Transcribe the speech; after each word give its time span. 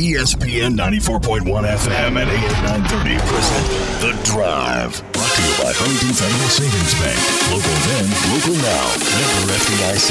ESPN 0.00 0.78
94.1 0.78 1.44
FM 1.44 2.16
and 2.16 2.30
AM 2.30 2.64
930 2.88 3.20
present 3.20 3.66
The 4.00 4.16
Drive. 4.24 4.96
Brought 5.12 5.28
to 5.28 5.42
you 5.44 5.52
by 5.60 5.76
Huntington 5.76 6.16
Federal 6.16 6.48
Savings 6.48 6.96
Bank. 6.96 7.20
Local 7.52 7.76
then, 7.84 8.08
local 8.32 8.56
now. 8.64 8.96
Member 9.12 9.60
FDIC. 9.60 10.08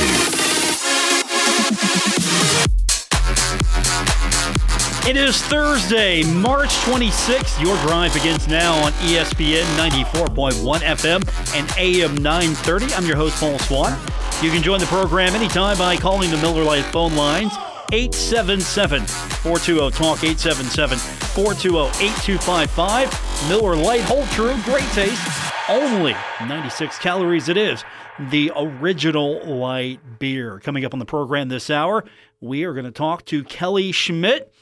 It 5.09 5.17
is 5.17 5.41
Thursday, 5.41 6.21
March 6.33 6.69
26th. 6.85 7.59
Your 7.59 7.75
drive 7.81 8.13
begins 8.13 8.47
now 8.47 8.75
on 8.85 8.91
ESPN 8.91 9.63
94.1 9.89 10.81
FM 10.81 11.25
and 11.55 11.67
AM 11.79 12.13
930. 12.21 12.93
I'm 12.93 13.07
your 13.07 13.15
host, 13.15 13.39
Paul 13.39 13.57
Swann. 13.57 13.99
You 14.43 14.51
can 14.51 14.61
join 14.61 14.79
the 14.79 14.85
program 14.85 15.33
anytime 15.33 15.79
by 15.79 15.97
calling 15.97 16.29
the 16.29 16.37
Miller 16.37 16.63
Lite 16.63 16.85
phone 16.85 17.15
lines 17.15 17.51
877 17.91 19.07
420 19.07 19.91
Talk, 19.91 20.23
877 20.23 20.97
420 20.99 21.87
8255. 22.05 23.49
Miller 23.49 23.75
Lite, 23.75 24.01
hold 24.01 24.27
true, 24.29 24.55
great 24.63 24.87
taste. 24.91 25.21
Only 25.67 26.15
96 26.39 26.99
calories 26.99 27.49
it 27.49 27.57
is. 27.57 27.83
The 28.29 28.51
original 28.55 29.43
light 29.45 30.19
beer. 30.19 30.59
Coming 30.59 30.85
up 30.85 30.93
on 30.93 30.99
the 30.99 31.05
program 31.05 31.49
this 31.49 31.69
hour, 31.69 32.03
we 32.39 32.63
are 32.63 32.73
going 32.73 32.85
to 32.85 32.91
talk 32.91 33.25
to 33.25 33.43
Kellie 33.43 33.91
Schmitt. 33.91 34.53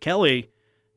Kellie, 0.00 0.50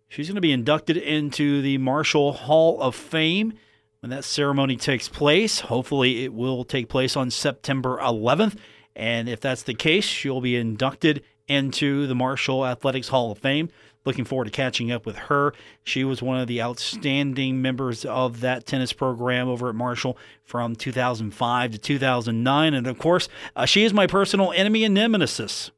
she's 0.09 0.27
going 0.27 0.35
to 0.35 0.41
be 0.41 0.51
inducted 0.51 0.97
into 0.97 1.61
the 1.61 1.77
Marshall 1.77 2.33
Hall 2.33 2.81
of 2.81 2.93
Fame 2.93 3.53
when 4.01 4.09
that 4.09 4.25
ceremony 4.25 4.75
takes 4.75 5.07
place. 5.07 5.61
Hopefully, 5.61 6.25
it 6.25 6.33
will 6.33 6.65
take 6.65 6.89
place 6.89 7.15
on 7.15 7.31
September 7.31 7.99
11th. 7.99 8.57
And 8.95 9.29
if 9.29 9.39
that's 9.39 9.63
the 9.63 9.73
case, 9.73 10.03
she'll 10.03 10.41
be 10.41 10.57
inducted 10.57 11.23
into 11.49 12.07
the 12.07 12.15
Marshall 12.15 12.65
Athletics 12.65 13.09
Hall 13.09 13.31
of 13.31 13.39
Fame. 13.39 13.69
Looking 14.05 14.23
forward 14.23 14.45
to 14.45 14.51
catching 14.51 14.91
up 14.91 15.05
with 15.05 15.17
her. 15.17 15.53
She 15.83 16.05
was 16.05 16.21
one 16.21 16.39
of 16.39 16.47
the 16.47 16.61
outstanding 16.61 17.61
members 17.61 18.05
of 18.05 18.39
that 18.39 18.65
tennis 18.65 18.93
program 18.93 19.49
over 19.49 19.67
at 19.67 19.75
Marshall 19.75 20.17
from 20.45 20.75
2005 20.75 21.71
to 21.71 21.77
2009. 21.77 22.73
And 22.73 22.87
of 22.87 22.97
course, 22.97 23.27
uh, 23.57 23.65
she 23.65 23.83
is 23.83 23.93
my 23.93 24.07
personal 24.07 24.53
enemy 24.53 24.85
and 24.85 24.93
nemesis. 24.93 25.71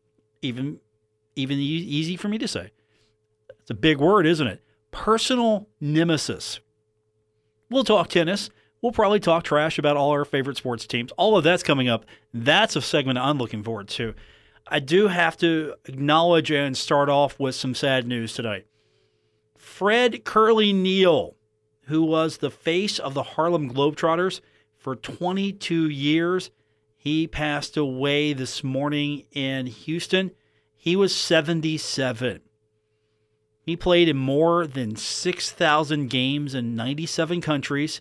Even, 0.44 0.80
even 1.36 1.58
e- 1.58 1.62
easy 1.62 2.16
for 2.16 2.28
me 2.28 2.38
to 2.38 2.48
say. 2.48 2.70
It's 3.60 3.72
a 3.72 3.76
big 3.76 3.98
word, 3.98 4.28
isn't 4.28 4.48
it? 4.48 4.62
Personal 4.92 5.68
nemesis. 5.80 6.60
We'll 7.72 7.84
talk 7.84 8.10
tennis. 8.10 8.52
We'll 8.82 8.92
probably 8.92 9.20
talk 9.20 9.44
trash 9.44 9.80
about 9.80 9.98
all 9.98 10.12
our 10.12 10.26
favorite 10.26 10.58
sports 10.58 10.86
teams. 10.86 11.12
All 11.14 11.38
of 11.38 11.44
that's 11.44 11.64
coming 11.64 11.88
up. 11.88 12.06
That's 12.34 12.76
a 12.76 12.82
segment 12.82 13.18
I'm 13.18 13.38
looking 13.38 13.64
forward 13.64 13.88
to. 13.90 14.14
I 14.74 14.80
do 14.80 15.10
have 15.10 15.36
to 15.40 15.76
acknowledge 15.84 16.50
and 16.50 16.78
start 16.78 17.10
off 17.10 17.38
with 17.38 17.56
some 17.56 17.76
sad 17.76 18.08
news 18.08 18.34
tonight. 18.34 18.66
Fred 19.58 20.24
Curly 20.24 20.72
Neal, 20.72 21.36
who 21.88 22.04
was 22.04 22.38
the 22.38 22.50
face 22.50 22.98
of 22.98 23.14
the 23.14 23.24
Harlem 23.24 23.74
Globetrotters 23.74 24.40
for 24.78 24.96
22 24.96 25.90
years, 25.90 26.52
he 26.96 27.28
passed 27.28 27.76
away 27.76 28.32
this 28.32 28.64
morning 28.64 29.26
in 29.34 29.66
Houston. 29.66 30.32
He 30.74 30.96
was 30.96 31.14
77. 31.14 32.40
He 33.64 33.76
played 33.76 34.08
in 34.08 34.16
more 34.16 34.66
than 34.66 34.96
6,000 34.96 36.10
games 36.10 36.56
in 36.56 36.78
97 36.78 37.42
countries. 37.42 38.00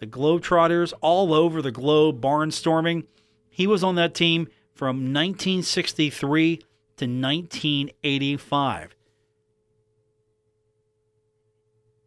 The 0.00 0.06
Globetrotters 0.06 0.92
all 1.00 1.32
over 1.32 1.62
the 1.62 1.72
globe 1.72 2.20
barnstorming. 2.20 3.06
He 3.48 3.66
was 3.66 3.82
on 3.82 3.94
that 3.94 4.14
team 4.14 4.48
from 4.74 5.12
1963 5.12 6.56
to 6.56 7.04
1985. 7.06 8.96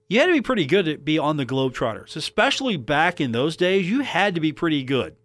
You 0.09 0.19
had 0.19 0.27
to 0.27 0.33
be 0.33 0.41
pretty 0.41 0.65
good 0.65 0.85
to 0.85 0.97
be 0.97 1.19
on 1.19 1.37
the 1.37 1.45
Globetrotters, 1.45 2.15
especially 2.15 2.77
back 2.77 3.19
in 3.19 3.33
those 3.33 3.57
days. 3.57 3.89
You 3.89 4.01
had 4.01 4.35
to 4.35 4.41
be 4.41 4.53
pretty 4.53 4.83
good. 4.83 5.15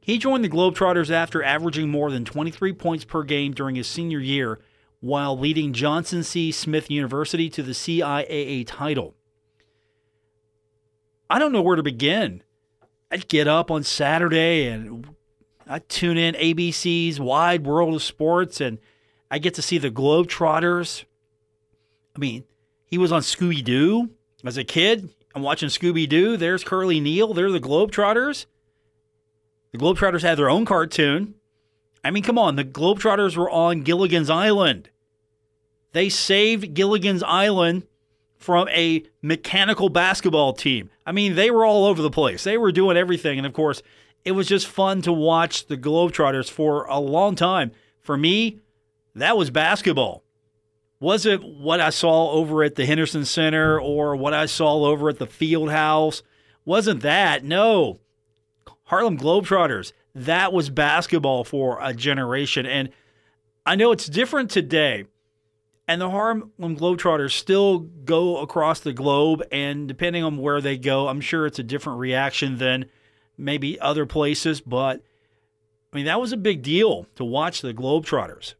He 0.00 0.18
joined 0.18 0.44
the 0.44 0.48
Globetrotters 0.48 1.10
after 1.10 1.42
averaging 1.42 1.90
more 1.90 2.10
than 2.10 2.24
23 2.24 2.72
points 2.72 3.04
per 3.04 3.22
game 3.22 3.52
during 3.52 3.76
his 3.76 3.86
senior 3.86 4.18
year 4.18 4.60
while 5.00 5.38
leading 5.38 5.72
Johnson 5.72 6.22
C. 6.22 6.50
Smith 6.50 6.90
University 6.90 7.50
to 7.50 7.62
the 7.62 7.72
CIAA 7.72 8.64
title. 8.66 9.14
I 11.28 11.38
don't 11.38 11.52
know 11.52 11.62
where 11.62 11.76
to 11.76 11.82
begin. 11.82 12.42
I'd 13.10 13.28
get 13.28 13.46
up 13.46 13.70
on 13.70 13.82
Saturday 13.82 14.66
and 14.66 15.14
I 15.66 15.78
tune 15.80 16.16
in 16.16 16.34
ABC's 16.34 17.20
Wide 17.20 17.64
World 17.64 17.94
of 17.94 18.02
Sports 18.02 18.60
and 18.60 18.78
I 19.30 19.38
get 19.38 19.54
to 19.54 19.62
see 19.62 19.78
the 19.78 19.90
Globetrotters. 19.90 21.04
I 22.14 22.18
mean, 22.18 22.44
he 22.84 22.98
was 22.98 23.12
on 23.12 23.22
Scooby 23.22 23.64
Doo 23.64 24.10
as 24.44 24.58
a 24.58 24.64
kid. 24.64 25.08
I'm 25.34 25.42
watching 25.42 25.68
Scooby 25.70 26.08
Doo. 26.08 26.36
There's 26.36 26.64
Curly 26.64 27.00
Neal. 27.00 27.32
They're 27.32 27.50
the 27.50 27.60
Globetrotters. 27.60 28.46
The 29.72 29.78
Globetrotters 29.78 30.22
had 30.22 30.36
their 30.36 30.50
own 30.50 30.64
cartoon. 30.66 31.34
I 32.04 32.10
mean, 32.10 32.22
come 32.22 32.38
on. 32.38 32.56
The 32.56 32.64
Globetrotters 32.64 33.36
were 33.36 33.50
on 33.50 33.80
Gilligan's 33.80 34.28
Island. 34.28 34.90
They 35.92 36.08
saved 36.08 36.74
Gilligan's 36.74 37.22
Island 37.22 37.86
from 38.36 38.68
a 38.68 39.04
mechanical 39.22 39.88
basketball 39.88 40.52
team. 40.52 40.90
I 41.06 41.12
mean, 41.12 41.36
they 41.36 41.50
were 41.50 41.64
all 41.64 41.86
over 41.86 42.02
the 42.02 42.10
place. 42.10 42.44
They 42.44 42.58
were 42.58 42.72
doing 42.72 42.96
everything. 42.96 43.38
And 43.38 43.46
of 43.46 43.52
course, 43.52 43.82
it 44.24 44.32
was 44.32 44.46
just 44.46 44.68
fun 44.68 45.02
to 45.02 45.12
watch 45.12 45.66
the 45.66 45.76
Globetrotters 45.76 46.50
for 46.50 46.84
a 46.84 46.98
long 46.98 47.34
time. 47.34 47.72
For 48.00 48.16
me, 48.16 48.60
that 49.14 49.36
was 49.36 49.50
basketball. 49.50 50.22
Was 51.00 51.26
it 51.26 51.42
what 51.42 51.80
I 51.80 51.90
saw 51.90 52.30
over 52.30 52.62
at 52.62 52.76
the 52.76 52.86
Henderson 52.86 53.24
Center 53.24 53.80
or 53.80 54.14
what 54.14 54.34
I 54.34 54.46
saw 54.46 54.84
over 54.84 55.08
at 55.08 55.18
the 55.18 55.26
Field 55.26 55.70
House? 55.70 56.22
Wasn't 56.64 57.02
that. 57.02 57.42
No. 57.44 57.98
Harlem 58.84 59.18
Globetrotters. 59.18 59.92
That 60.14 60.52
was 60.52 60.70
basketball 60.70 61.42
for 61.42 61.78
a 61.80 61.92
generation. 61.92 62.66
And 62.66 62.90
I 63.66 63.74
know 63.74 63.90
it's 63.90 64.06
different 64.06 64.50
today. 64.50 65.06
And 65.88 66.00
the 66.00 66.10
Harlem 66.10 66.52
Globetrotters 66.60 67.32
still 67.32 67.80
go 67.80 68.38
across 68.38 68.78
the 68.78 68.92
globe. 68.92 69.42
And 69.50 69.88
depending 69.88 70.22
on 70.22 70.38
where 70.38 70.60
they 70.60 70.78
go, 70.78 71.08
I'm 71.08 71.20
sure 71.20 71.46
it's 71.46 71.58
a 71.58 71.64
different 71.64 71.98
reaction 71.98 72.58
than 72.58 72.86
maybe 73.36 73.80
other 73.80 74.06
places, 74.06 74.60
but 74.60 75.02
I 75.92 75.96
mean, 75.96 76.06
that 76.06 76.20
was 76.20 76.32
a 76.32 76.36
big 76.36 76.62
deal 76.62 77.06
to 77.16 77.24
watch 77.24 77.60
the 77.60 77.74
Globetrotters. 77.74 78.54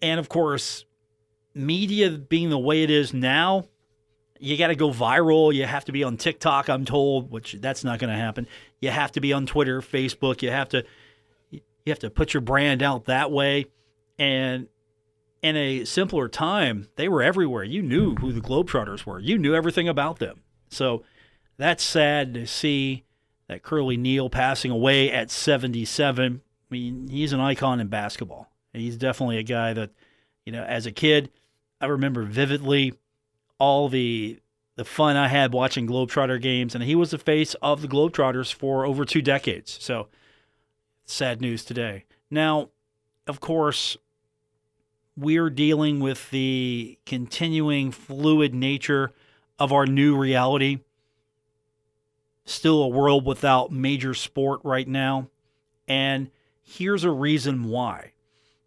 And 0.00 0.18
of 0.18 0.28
course, 0.28 0.84
media 1.54 2.10
being 2.10 2.50
the 2.50 2.58
way 2.58 2.82
it 2.82 2.90
is 2.90 3.12
now, 3.12 3.64
you 4.38 4.56
got 4.56 4.68
to 4.68 4.74
go 4.74 4.90
viral. 4.90 5.54
You 5.54 5.64
have 5.64 5.84
to 5.86 5.92
be 5.92 6.04
on 6.04 6.16
TikTok, 6.16 6.68
I'm 6.68 6.84
told, 6.84 7.30
which 7.30 7.56
that's 7.60 7.84
not 7.84 7.98
going 7.98 8.10
to 8.10 8.18
happen. 8.18 8.46
You 8.80 8.90
have 8.90 9.12
to 9.12 9.20
be 9.20 9.32
on 9.32 9.46
Twitter, 9.46 9.80
Facebook. 9.80 10.42
You 10.42 10.50
have 10.50 10.68
to 10.70 10.84
you 11.50 11.90
have 11.90 11.98
to 12.00 12.10
put 12.10 12.34
your 12.34 12.40
brand 12.40 12.82
out 12.82 13.04
that 13.04 13.30
way. 13.30 13.66
And 14.18 14.68
in 15.42 15.56
a 15.56 15.84
simpler 15.84 16.28
time, 16.28 16.88
they 16.96 17.08
were 17.08 17.22
everywhere. 17.22 17.64
You 17.64 17.82
knew 17.82 18.14
who 18.14 18.32
the 18.32 18.40
Globetrotters 18.40 19.04
were. 19.04 19.20
You 19.20 19.38
knew 19.38 19.54
everything 19.54 19.88
about 19.88 20.18
them. 20.18 20.40
So 20.70 21.04
that's 21.58 21.84
sad 21.84 22.32
to 22.34 22.46
see 22.46 23.04
that 23.48 23.62
Curly 23.62 23.96
Neal 23.96 24.30
passing 24.30 24.70
away 24.70 25.10
at 25.10 25.30
77. 25.30 26.40
I 26.44 26.74
mean, 26.74 27.08
he's 27.08 27.32
an 27.32 27.40
icon 27.40 27.80
in 27.80 27.88
basketball. 27.88 28.50
He's 28.72 28.96
definitely 28.96 29.38
a 29.38 29.44
guy 29.44 29.72
that, 29.72 29.90
you 30.44 30.52
know, 30.52 30.64
as 30.64 30.86
a 30.86 30.92
kid, 30.92 31.30
I 31.80 31.86
remember 31.86 32.22
vividly 32.24 32.94
all 33.58 33.88
the 33.88 34.40
the 34.76 34.84
fun 34.84 35.16
I 35.16 35.28
had 35.28 35.52
watching 35.52 35.86
Globetrotter 35.86 36.40
games, 36.42 36.74
and 36.74 36.82
he 36.82 36.96
was 36.96 37.12
the 37.12 37.18
face 37.18 37.54
of 37.62 37.80
the 37.80 37.86
Globetrotters 37.86 38.52
for 38.52 38.84
over 38.84 39.04
two 39.04 39.22
decades. 39.22 39.78
So, 39.80 40.08
sad 41.04 41.40
news 41.40 41.64
today. 41.64 42.06
Now, 42.28 42.70
of 43.28 43.38
course, 43.38 43.96
we're 45.16 45.50
dealing 45.50 46.00
with 46.00 46.30
the 46.30 46.98
continuing 47.06 47.92
fluid 47.92 48.52
nature 48.52 49.12
of 49.60 49.72
our 49.72 49.86
new 49.86 50.16
reality 50.16 50.80
still 52.44 52.82
a 52.82 52.88
world 52.88 53.24
without 53.24 53.72
major 53.72 54.14
sport 54.14 54.60
right 54.64 54.86
now. 54.86 55.28
And 55.88 56.30
here's 56.62 57.04
a 57.04 57.10
reason 57.10 57.64
why 57.64 58.12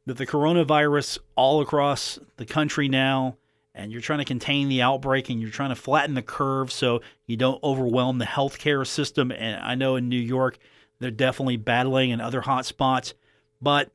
that 0.06 0.18
the 0.18 0.25
coronavirus 0.25 1.19
all 1.35 1.62
across 1.62 2.18
the 2.38 2.45
country 2.45 2.88
now, 2.88 3.38
and 3.75 3.91
you're 3.91 4.01
trying 4.01 4.19
to 4.19 4.25
contain 4.25 4.69
the 4.69 4.81
outbreak 4.81 5.29
and 5.29 5.41
you're 5.41 5.51
trying 5.51 5.69
to 5.69 5.75
flatten 5.75 6.15
the 6.15 6.21
curve 6.21 6.71
so 6.71 7.01
you 7.25 7.38
don't 7.38 7.62
overwhelm 7.63 8.18
the 8.18 8.25
healthcare 8.25 8.88
system. 8.88 9.31
And 9.31 9.62
I 9.62 9.75
know 9.75 9.95
in 9.97 10.09
New 10.09 10.15
York, 10.19 10.57
they're 11.00 11.12
definitely 11.12 11.57
battling 11.57 12.09
in 12.09 12.21
other 12.21 12.41
hot 12.41 12.65
spots, 12.65 13.13
but 13.62 13.91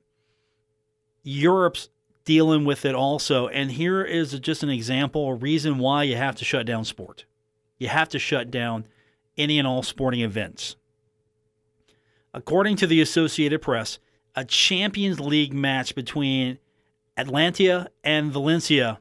Europe's 1.25 1.89
dealing 2.25 2.65
with 2.65 2.85
it 2.85 2.95
also. 2.95 3.49
And 3.49 3.73
here 3.73 4.03
is 4.03 4.39
just 4.39 4.63
an 4.63 4.71
example, 4.71 5.29
a 5.29 5.35
reason 5.35 5.79
why 5.79 6.05
you 6.05 6.17
have 6.17 6.37
to 6.37 6.45
shut 6.45 6.67
down 6.67 6.85
sport. 6.85 7.25
You 7.79 7.89
have 7.89 8.09
to 8.11 8.19
shut 8.19 8.51
down 8.51 8.87
any 9.37 9.59
and 9.59 9.67
all 9.67 9.83
sporting 9.83 10.21
events. 10.21 10.77
According 12.35 12.77
to 12.77 12.87
the 12.87 13.01
Associated 13.01 13.61
Press, 13.61 13.99
a 14.35 14.45
Champions 14.45 15.21
League 15.21 15.53
match 15.53 15.95
between 15.95 16.59
Atalanta 17.17 17.91
and 18.03 18.33
Valencia 18.33 19.01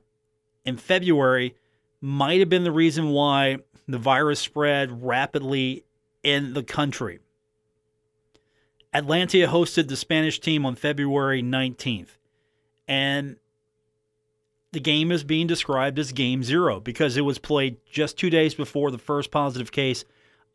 in 0.66 0.78
February 0.78 1.56
might 2.02 2.40
have 2.40 2.50
been 2.50 2.64
the 2.64 2.72
reason 2.72 3.10
why 3.10 3.58
the 3.88 3.98
virus 3.98 4.40
spread 4.40 5.04
rapidly 5.04 5.86
in 6.24 6.54
the 6.54 6.64
country. 6.64 7.20
Atalanta 8.94 9.48
hosted 9.48 9.88
the 9.88 9.96
Spanish 9.96 10.40
team 10.40 10.66
on 10.66 10.76
February 10.76 11.42
19th. 11.42 12.18
And 12.88 13.38
the 14.74 14.82
game 14.82 15.12
is 15.12 15.24
being 15.24 15.48
described 15.48 15.98
as 16.00 16.12
game 16.12 16.44
zero 16.44 16.80
because 16.80 17.16
it 17.16 17.22
was 17.22 17.38
played 17.38 17.78
just 17.90 18.18
two 18.18 18.30
days 18.30 18.54
before 18.54 18.92
the 18.92 18.98
first 18.98 19.32
positive 19.32 19.72
case 19.72 20.04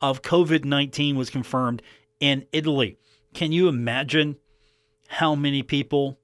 of 0.00 0.22
COVID 0.22 0.64
19 0.64 1.16
was 1.16 1.30
confirmed 1.30 1.82
in 2.20 2.46
Italy. 2.52 2.98
Can 3.34 3.52
you 3.52 3.68
imagine 3.68 4.36
how 5.08 5.34
many 5.34 5.62
people 5.62 6.18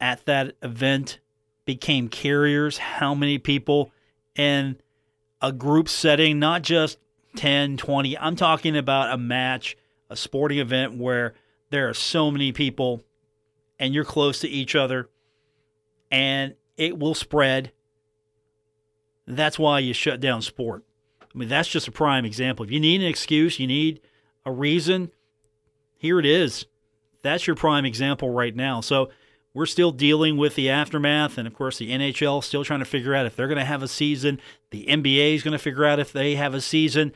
at 0.00 0.24
that 0.26 0.54
event 0.62 1.18
became 1.64 2.08
carriers? 2.08 2.78
How 2.78 3.14
many 3.14 3.38
people 3.38 3.90
in 4.34 4.76
a 5.40 5.52
group 5.52 5.88
setting, 5.88 6.38
not 6.38 6.62
just 6.62 6.98
10, 7.36 7.76
20, 7.76 8.18
I'm 8.18 8.36
talking 8.36 8.76
about 8.76 9.12
a 9.12 9.18
match, 9.18 9.76
a 10.08 10.16
sporting 10.16 10.58
event 10.58 10.96
where 10.96 11.34
there 11.70 11.88
are 11.88 11.94
so 11.94 12.30
many 12.30 12.52
people 12.52 13.02
and 13.78 13.92
you're 13.92 14.04
close 14.04 14.40
to 14.40 14.48
each 14.48 14.74
other 14.74 15.08
and 16.10 16.54
it 16.76 16.98
will 16.98 17.14
spread. 17.14 17.72
That's 19.26 19.58
why 19.58 19.80
you 19.80 19.92
shut 19.92 20.20
down 20.20 20.42
sport. 20.42 20.84
I 21.36 21.38
mean, 21.38 21.48
that's 21.50 21.68
just 21.68 21.86
a 21.86 21.92
prime 21.92 22.24
example. 22.24 22.64
If 22.64 22.70
you 22.70 22.80
need 22.80 23.02
an 23.02 23.06
excuse, 23.06 23.60
you 23.60 23.66
need 23.66 24.00
a 24.46 24.50
reason, 24.50 25.10
here 25.98 26.18
it 26.18 26.24
is. 26.24 26.64
That's 27.20 27.46
your 27.46 27.56
prime 27.56 27.84
example 27.84 28.30
right 28.30 28.56
now. 28.56 28.80
So 28.80 29.10
we're 29.52 29.66
still 29.66 29.92
dealing 29.92 30.38
with 30.38 30.54
the 30.54 30.70
aftermath. 30.70 31.36
And 31.36 31.46
of 31.46 31.52
course, 31.52 31.76
the 31.76 31.90
NHL 31.90 32.38
is 32.38 32.46
still 32.46 32.64
trying 32.64 32.78
to 32.78 32.86
figure 32.86 33.14
out 33.14 33.26
if 33.26 33.36
they're 33.36 33.48
going 33.48 33.58
to 33.58 33.66
have 33.66 33.82
a 33.82 33.88
season. 33.88 34.40
The 34.70 34.86
NBA 34.86 35.34
is 35.34 35.42
going 35.42 35.52
to 35.52 35.58
figure 35.58 35.84
out 35.84 35.98
if 35.98 36.10
they 36.10 36.36
have 36.36 36.54
a 36.54 36.60
season. 36.62 37.12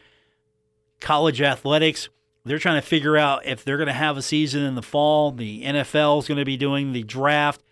College 1.01 1.41
athletics, 1.41 2.11
they're 2.45 2.59
trying 2.59 2.81
to 2.81 2.87
figure 2.87 3.17
out 3.17 3.47
if 3.47 3.65
they're 3.65 3.79
going 3.79 3.87
to 3.87 3.93
have 3.95 4.19
a 4.19 4.23
season 4.23 4.63
in 4.63 4.75
the 4.75 4.83
fall. 4.83 5.33
The 5.33 5.63
NFL 5.63 6.19
is 6.19 6.29
going 6.29 6.39
to 6.39 6.45
be 6.45 6.59
doing 6.59 6.93
the 6.93 7.05
draft. 7.05 7.63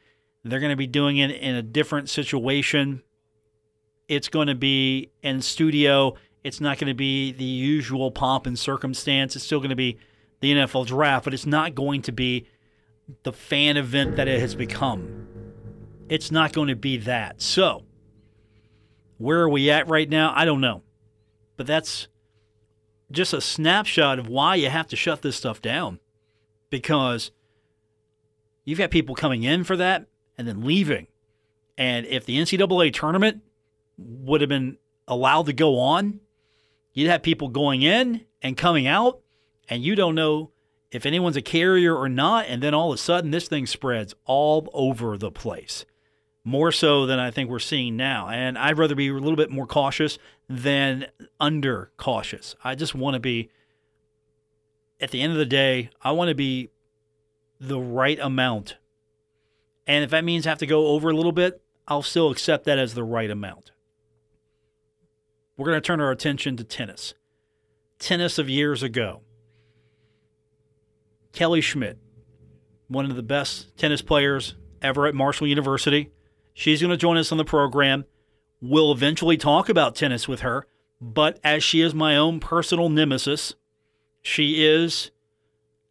They're 0.45 0.61
going 0.61 0.73
to 0.73 0.77
be 0.77 0.87
doing 0.87 1.19
it 1.19 1.31
in 1.31 1.57
a 1.57 1.63
different 1.63 2.09
situation. 2.09 3.03
It's 4.07 4.29
going 4.29 4.49
to 4.49 4.55
be 4.55 5.11
in 5.23 5.43
studio. 5.43 6.15
It's 6.49 6.63
not 6.63 6.79
going 6.79 6.89
to 6.89 6.95
be 6.95 7.31
the 7.31 7.45
usual 7.45 8.11
pomp 8.11 8.47
and 8.47 8.59
circumstance. 8.59 9.37
It's 9.37 9.45
still 9.45 9.59
going 9.59 9.69
to 9.69 9.77
be 9.77 9.99
the 10.41 10.51
NFL 10.51 10.87
draft, 10.87 11.25
but 11.25 11.35
it's 11.35 11.45
not 11.45 11.75
going 11.75 12.01
to 12.03 12.13
be 12.13 12.47
the 13.23 13.35
fan 13.35 13.77
event 13.77 14.17
that 14.17 14.29
it 14.29 14.41
has 14.41 14.55
become. 14.55 15.27
It's 16.09 16.31
not 16.31 16.55
going 16.55 16.69
to 16.69 16.75
be 16.75 16.97
that. 16.97 17.43
So, 17.43 17.85
where 19.19 19.41
are 19.41 19.49
we 19.51 19.71
at 19.71 19.89
right 19.89 20.09
now? 20.09 20.33
I 20.35 20.47
don't 20.47 20.63
know. 20.63 20.81
But 21.59 21.67
that's 21.67 22.09
just 23.11 23.35
a 23.35 23.43
snapshot 23.43 24.19
of 24.19 24.27
why 24.27 24.55
you 24.55 24.71
have 24.71 24.87
to 24.87 24.97
shut 24.97 25.21
this 25.21 25.37
stuff 25.37 25.61
down. 25.61 26.01
Because 26.71 27.31
you've 28.65 28.79
got 28.79 28.91
people 28.91 29.15
coming 29.15 29.43
in 29.43 29.65
for 29.65 29.77
that 29.77 30.07
and 30.39 30.49
then 30.49 30.65
leaving. 30.65 31.09
And 31.77 32.07
if 32.07 32.25
the 32.25 32.39
NCAA 32.39 32.95
tournament 32.95 33.43
would 33.99 34.41
have 34.41 34.49
been 34.49 34.79
allowed 35.07 35.45
to 35.45 35.53
go 35.53 35.79
on, 35.79 36.21
you'd 36.99 37.11
have 37.11 37.23
people 37.23 37.49
going 37.49 37.83
in 37.83 38.25
and 38.43 38.57
coming 38.57 38.87
out, 38.87 39.21
and 39.69 39.83
you 39.83 39.95
don't 39.95 40.15
know 40.15 40.51
if 40.91 41.05
anyone's 41.05 41.37
a 41.37 41.43
carrier 41.43 41.95
or 41.95 42.09
not. 42.09 42.47
And 42.49 42.63
then 42.63 42.75
all 42.75 42.93
of 42.93 42.99
a 42.99 43.03
sudden, 43.03 43.31
this 43.31 43.49
thing 43.49 43.67
spreads 43.67 44.15
all 44.25 44.69
over 44.73 45.19
the 45.19 45.31
place, 45.31 45.85
more 46.45 46.73
so 46.73 47.07
than 47.07 47.19
I 47.19 47.31
think 47.31 47.51
we're 47.51 47.59
seeing 47.59 47.97
now. 47.97 48.29
And 48.29 48.57
I'd 48.59 48.79
rather 48.79 48.95
be 48.95 49.09
a 49.09 49.15
little 49.15 49.37
bit 49.37 49.51
more 49.51 49.67
cautious 49.67 50.19
than 50.49 51.07
under 51.39 51.91
cautious. 51.97 52.57
I 52.65 52.75
just 52.75 52.95
want 52.95 53.15
to 53.15 53.21
be, 53.21 53.51
at 55.01 55.11
the 55.11 55.21
end 55.21 55.33
of 55.33 55.39
the 55.39 55.47
day, 55.47 55.91
I 56.03 56.13
want 56.13 56.29
to 56.29 56.35
be 56.35 56.71
the 57.61 57.81
right 57.81 58.19
amount 58.21 58.77
and 59.89 60.05
if 60.05 60.11
that 60.11 60.23
means 60.23 60.47
I 60.47 60.51
have 60.51 60.59
to 60.59 60.67
go 60.67 60.89
over 60.89 61.09
a 61.09 61.15
little 61.15 61.33
bit, 61.33 61.63
I'll 61.89 62.03
still 62.03 62.31
accept 62.31 62.67
that 62.67 62.79
as 62.79 62.93
the 62.93 63.03
right 63.03 63.31
amount. 63.31 63.73
We're 65.59 65.67
going 65.67 65.77
to 65.77 65.87
turn 65.87 66.01
our 66.01 66.13
attention 66.13 66.57
to 66.57 66.65
tennis. 66.65 67.15
Tennis 67.99 68.39
of 68.39 68.49
years 68.49 68.85
ago. 68.85 69.23
Kellie 71.33 71.61
Schmitt, 71.61 71.99
one 72.87 73.11
of 73.11 73.17
the 73.17 73.25
best 73.25 73.77
tennis 73.77 74.01
players 74.01 74.55
ever 74.81 75.09
at 75.09 75.17
Marshall 75.17 75.49
University. 75.49 76.13
She's 76.55 76.81
going 76.81 76.93
to 76.93 76.97
join 76.97 77.17
us 77.17 77.33
on 77.33 77.39
the 77.39 77.45
program. 77.45 78.05
We'll 78.61 78.93
eventually 78.93 79.37
talk 79.37 79.69
about 79.69 79.97
tennis 79.97 80.29
with 80.29 80.41
her, 80.41 80.67
but 81.01 81.41
as 81.43 81.65
she 81.65 81.81
is 81.81 81.93
my 81.93 82.17
own 82.17 82.39
personal 82.39 82.89
nemesis, 82.89 83.55
she 84.23 84.65
is, 84.65 85.11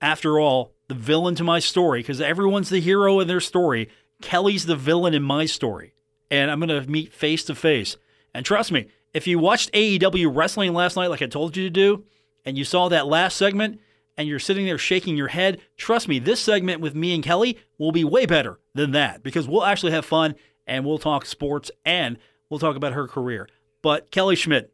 after 0.02 0.40
all, 0.40 0.74
the 0.88 0.96
villain 0.96 1.36
to 1.36 1.44
my 1.44 1.60
story 1.60 2.00
because 2.00 2.22
everyone's 2.22 2.70
the 2.70 2.80
hero 2.80 3.20
in 3.20 3.28
their 3.28 3.42
story. 3.42 3.90
Kellie's 4.22 4.66
the 4.66 4.78
villain 4.78 5.14
in 5.14 5.24
my 5.24 5.46
story. 5.46 5.94
And 6.32 6.50
I'm 6.50 6.60
going 6.60 6.82
to 6.82 6.90
meet 6.90 7.14
face 7.14 7.44
to 7.46 7.56
face. 7.56 7.98
And 8.34 8.46
trust 8.46 8.72
me, 8.72 8.88
if 9.18 9.28
you 9.28 9.40
watched 9.40 9.72
AEW 9.74 10.34
wrestling 10.34 10.74
last 10.74 10.96
night, 10.96 11.10
like 11.10 11.22
I 11.22 11.26
told 11.26 11.58
you 11.58 11.64
to 11.64 11.70
do, 11.70 12.06
and 12.46 12.58
you 12.58 12.64
saw 12.64 12.88
that 12.90 13.08
last 13.08 13.36
segment, 13.36 13.82
and 14.16 14.28
you're 14.28 14.40
sitting 14.40 14.66
there 14.66 14.78
shaking 14.78 15.18
your 15.18 15.28
head, 15.28 15.60
trust 15.76 16.08
me, 16.08 16.20
this 16.20 16.40
segment 16.40 16.82
with 16.82 16.96
me 16.96 17.14
and 17.14 17.24
Kellie 17.24 17.58
will 17.78 17.92
be 17.92 18.04
way 18.04 18.26
better 18.26 18.60
than 18.74 18.92
that 18.92 19.24
because 19.24 19.48
we'll 19.48 19.64
actually 19.64 19.92
have 19.92 20.06
fun 20.06 20.36
and 20.66 20.86
we'll 20.86 20.98
talk 20.98 21.26
sports 21.26 21.72
and 21.84 22.18
we'll 22.50 22.60
talk 22.60 22.76
about 22.76 22.94
her 22.94 23.08
career. 23.08 23.48
But 23.82 24.12
Kellie 24.12 24.36
Schmitt, 24.36 24.72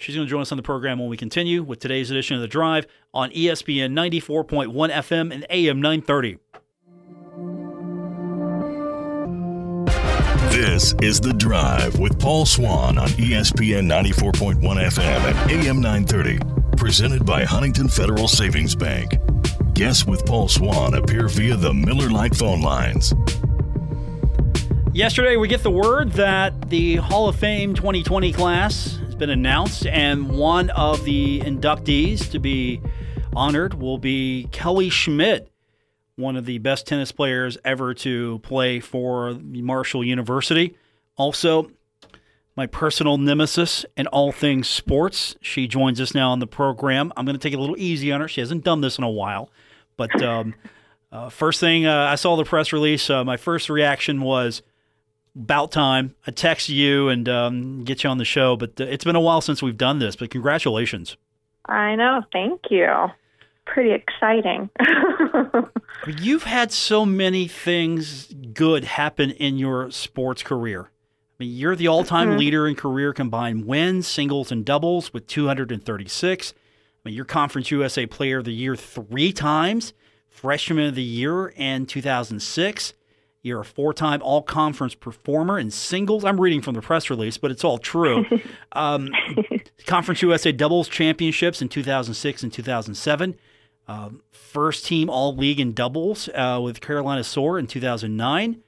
She's 0.00 0.14
going 0.14 0.26
to 0.26 0.30
join 0.30 0.40
us 0.40 0.50
on 0.50 0.56
the 0.56 0.62
program 0.62 0.98
when 0.98 1.10
we 1.10 1.18
continue 1.18 1.62
with 1.62 1.78
today's 1.78 2.10
edition 2.10 2.34
of 2.34 2.40
The 2.40 2.48
Drive 2.48 2.86
on 3.12 3.30
ESPN 3.32 3.92
94.1 3.92 4.72
FM 4.72 5.30
and 5.30 5.44
AM 5.50 5.82
930. 5.82 6.38
This 10.60 10.94
is 11.00 11.18
The 11.18 11.32
Drive 11.32 11.98
with 11.98 12.20
Paul 12.20 12.44
Swann 12.44 12.98
on 12.98 13.08
ESPN 13.08 13.86
94.1 13.86 14.60
FM 14.60 15.00
and 15.00 15.50
AM 15.50 15.80
930. 15.80 16.38
Presented 16.76 17.24
by 17.24 17.44
Huntington 17.44 17.88
Federal 17.88 18.28
Savings 18.28 18.74
Bank. 18.74 19.14
Guests 19.72 20.04
with 20.04 20.26
Paul 20.26 20.48
Swann 20.48 20.92
appear 20.92 21.28
via 21.28 21.56
the 21.56 21.72
Miller 21.72 22.10
Lite 22.10 22.36
phone 22.36 22.60
lines. 22.60 23.14
Yesterday, 24.92 25.38
we 25.38 25.48
get 25.48 25.62
the 25.62 25.70
word 25.70 26.12
that 26.12 26.68
the 26.68 26.96
Hall 26.96 27.26
of 27.26 27.36
Fame 27.36 27.72
2020 27.72 28.30
class 28.34 28.98
has 28.98 29.14
been 29.14 29.30
announced, 29.30 29.86
and 29.86 30.28
one 30.28 30.68
of 30.70 31.02
the 31.04 31.40
inductees 31.40 32.30
to 32.32 32.38
be 32.38 32.82
honored 33.34 33.72
will 33.72 33.96
be 33.96 34.46
Kellie 34.52 34.90
Schmitt, 34.90 35.49
one 36.20 36.36
of 36.36 36.44
the 36.44 36.58
best 36.58 36.86
tennis 36.86 37.12
players 37.12 37.58
ever 37.64 37.94
to 37.94 38.38
play 38.40 38.80
for 38.80 39.34
Marshall 39.42 40.04
University. 40.04 40.76
Also, 41.16 41.70
my 42.56 42.66
personal 42.66 43.18
nemesis 43.18 43.84
in 43.96 44.06
all 44.08 44.32
things 44.32 44.68
sports. 44.68 45.36
She 45.40 45.66
joins 45.66 46.00
us 46.00 46.14
now 46.14 46.30
on 46.30 46.38
the 46.38 46.46
program. 46.46 47.12
I'm 47.16 47.24
going 47.24 47.36
to 47.36 47.42
take 47.42 47.52
it 47.52 47.56
a 47.56 47.60
little 47.60 47.78
easy 47.78 48.12
on 48.12 48.20
her. 48.20 48.28
She 48.28 48.40
hasn't 48.40 48.64
done 48.64 48.80
this 48.80 48.98
in 48.98 49.04
a 49.04 49.10
while. 49.10 49.50
But 49.96 50.22
um, 50.22 50.54
uh, 51.12 51.28
first 51.28 51.60
thing, 51.60 51.86
uh, 51.86 52.06
I 52.10 52.14
saw 52.14 52.36
the 52.36 52.44
press 52.44 52.72
release. 52.72 53.08
Uh, 53.10 53.24
my 53.24 53.36
first 53.36 53.68
reaction 53.68 54.20
was, 54.20 54.62
about 55.36 55.70
time. 55.70 56.14
I 56.26 56.30
text 56.30 56.68
you 56.68 57.08
and 57.08 57.28
um, 57.28 57.84
get 57.84 58.04
you 58.04 58.10
on 58.10 58.18
the 58.18 58.24
show, 58.24 58.56
but 58.56 58.80
uh, 58.80 58.84
it's 58.84 59.04
been 59.04 59.16
a 59.16 59.20
while 59.20 59.40
since 59.40 59.62
we've 59.62 59.76
done 59.76 59.98
this. 59.98 60.16
But 60.16 60.30
congratulations. 60.30 61.16
I 61.66 61.94
know. 61.94 62.22
Thank 62.32 62.62
you. 62.70 63.10
Pretty 63.72 63.92
exciting. 63.92 64.68
You've 66.18 66.42
had 66.42 66.72
so 66.72 67.06
many 67.06 67.46
things 67.46 68.26
good 68.52 68.84
happen 68.84 69.30
in 69.30 69.58
your 69.58 69.90
sports 69.90 70.42
career. 70.42 70.90
I 70.90 71.44
mean, 71.44 71.56
you're 71.56 71.76
the 71.76 71.88
all-time 71.88 72.30
mm-hmm. 72.30 72.38
leader 72.38 72.66
in 72.66 72.74
career 72.74 73.12
combined 73.12 73.66
wins, 73.66 74.06
singles 74.06 74.50
and 74.50 74.64
doubles 74.64 75.12
with 75.12 75.26
236. 75.26 76.52
I 76.52 77.08
mean, 77.08 77.14
you're 77.14 77.24
Conference 77.24 77.70
USA 77.70 78.06
Player 78.06 78.38
of 78.38 78.44
the 78.44 78.52
Year 78.52 78.74
three 78.74 79.32
times, 79.32 79.94
Freshman 80.28 80.88
of 80.88 80.94
the 80.96 81.02
Year 81.02 81.48
in 81.48 81.86
2006. 81.86 82.94
You're 83.42 83.60
a 83.60 83.64
four 83.64 83.94
time 83.94 84.20
all 84.22 84.42
conference 84.42 84.94
performer 84.94 85.58
in 85.58 85.70
singles. 85.70 86.24
I'm 86.24 86.40
reading 86.40 86.60
from 86.60 86.74
the 86.74 86.82
press 86.82 87.08
release, 87.08 87.38
but 87.38 87.50
it's 87.50 87.64
all 87.64 87.78
true. 87.78 88.24
Um, 88.72 89.08
conference 89.86 90.22
USA 90.22 90.52
doubles 90.52 90.88
championships 90.88 91.60
in 91.60 91.68
2006 91.68 92.44
and 92.44 92.52
2007. 92.52 93.36
Um, 93.90 94.22
first 94.30 94.84
team 94.84 95.10
all 95.10 95.34
league 95.34 95.58
in 95.58 95.72
doubles 95.72 96.28
uh, 96.34 96.60
with 96.62 96.80
Carolina 96.80 97.24
Soar 97.24 97.58
in 97.58 97.66
2009. 97.66 98.62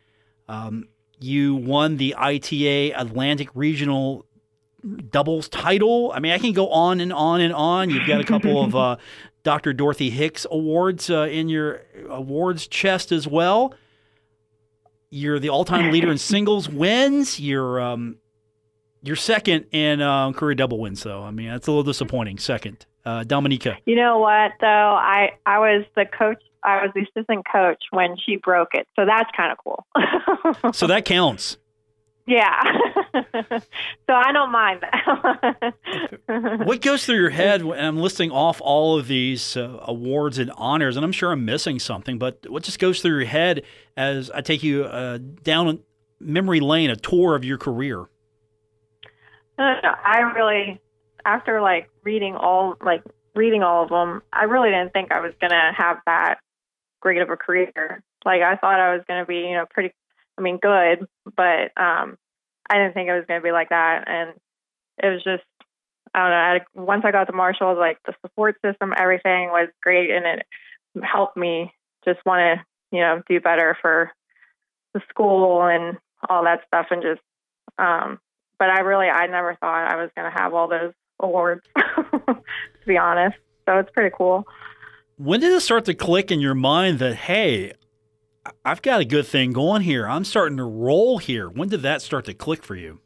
Um, 0.48 0.88
you 1.20 1.54
won 1.54 1.96
the 1.96 2.14
ITA 2.18 2.92
Atlantic 2.92 3.48
Regional 3.54 4.26
doubles 5.10 5.48
title. 5.48 6.10
I 6.12 6.18
mean, 6.18 6.32
I 6.32 6.38
can 6.38 6.52
go 6.52 6.68
on 6.70 7.00
and 7.00 7.12
on 7.12 7.40
and 7.40 7.52
on. 7.52 7.90
You've 7.90 8.08
got 8.08 8.20
a 8.20 8.24
couple 8.24 8.64
of 8.64 8.74
uh, 8.74 8.96
Dr. 9.44 9.72
Dorothy 9.72 10.10
Hicks 10.10 10.46
awards 10.50 11.08
uh, 11.08 11.28
in 11.30 11.48
your 11.48 11.82
awards 12.08 12.66
chest 12.66 13.12
as 13.12 13.28
well 13.28 13.74
you're 15.12 15.38
the 15.38 15.50
all-time 15.50 15.92
leader 15.92 16.10
in 16.10 16.16
singles 16.16 16.70
wins. 16.70 17.38
You're 17.38 17.78
um, 17.80 18.16
you're 19.02 19.14
second 19.14 19.66
in 19.70 20.00
um, 20.00 20.32
career 20.32 20.54
double 20.54 20.80
wins, 20.80 21.02
though. 21.02 21.22
I 21.22 21.30
mean, 21.30 21.48
that's 21.48 21.66
a 21.66 21.70
little 21.70 21.84
disappointing. 21.84 22.38
Second, 22.38 22.86
uh, 23.04 23.24
Dominica. 23.24 23.78
You 23.86 23.96
know 23.96 24.18
what, 24.18 24.52
though? 24.60 24.66
I 24.66 25.32
I 25.46 25.58
was 25.58 25.84
the 25.94 26.06
coach. 26.06 26.42
I 26.64 26.82
was 26.84 26.92
the 26.94 27.02
assistant 27.02 27.44
coach 27.50 27.82
when 27.90 28.16
she 28.16 28.36
broke 28.36 28.74
it, 28.74 28.86
so 28.94 29.04
that's 29.04 29.30
kind 29.36 29.52
of 29.52 29.58
cool. 29.58 30.72
so 30.72 30.86
that 30.86 31.04
counts. 31.04 31.56
Yeah. 32.26 32.62
so 33.14 34.14
I 34.14 34.32
don't 34.32 34.52
mind 34.52 34.80
that. 34.82 35.74
what 36.66 36.80
goes 36.80 37.04
through 37.04 37.16
your 37.16 37.30
head 37.30 37.64
when 37.64 37.84
I'm 37.84 37.96
listing 37.96 38.30
off 38.30 38.60
all 38.60 38.98
of 38.98 39.08
these 39.08 39.56
uh, 39.56 39.80
awards 39.82 40.38
and 40.38 40.52
honors, 40.56 40.96
and 40.96 41.04
I'm 41.04 41.12
sure 41.12 41.32
I'm 41.32 41.44
missing 41.44 41.78
something, 41.80 42.18
but 42.18 42.46
what 42.48 42.62
just 42.62 42.78
goes 42.78 43.02
through 43.02 43.18
your 43.18 43.26
head 43.26 43.62
as 43.96 44.30
I 44.30 44.40
take 44.40 44.62
you 44.62 44.84
uh, 44.84 45.18
down 45.42 45.80
memory 46.20 46.60
lane, 46.60 46.90
a 46.90 46.96
tour 46.96 47.34
of 47.34 47.44
your 47.44 47.58
career? 47.58 48.08
I 49.58 50.20
really, 50.34 50.80
after 51.24 51.60
like 51.60 51.88
reading 52.04 52.36
all, 52.36 52.74
like 52.84 53.02
reading 53.34 53.62
all 53.62 53.84
of 53.84 53.88
them, 53.88 54.22
I 54.32 54.44
really 54.44 54.70
didn't 54.70 54.92
think 54.92 55.12
I 55.12 55.20
was 55.20 55.32
gonna 55.40 55.72
have 55.76 55.98
that 56.06 56.36
great 57.00 57.22
of 57.22 57.30
a 57.30 57.36
career. 57.36 58.02
Like 58.24 58.42
I 58.42 58.56
thought 58.56 58.80
I 58.80 58.94
was 58.94 59.02
gonna 59.08 59.26
be, 59.26 59.36
you 59.36 59.54
know, 59.54 59.66
pretty 59.70 59.92
I 60.38 60.42
mean, 60.42 60.58
good, 60.58 61.06
but 61.36 61.72
um, 61.76 62.16
I 62.68 62.74
didn't 62.74 62.94
think 62.94 63.08
it 63.08 63.14
was 63.14 63.24
to 63.28 63.40
be 63.40 63.52
like 63.52 63.68
that. 63.68 64.04
And 64.08 64.34
it 65.02 65.08
was 65.08 65.22
just, 65.22 65.44
I 66.14 66.20
don't 66.20 66.30
know. 66.30 66.36
I, 66.36 66.60
once 66.74 67.02
I 67.04 67.12
got 67.12 67.24
to 67.24 67.32
Marshall, 67.32 67.76
like 67.78 67.98
the 68.06 68.14
support 68.22 68.56
system, 68.64 68.92
everything 68.96 69.48
was 69.48 69.68
great, 69.82 70.10
and 70.10 70.26
it 70.26 70.46
helped 71.02 71.36
me 71.36 71.72
just 72.04 72.24
want 72.26 72.40
to, 72.60 72.96
you 72.96 73.02
know, 73.02 73.22
do 73.28 73.40
better 73.40 73.76
for 73.80 74.10
the 74.94 75.00
school 75.08 75.62
and 75.62 75.96
all 76.28 76.44
that 76.44 76.62
stuff, 76.66 76.86
and 76.90 77.02
just. 77.02 77.20
Um, 77.78 78.18
but 78.58 78.68
I 78.68 78.80
really, 78.80 79.08
I 79.08 79.26
never 79.26 79.56
thought 79.56 79.90
I 79.90 79.96
was 79.96 80.10
to 80.16 80.30
have 80.30 80.54
all 80.54 80.68
those 80.68 80.92
awards, 81.22 81.62
to 81.76 82.36
be 82.86 82.96
honest. 82.96 83.36
So 83.66 83.78
it's 83.78 83.90
pretty 83.90 84.14
cool. 84.16 84.44
When 85.16 85.40
did 85.40 85.52
it 85.52 85.60
start 85.60 85.84
to 85.86 85.94
click 85.94 86.30
in 86.30 86.40
your 86.40 86.54
mind 86.54 86.98
that 86.98 87.14
hey, 87.14 87.72
I've 88.64 88.82
got 88.82 89.00
a 89.00 89.04
good 89.04 89.26
thing 89.26 89.52
going 89.52 89.82
here. 89.82 90.08
I'm 90.08 90.24
starting 90.24 90.56
to 90.56 90.64
roll 90.64 91.18
here. 91.18 91.48
When 91.48 91.68
did 91.68 91.82
that 91.82 92.02
start 92.02 92.24
to 92.26 92.34
click 92.34 92.64
for 92.64 92.74
you? 92.74 93.00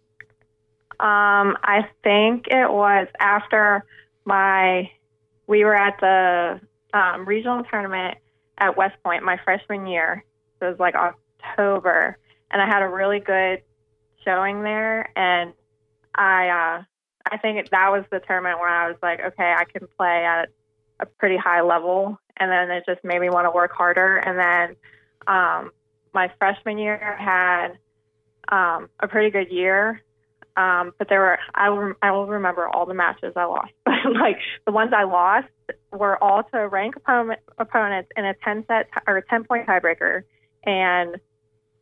Um, 0.98 1.58
I 1.62 1.86
think 2.02 2.46
it 2.48 2.70
was 2.70 3.06
after 3.20 3.84
my 4.24 4.90
we 5.46 5.64
were 5.64 5.74
at 5.74 6.00
the 6.00 6.60
um, 6.98 7.26
regional 7.26 7.62
tournament 7.64 8.16
at 8.58 8.76
West 8.76 8.96
Point 9.04 9.22
my 9.22 9.38
freshman 9.44 9.86
year. 9.86 10.24
So 10.58 10.66
it 10.66 10.70
was 10.70 10.80
like 10.80 10.94
October, 10.94 12.16
and 12.50 12.62
I 12.62 12.66
had 12.66 12.82
a 12.82 12.88
really 12.88 13.20
good 13.20 13.60
showing 14.24 14.62
there, 14.62 15.10
and 15.16 15.52
I 16.14 16.48
uh, 16.48 16.82
I 17.30 17.38
think 17.38 17.70
that 17.70 17.90
was 17.90 18.04
the 18.10 18.20
tournament 18.20 18.58
where 18.58 18.68
I 18.68 18.88
was 18.88 18.96
like, 19.02 19.20
okay, 19.20 19.54
I 19.56 19.64
can 19.64 19.88
play 19.96 20.24
at 20.24 20.48
a 21.00 21.06
pretty 21.06 21.36
high 21.36 21.62
level, 21.62 22.18
and 22.36 22.50
then 22.50 22.70
it 22.70 22.84
just 22.86 23.04
made 23.04 23.20
me 23.20 23.30
want 23.30 23.46
to 23.46 23.50
work 23.50 23.72
harder, 23.72 24.16
and 24.18 24.38
then 24.38 24.76
um, 25.26 25.70
my 26.14 26.30
freshman 26.38 26.78
year 26.78 27.16
had 27.18 27.78
um, 28.48 28.88
a 29.00 29.08
pretty 29.08 29.30
good 29.30 29.50
year, 29.50 30.02
um, 30.56 30.92
but 30.98 31.08
there 31.08 31.20
were 31.20 31.38
I 31.54 31.68
will 31.70 31.94
I 32.00 32.12
will 32.12 32.26
remember 32.26 32.68
all 32.68 32.86
the 32.86 32.94
matches 32.94 33.34
I 33.36 33.44
lost. 33.44 33.72
like 33.86 34.38
the 34.64 34.72
ones 34.72 34.92
I 34.96 35.04
lost 35.04 35.48
were 35.92 36.22
all 36.22 36.44
to 36.44 36.68
rank 36.68 36.96
opponent, 36.96 37.40
opponents 37.58 38.10
in 38.16 38.24
a 38.24 38.34
ten 38.44 38.64
set 38.66 38.88
or 39.06 39.18
a 39.18 39.26
ten 39.26 39.44
point 39.44 39.66
tiebreaker, 39.66 40.22
and 40.64 41.16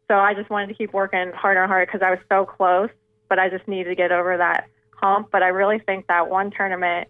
so 0.08 0.14
I 0.14 0.34
just 0.34 0.50
wanted 0.50 0.68
to 0.68 0.74
keep 0.74 0.92
working 0.92 1.32
harder 1.34 1.62
and 1.62 1.70
harder 1.70 1.86
because 1.86 2.02
I 2.02 2.10
was 2.10 2.18
so 2.28 2.44
close, 2.44 2.90
but 3.28 3.38
I 3.38 3.48
just 3.48 3.68
needed 3.68 3.90
to 3.90 3.94
get 3.94 4.10
over 4.10 4.36
that 4.36 4.68
hump. 5.00 5.28
But 5.30 5.42
I 5.42 5.48
really 5.48 5.78
think 5.78 6.06
that 6.08 6.28
one 6.28 6.50
tournament 6.50 7.08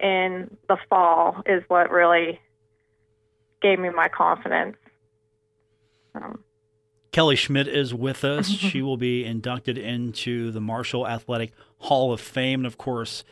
in 0.00 0.56
the 0.68 0.76
fall 0.88 1.42
is 1.46 1.62
what 1.68 1.90
really 1.90 2.40
gave 3.60 3.78
me 3.78 3.90
my 3.90 4.08
confidence. 4.08 4.76
Um, 6.14 6.42
Kellie 7.12 7.36
Schmitt 7.36 7.68
is 7.68 7.94
with 7.94 8.24
us. 8.24 8.48
she 8.50 8.82
will 8.82 8.96
be 8.96 9.24
inducted 9.24 9.78
into 9.78 10.50
the 10.50 10.60
Marshall 10.60 11.06
Athletic 11.06 11.52
Hall 11.78 12.12
of 12.12 12.20
Fame. 12.20 12.60
And 12.60 12.66
of 12.66 12.78
course, 12.78 13.22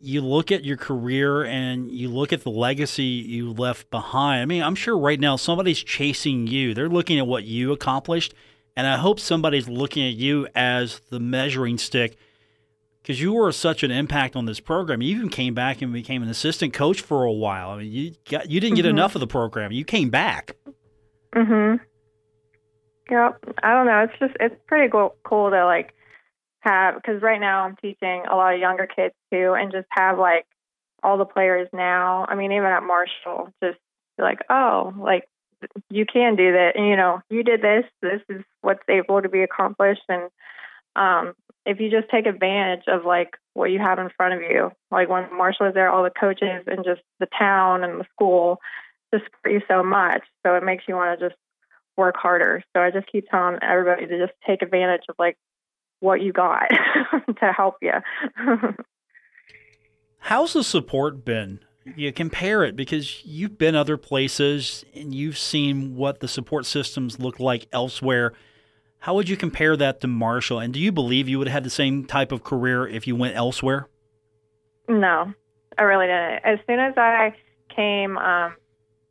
you 0.00 0.20
look 0.20 0.50
at 0.50 0.64
your 0.64 0.76
career 0.76 1.44
and 1.44 1.90
you 1.90 2.08
look 2.08 2.32
at 2.32 2.42
the 2.42 2.50
legacy 2.50 3.04
you 3.04 3.52
left 3.52 3.88
behind. 3.90 4.42
I 4.42 4.46
mean, 4.46 4.62
I'm 4.62 4.74
sure 4.74 4.98
right 4.98 5.18
now 5.18 5.36
somebody's 5.36 5.78
chasing 5.78 6.48
you. 6.48 6.74
They're 6.74 6.88
looking 6.88 7.20
at 7.20 7.26
what 7.26 7.44
you 7.44 7.70
accomplished. 7.72 8.34
And 8.76 8.86
I 8.86 8.96
hope 8.96 9.20
somebody's 9.20 9.68
looking 9.68 10.06
at 10.06 10.14
you 10.14 10.48
as 10.54 11.00
the 11.10 11.20
measuring 11.20 11.78
stick 11.78 12.16
because 13.02 13.20
you 13.20 13.32
were 13.32 13.52
such 13.52 13.82
an 13.82 13.90
impact 13.90 14.36
on 14.36 14.46
this 14.46 14.60
program. 14.60 15.02
You 15.02 15.14
even 15.16 15.28
came 15.28 15.54
back 15.54 15.82
and 15.82 15.92
became 15.92 16.22
an 16.22 16.28
assistant 16.28 16.72
coach 16.72 17.00
for 17.00 17.24
a 17.24 17.32
while. 17.32 17.70
I 17.70 17.78
mean, 17.78 17.92
you 17.92 18.14
got 18.30 18.50
you 18.50 18.60
didn't 18.60 18.76
get 18.76 18.86
mm-hmm. 18.86 18.96
enough 18.96 19.14
of 19.14 19.20
the 19.20 19.26
program. 19.26 19.72
You 19.72 19.84
came 19.84 20.10
back. 20.10 20.56
Mhm. 21.34 21.80
Yep. 23.10 23.44
I 23.62 23.74
don't 23.74 23.86
know. 23.86 24.04
It's 24.04 24.18
just 24.18 24.34
it's 24.40 24.54
pretty 24.66 24.90
cool, 24.90 25.16
cool 25.24 25.50
to 25.50 25.64
like 25.66 25.94
have 26.60 26.94
because 26.94 27.20
right 27.20 27.40
now 27.40 27.64
I'm 27.64 27.76
teaching 27.76 28.24
a 28.30 28.36
lot 28.36 28.54
of 28.54 28.60
younger 28.60 28.86
kids 28.86 29.14
too, 29.30 29.54
and 29.58 29.72
just 29.72 29.88
have 29.90 30.18
like 30.18 30.46
all 31.02 31.18
the 31.18 31.24
players 31.24 31.68
now. 31.72 32.24
I 32.28 32.36
mean, 32.36 32.52
even 32.52 32.66
at 32.66 32.82
Marshall, 32.82 33.52
just 33.62 33.78
like 34.18 34.38
oh, 34.48 34.94
like 34.96 35.28
you 35.90 36.06
can 36.06 36.36
do 36.36 36.52
that, 36.52 36.76
and 36.76 36.86
you 36.86 36.96
know, 36.96 37.20
you 37.30 37.42
did 37.42 37.62
this. 37.62 37.84
This 38.00 38.20
is 38.28 38.42
what's 38.60 38.82
able 38.88 39.22
to 39.22 39.28
be 39.28 39.42
accomplished, 39.42 40.02
and 40.08 40.30
um, 40.96 41.34
if 41.64 41.80
you 41.80 41.90
just 41.90 42.08
take 42.10 42.26
advantage 42.26 42.84
of 42.88 43.04
like 43.04 43.36
what 43.54 43.70
you 43.70 43.78
have 43.78 43.98
in 43.98 44.10
front 44.16 44.34
of 44.34 44.40
you, 44.42 44.70
like 44.90 45.08
when 45.08 45.34
Marshall 45.36 45.66
was 45.66 45.74
there, 45.74 45.90
all 45.90 46.02
the 46.02 46.10
coaches 46.10 46.64
and 46.66 46.84
just 46.84 47.02
the 47.20 47.28
town 47.38 47.84
and 47.84 48.00
the 48.00 48.06
school, 48.12 48.58
just 49.12 49.24
support 49.24 49.52
you 49.52 49.60
so 49.68 49.82
much. 49.82 50.22
So 50.44 50.54
it 50.54 50.64
makes 50.64 50.84
you 50.88 50.96
want 50.96 51.18
to 51.18 51.28
just 51.28 51.38
work 51.96 52.16
harder. 52.16 52.62
So 52.74 52.82
I 52.82 52.90
just 52.90 53.06
keep 53.10 53.28
telling 53.28 53.58
everybody 53.62 54.06
to 54.06 54.18
just 54.18 54.32
take 54.46 54.62
advantage 54.62 55.02
of 55.08 55.14
like 55.18 55.36
what 56.00 56.20
you 56.20 56.32
got 56.32 56.68
to 57.40 57.52
help 57.52 57.76
you. 57.80 57.92
How's 60.18 60.52
the 60.52 60.64
support 60.64 61.24
been? 61.24 61.60
You 61.84 62.12
compare 62.12 62.62
it 62.62 62.76
because 62.76 63.24
you've 63.24 63.58
been 63.58 63.74
other 63.74 63.96
places 63.96 64.84
and 64.94 65.14
you've 65.14 65.38
seen 65.38 65.96
what 65.96 66.20
the 66.20 66.28
support 66.28 66.64
systems 66.64 67.18
look 67.18 67.40
like 67.40 67.66
elsewhere. 67.72 68.32
How 69.00 69.14
would 69.14 69.28
you 69.28 69.36
compare 69.36 69.76
that 69.76 70.00
to 70.02 70.06
Marshall? 70.06 70.60
And 70.60 70.72
do 70.72 70.78
you 70.78 70.92
believe 70.92 71.28
you 71.28 71.38
would 71.38 71.48
have 71.48 71.54
had 71.54 71.64
the 71.64 71.70
same 71.70 72.04
type 72.04 72.30
of 72.30 72.44
career 72.44 72.86
if 72.86 73.06
you 73.08 73.16
went 73.16 73.34
elsewhere? 73.34 73.88
No, 74.88 75.32
I 75.76 75.82
really 75.82 76.06
didn't. 76.06 76.44
As 76.44 76.58
soon 76.68 76.78
as 76.78 76.94
I 76.96 77.34
came 77.74 78.16
um, 78.16 78.54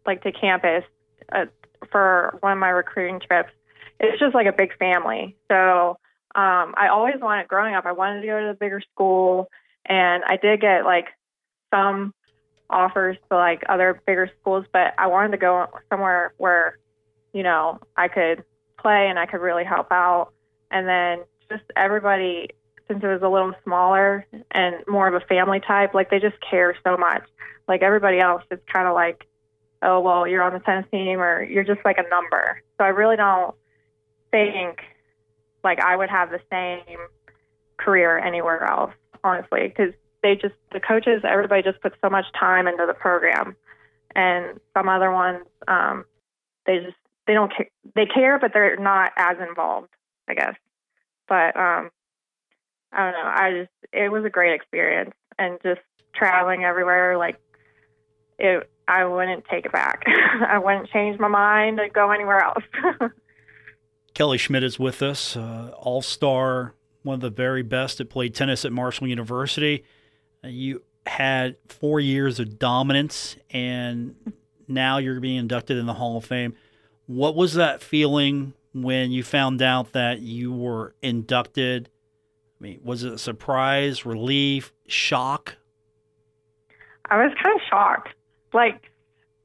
like 0.05 0.23
to 0.23 0.31
campus 0.31 0.85
uh, 1.33 1.45
for 1.91 2.37
one 2.39 2.53
of 2.53 2.57
my 2.57 2.69
recruiting 2.69 3.19
trips, 3.19 3.51
it's 3.99 4.19
just 4.19 4.33
like 4.33 4.47
a 4.47 4.53
big 4.53 4.77
family. 4.77 5.35
So 5.49 5.97
um, 6.35 6.73
I 6.77 6.87
always 6.89 7.15
wanted, 7.19 7.49
growing 7.49 7.75
up, 7.75 7.85
I 7.85 7.91
wanted 7.91 8.21
to 8.21 8.27
go 8.27 8.39
to 8.39 8.47
the 8.47 8.57
bigger 8.57 8.81
school, 8.93 9.49
and 9.85 10.23
I 10.25 10.37
did 10.37 10.61
get 10.61 10.85
like 10.85 11.07
some 11.73 12.13
offers 12.71 13.17
to 13.29 13.37
like 13.37 13.63
other 13.69 14.01
bigger 14.05 14.29
schools, 14.39 14.65
but 14.71 14.93
I 14.97 15.07
wanted 15.07 15.31
to 15.31 15.37
go 15.37 15.67
somewhere 15.89 16.33
where, 16.37 16.77
you 17.33 17.43
know, 17.43 17.79
I 17.95 18.07
could 18.07 18.43
play 18.79 19.07
and 19.09 19.19
I 19.19 19.25
could 19.25 19.41
really 19.41 19.63
help 19.63 19.91
out. 19.91 20.31
And 20.71 20.87
then 20.87 21.19
just 21.49 21.63
everybody, 21.75 22.49
since 22.87 23.03
it 23.03 23.07
was 23.07 23.21
a 23.21 23.29
little 23.29 23.53
smaller 23.63 24.25
and 24.51 24.75
more 24.87 25.07
of 25.07 25.13
a 25.13 25.25
family 25.25 25.59
type, 25.59 25.93
like 25.93 26.09
they 26.09 26.19
just 26.19 26.37
care 26.49 26.75
so 26.83 26.97
much. 26.97 27.23
Like 27.67 27.81
everybody 27.81 28.19
else 28.19 28.43
is 28.51 28.59
kind 28.71 28.87
of 28.87 28.93
like 28.93 29.27
oh, 29.81 29.99
well, 29.99 30.27
you're 30.27 30.43
on 30.43 30.53
the 30.53 30.59
tennis 30.59 30.85
team 30.91 31.19
or 31.19 31.43
you're 31.43 31.63
just 31.63 31.79
like 31.83 31.97
a 31.97 32.07
number. 32.09 32.61
So 32.77 32.83
I 32.83 32.89
really 32.89 33.15
don't 33.15 33.55
think 34.29 34.79
like 35.63 35.79
I 35.79 35.95
would 35.95 36.09
have 36.09 36.29
the 36.29 36.39
same 36.49 36.97
career 37.77 38.17
anywhere 38.17 38.63
else, 38.63 38.93
honestly, 39.23 39.67
because 39.67 39.93
they 40.23 40.35
just, 40.35 40.55
the 40.71 40.79
coaches, 40.79 41.21
everybody 41.23 41.63
just 41.63 41.81
puts 41.81 41.95
so 42.01 42.09
much 42.09 42.25
time 42.39 42.67
into 42.67 42.85
the 42.85 42.93
program. 42.93 43.55
And 44.15 44.59
some 44.73 44.89
other 44.89 45.11
ones, 45.11 45.45
um, 45.67 46.05
they 46.65 46.79
just, 46.79 46.97
they 47.27 47.33
don't 47.33 47.51
care. 47.55 47.69
They 47.95 48.05
care, 48.05 48.39
but 48.39 48.51
they're 48.53 48.77
not 48.77 49.11
as 49.15 49.37
involved, 49.39 49.89
I 50.27 50.33
guess. 50.33 50.55
But 51.27 51.55
um, 51.55 51.91
I 52.91 53.03
don't 53.03 53.13
know. 53.13 53.31
I 53.33 53.51
just, 53.61 53.93
it 53.93 54.11
was 54.11 54.25
a 54.25 54.29
great 54.29 54.53
experience. 54.53 55.11
And 55.39 55.57
just 55.63 55.81
traveling 56.13 56.63
everywhere, 56.63 57.17
like, 57.17 57.39
it, 58.37 58.69
I 58.87 59.05
wouldn't 59.05 59.45
take 59.45 59.65
it 59.65 59.71
back. 59.71 60.03
I 60.47 60.57
wouldn't 60.57 60.89
change 60.89 61.19
my 61.19 61.27
mind 61.27 61.79
and 61.79 61.93
go 61.93 62.11
anywhere 62.11 62.43
else. 62.43 62.63
Kellie 64.13 64.37
Schmitt 64.37 64.63
is 64.63 64.77
with 64.77 65.01
us, 65.01 65.37
uh, 65.37 65.71
all 65.77 66.01
star, 66.01 66.75
one 67.03 67.15
of 67.15 67.21
the 67.21 67.29
very 67.29 67.63
best 67.63 67.99
that 67.99 68.09
played 68.09 68.35
tennis 68.35 68.65
at 68.65 68.73
Marshall 68.73 69.07
University. 69.07 69.85
You 70.43 70.83
had 71.05 71.55
four 71.67 71.99
years 71.99 72.39
of 72.39 72.57
dominance, 72.57 73.35
and 73.49 74.15
now 74.67 74.97
you're 74.97 75.19
being 75.19 75.37
inducted 75.37 75.77
in 75.77 75.85
the 75.85 75.93
Hall 75.93 76.17
of 76.17 76.25
Fame. 76.25 76.55
What 77.05 77.35
was 77.35 77.53
that 77.55 77.81
feeling 77.81 78.53
when 78.73 79.11
you 79.11 79.23
found 79.23 79.61
out 79.61 79.93
that 79.93 80.21
you 80.21 80.51
were 80.51 80.95
inducted? 81.01 81.89
I 82.59 82.63
mean, 82.63 82.79
was 82.83 83.03
it 83.03 83.13
a 83.13 83.17
surprise, 83.17 84.05
relief, 84.05 84.71
shock? 84.87 85.57
I 87.09 87.23
was 87.23 87.33
kind 87.41 87.55
of 87.55 87.61
shocked. 87.69 88.09
Like, 88.53 88.89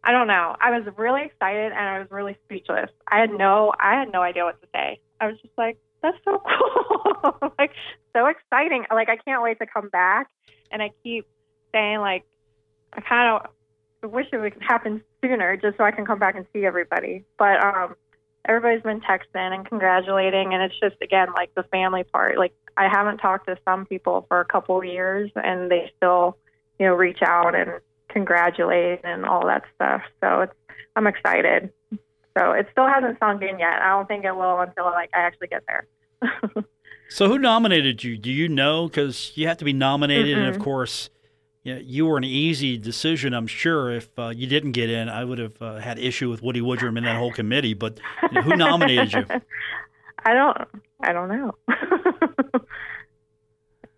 I 0.05 0.13
don't 0.13 0.29
know. 0.29 0.55
I 0.61 0.79
was 0.79 0.87
really 0.97 1.23
excited 1.25 1.73
and 1.73 1.81
I 1.81 1.99
was 1.99 2.09
really 2.11 2.37
speechless. 2.45 2.91
I 3.11 3.19
had 3.19 3.31
no, 3.31 3.73
I 3.81 3.99
had 3.99 4.13
no 4.13 4.23
idea 4.23 4.45
what 4.45 4.61
to 4.61 4.69
say. 4.73 5.01
I 5.21 5.27
was 5.27 5.37
just 5.41 5.55
like, 5.59 5.79
that's 6.03 6.17
so 6.25 6.41
cool. 7.23 7.53
like, 7.59 7.73
so 8.15 8.27
exciting. 8.27 8.85
Like, 8.93 9.09
I 9.09 9.17
can't 9.17 9.43
wait 9.43 9.59
to 9.59 9.67
come 9.67 9.89
back. 9.89 10.29
And 10.71 10.83
I 10.83 10.91
keep 11.03 11.27
saying, 11.73 11.99
like, 11.99 12.25
I 12.93 13.01
kind 13.01 13.43
of 14.03 14.11
wish 14.11 14.27
it 14.33 14.39
would 14.39 14.55
happen 14.61 15.03
sooner 15.23 15.57
just 15.57 15.77
so 15.77 15.85
I 15.85 15.91
can 15.91 16.07
come 16.07 16.19
back 16.19 16.37
and 16.37 16.47
see 16.53 16.65
everybody. 16.65 17.25
But, 17.39 17.63
um, 17.65 17.97
everybody's 18.45 18.83
been 18.83 19.01
texting 19.01 19.55
and 19.55 19.67
congratulating. 19.67 20.55
And 20.55 20.63
it's 20.63 20.79
just, 20.81 20.97
again, 21.03 21.29
like 21.35 21.55
the 21.55 21.65
family 21.65 22.05
part. 22.05 22.39
Like, 22.39 22.55
I 22.77 22.89
haven't 22.89 23.19
talked 23.19 23.47
to 23.49 23.57
some 23.65 23.87
people 23.87 24.27
for 24.29 24.41
a 24.41 24.45
couple 24.45 24.79
of 24.79 24.85
years 24.85 25.31
and 25.35 25.71
they 25.71 25.91
still, 25.97 26.37
you 26.79 26.87
know, 26.87 26.95
reach 26.95 27.23
out 27.23 27.55
and 27.55 27.81
congratulate 28.09 29.01
and 29.05 29.25
all 29.25 29.47
that 29.47 29.65
stuff. 29.75 30.03
So 30.23 30.43
it's, 30.43 30.55
I'm 30.95 31.07
excited. 31.07 31.71
So 32.37 32.53
it 32.53 32.69
still 32.73 32.87
hasn't 32.87 33.19
sunk 33.19 33.43
in 33.43 33.59
yet. 33.59 33.81
I 33.81 33.91
don't 33.91 34.07
think 34.07 34.25
it 34.25 34.37
will 34.37 34.61
until 34.61 34.85
like 34.85 35.11
I 35.15 35.21
actually 35.21 35.49
get 35.49 35.65
there. 35.67 35.87
so 37.09 37.29
who 37.29 37.39
nominated 37.39 38.03
you? 38.05 38.17
Do 38.17 38.31
you 38.31 38.49
know? 38.49 38.87
Because 38.87 39.33
you 39.35 39.47
have 39.49 39.59
to 39.59 39.65
be 39.65 39.73
nominated, 39.73 40.37
mm 40.37 40.41
and 40.41 40.55
of 40.55 40.61
course, 40.61 41.11
you, 41.63 41.75
know, 41.75 41.81
you 41.81 42.07
were 42.07 42.17
an 42.17 42.25
easy 42.25 42.79
decision. 42.79 43.35
I'm 43.35 43.47
sure 43.47 43.91
if 43.91 44.09
uh, 44.19 44.29
you 44.29 44.47
didn't 44.47 44.73
get 44.73 44.91
in, 44.91 45.09
I 45.09 45.25
would 45.25 45.39
have 45.39 45.61
uh, 45.61 45.77
had 45.77 45.99
issue 45.99 46.31
with 46.31 46.43
Woody 46.43 46.61
Woodrum 46.61 46.97
and 46.97 47.07
that 47.07 47.17
whole 47.17 47.33
committee. 47.33 47.75
But 47.75 47.99
you 48.23 48.29
know, 48.33 48.43
who 48.43 48.57
nominated 48.57 49.13
you? 49.13 49.25
I 50.25 50.35
don't. 50.35 50.59
I 51.01 51.13
don't 51.13 51.29
know. 51.29 51.55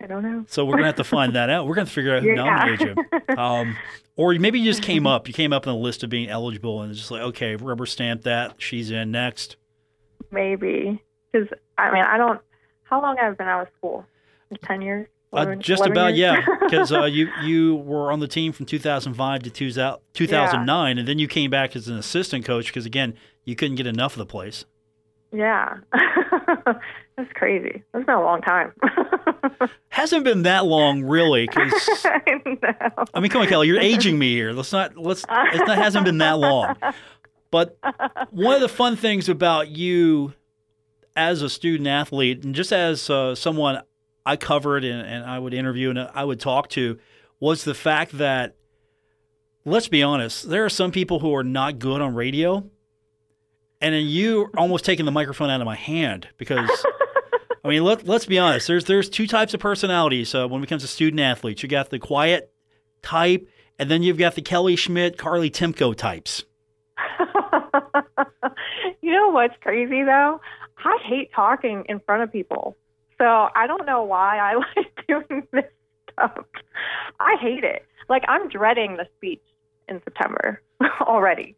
I 0.01 0.07
don't 0.07 0.23
know. 0.23 0.45
So 0.49 0.65
we're 0.65 0.75
gonna 0.75 0.87
have 0.87 0.97
to 0.97 1.05
find 1.05 1.35
that 1.35 1.51
out. 1.51 1.67
We're 1.67 1.75
gonna 1.75 1.87
figure 1.87 2.17
out 2.17 2.23
who 2.23 2.29
yeah. 2.29 2.35
nominated 2.35 2.97
you. 2.97 3.05
Um, 3.39 3.77
or 4.17 4.33
maybe 4.35 4.59
you 4.59 4.65
just 4.65 4.83
came 4.83 5.07
up. 5.07 5.29
You 5.29 5.35
came 5.35 5.53
up 5.53 5.67
on 5.69 5.75
the 5.75 5.79
list 5.79 6.03
of 6.03 6.11
being 6.11 6.29
eligible, 6.29 6.83
and 6.83 6.91
it's 6.91 6.99
just 6.99 7.13
like, 7.13 7.23
okay, 7.23 7.55
rubber 7.55 7.87
stamp 7.87 8.23
that. 8.23 8.55
She's 8.59 8.91
in 8.91 9.13
next. 9.13 9.57
Maybe 10.31 11.01
because 11.31 11.49
I 11.77 11.93
mean 11.93 12.03
I 12.03 12.17
don't. 12.17 12.41
How 12.89 13.03
long 13.03 13.17
have 13.19 13.33
I 13.33 13.37
been 13.37 13.49
out 13.49 13.63
of 13.63 13.69
school? 13.77 14.05
Ten 14.63 14.81
years. 14.81 15.07
11, 15.33 15.59
uh, 15.59 15.61
just 15.61 15.85
about 15.85 16.15
years? 16.15 16.39
yeah, 16.39 16.57
because 16.63 16.91
uh, 16.91 17.05
you 17.05 17.29
you 17.43 17.77
were 17.77 18.11
on 18.11 18.21
the 18.21 18.29
team 18.29 18.53
from 18.53 18.65
2005 18.65 19.43
to 19.43 19.51
2009, 19.51 20.97
yeah. 20.97 21.01
and 21.01 21.09
then 21.09 21.19
you 21.19 21.29
came 21.29 21.51
back 21.51 21.77
as 21.77 21.89
an 21.89 21.99
assistant 21.99 22.47
coach 22.47 22.67
because 22.67 22.87
again 22.87 23.15
you 23.45 23.55
couldn't 23.55 23.77
get 23.77 23.87
enough 23.87 24.15
of 24.15 24.19
the 24.19 24.27
place. 24.27 24.65
Yeah, 25.31 25.77
that's 25.93 27.33
crazy. 27.35 27.83
That's 27.93 28.07
been 28.07 28.15
a 28.15 28.23
long 28.23 28.41
time. 28.41 28.73
Hasn't 29.91 30.25
been 30.25 30.45
that 30.45 30.65
long, 30.65 31.03
really. 31.03 31.47
Cause, 31.49 31.73
I, 32.07 32.23
I 33.13 33.21
mean, 33.21 33.31
come 33.31 33.43
on, 33.43 33.49
Kellie, 33.49 33.67
you're 33.67 33.79
aging 33.79 34.19
me 34.19 34.33
here. 34.33 34.53
Let's 34.53 34.73
not. 34.73 34.97
Let's. 34.97 35.25
It 35.29 35.69
hasn't 35.69 36.07
been 36.07 36.19
that 36.19 36.39
long. 36.39 36.77
But 37.51 37.79
one 38.31 38.55
of 38.55 38.61
the 38.61 38.69
fun 38.69 38.97
things 38.97 39.29
about 39.29 39.69
you 39.69 40.33
as 41.19 41.43
a 41.43 41.51
student 41.51 41.89
athlete, 41.89 42.45
and 42.45 42.55
just 42.55 42.73
as 42.73 43.11
uh, 43.11 43.35
someone 43.35 43.83
I 44.25 44.37
covered 44.37 44.85
and, 44.85 45.07
and 45.07 45.25
I 45.25 45.39
would 45.39 45.53
interview 45.53 45.91
and 45.91 45.99
I 45.99 46.25
would 46.25 46.41
talk 46.41 46.69
to, 46.71 46.99
was 47.41 47.65
the 47.65 47.75
fact 47.75 48.19
that, 48.19 48.57
let's 49.65 49.89
be 49.89 50.03
honest, 50.03 50.49
there 50.49 50.65
are 50.65 50.71
some 50.71 50.93
people 50.93 51.19
who 51.19 51.35
are 51.35 51.45
not 51.45 51.79
good 51.79 52.01
on 52.01 52.15
radio 52.15 52.71
and 53.81 53.95
then 53.95 54.07
you 54.07 54.51
almost 54.57 54.85
taking 54.85 55.05
the 55.05 55.13
microphone 55.13 55.51
out 55.51 55.61
of 55.61 55.67
my 55.67 55.77
hand 55.77 56.29
because 56.37 56.69
I 57.65 57.69
mean 57.69 57.85
let 57.85 58.07
let's 58.07 58.27
be 58.27 58.39
honest. 58.39 58.67
There's 58.67 58.85
there's 58.85 59.09
two 59.09 59.27
types 59.27 59.55
of 59.55 59.61
personalities 59.61 60.35
uh, 60.35 60.49
when 60.49 60.63
it 60.63 60.69
comes 60.69 60.83
to 60.83 60.89
student 60.89 61.21
athletes. 61.21 61.63
You 61.63 61.69
got 61.69 61.91
the 61.91 61.99
quiet 61.99 62.53
type, 63.03 63.49
and 63.79 63.91
then 63.91 64.03
you've 64.03 64.19
got 64.19 64.35
the 64.35 64.43
Kellie 64.43 64.77
Schmitt, 64.77 65.19
Carly 65.19 65.51
Timko 65.51 65.95
types. 65.95 66.45
you 69.03 69.13
know 69.13 69.31
what's 69.31 69.55
crazy 69.61 70.03
though? 70.03 70.41
I 70.85 70.99
hate 71.05 71.31
talking 71.35 71.85
in 71.89 72.01
front 72.01 72.23
of 72.23 72.33
people. 72.33 72.77
So 73.19 73.49
I 73.55 73.67
don't 73.67 73.87
know 73.87 74.03
why 74.05 74.39
I 74.39 74.55
like 74.77 75.07
doing 75.09 75.47
this 75.53 75.65
stuff. 76.13 76.39
I 77.21 77.37
hate 77.41 77.65
it. 77.65 77.85
Like 78.09 78.25
I'm 78.29 78.49
dreading 78.49 78.97
the 78.97 79.07
speech 79.17 79.43
in 79.89 80.01
September 80.05 80.63
already. 81.01 81.57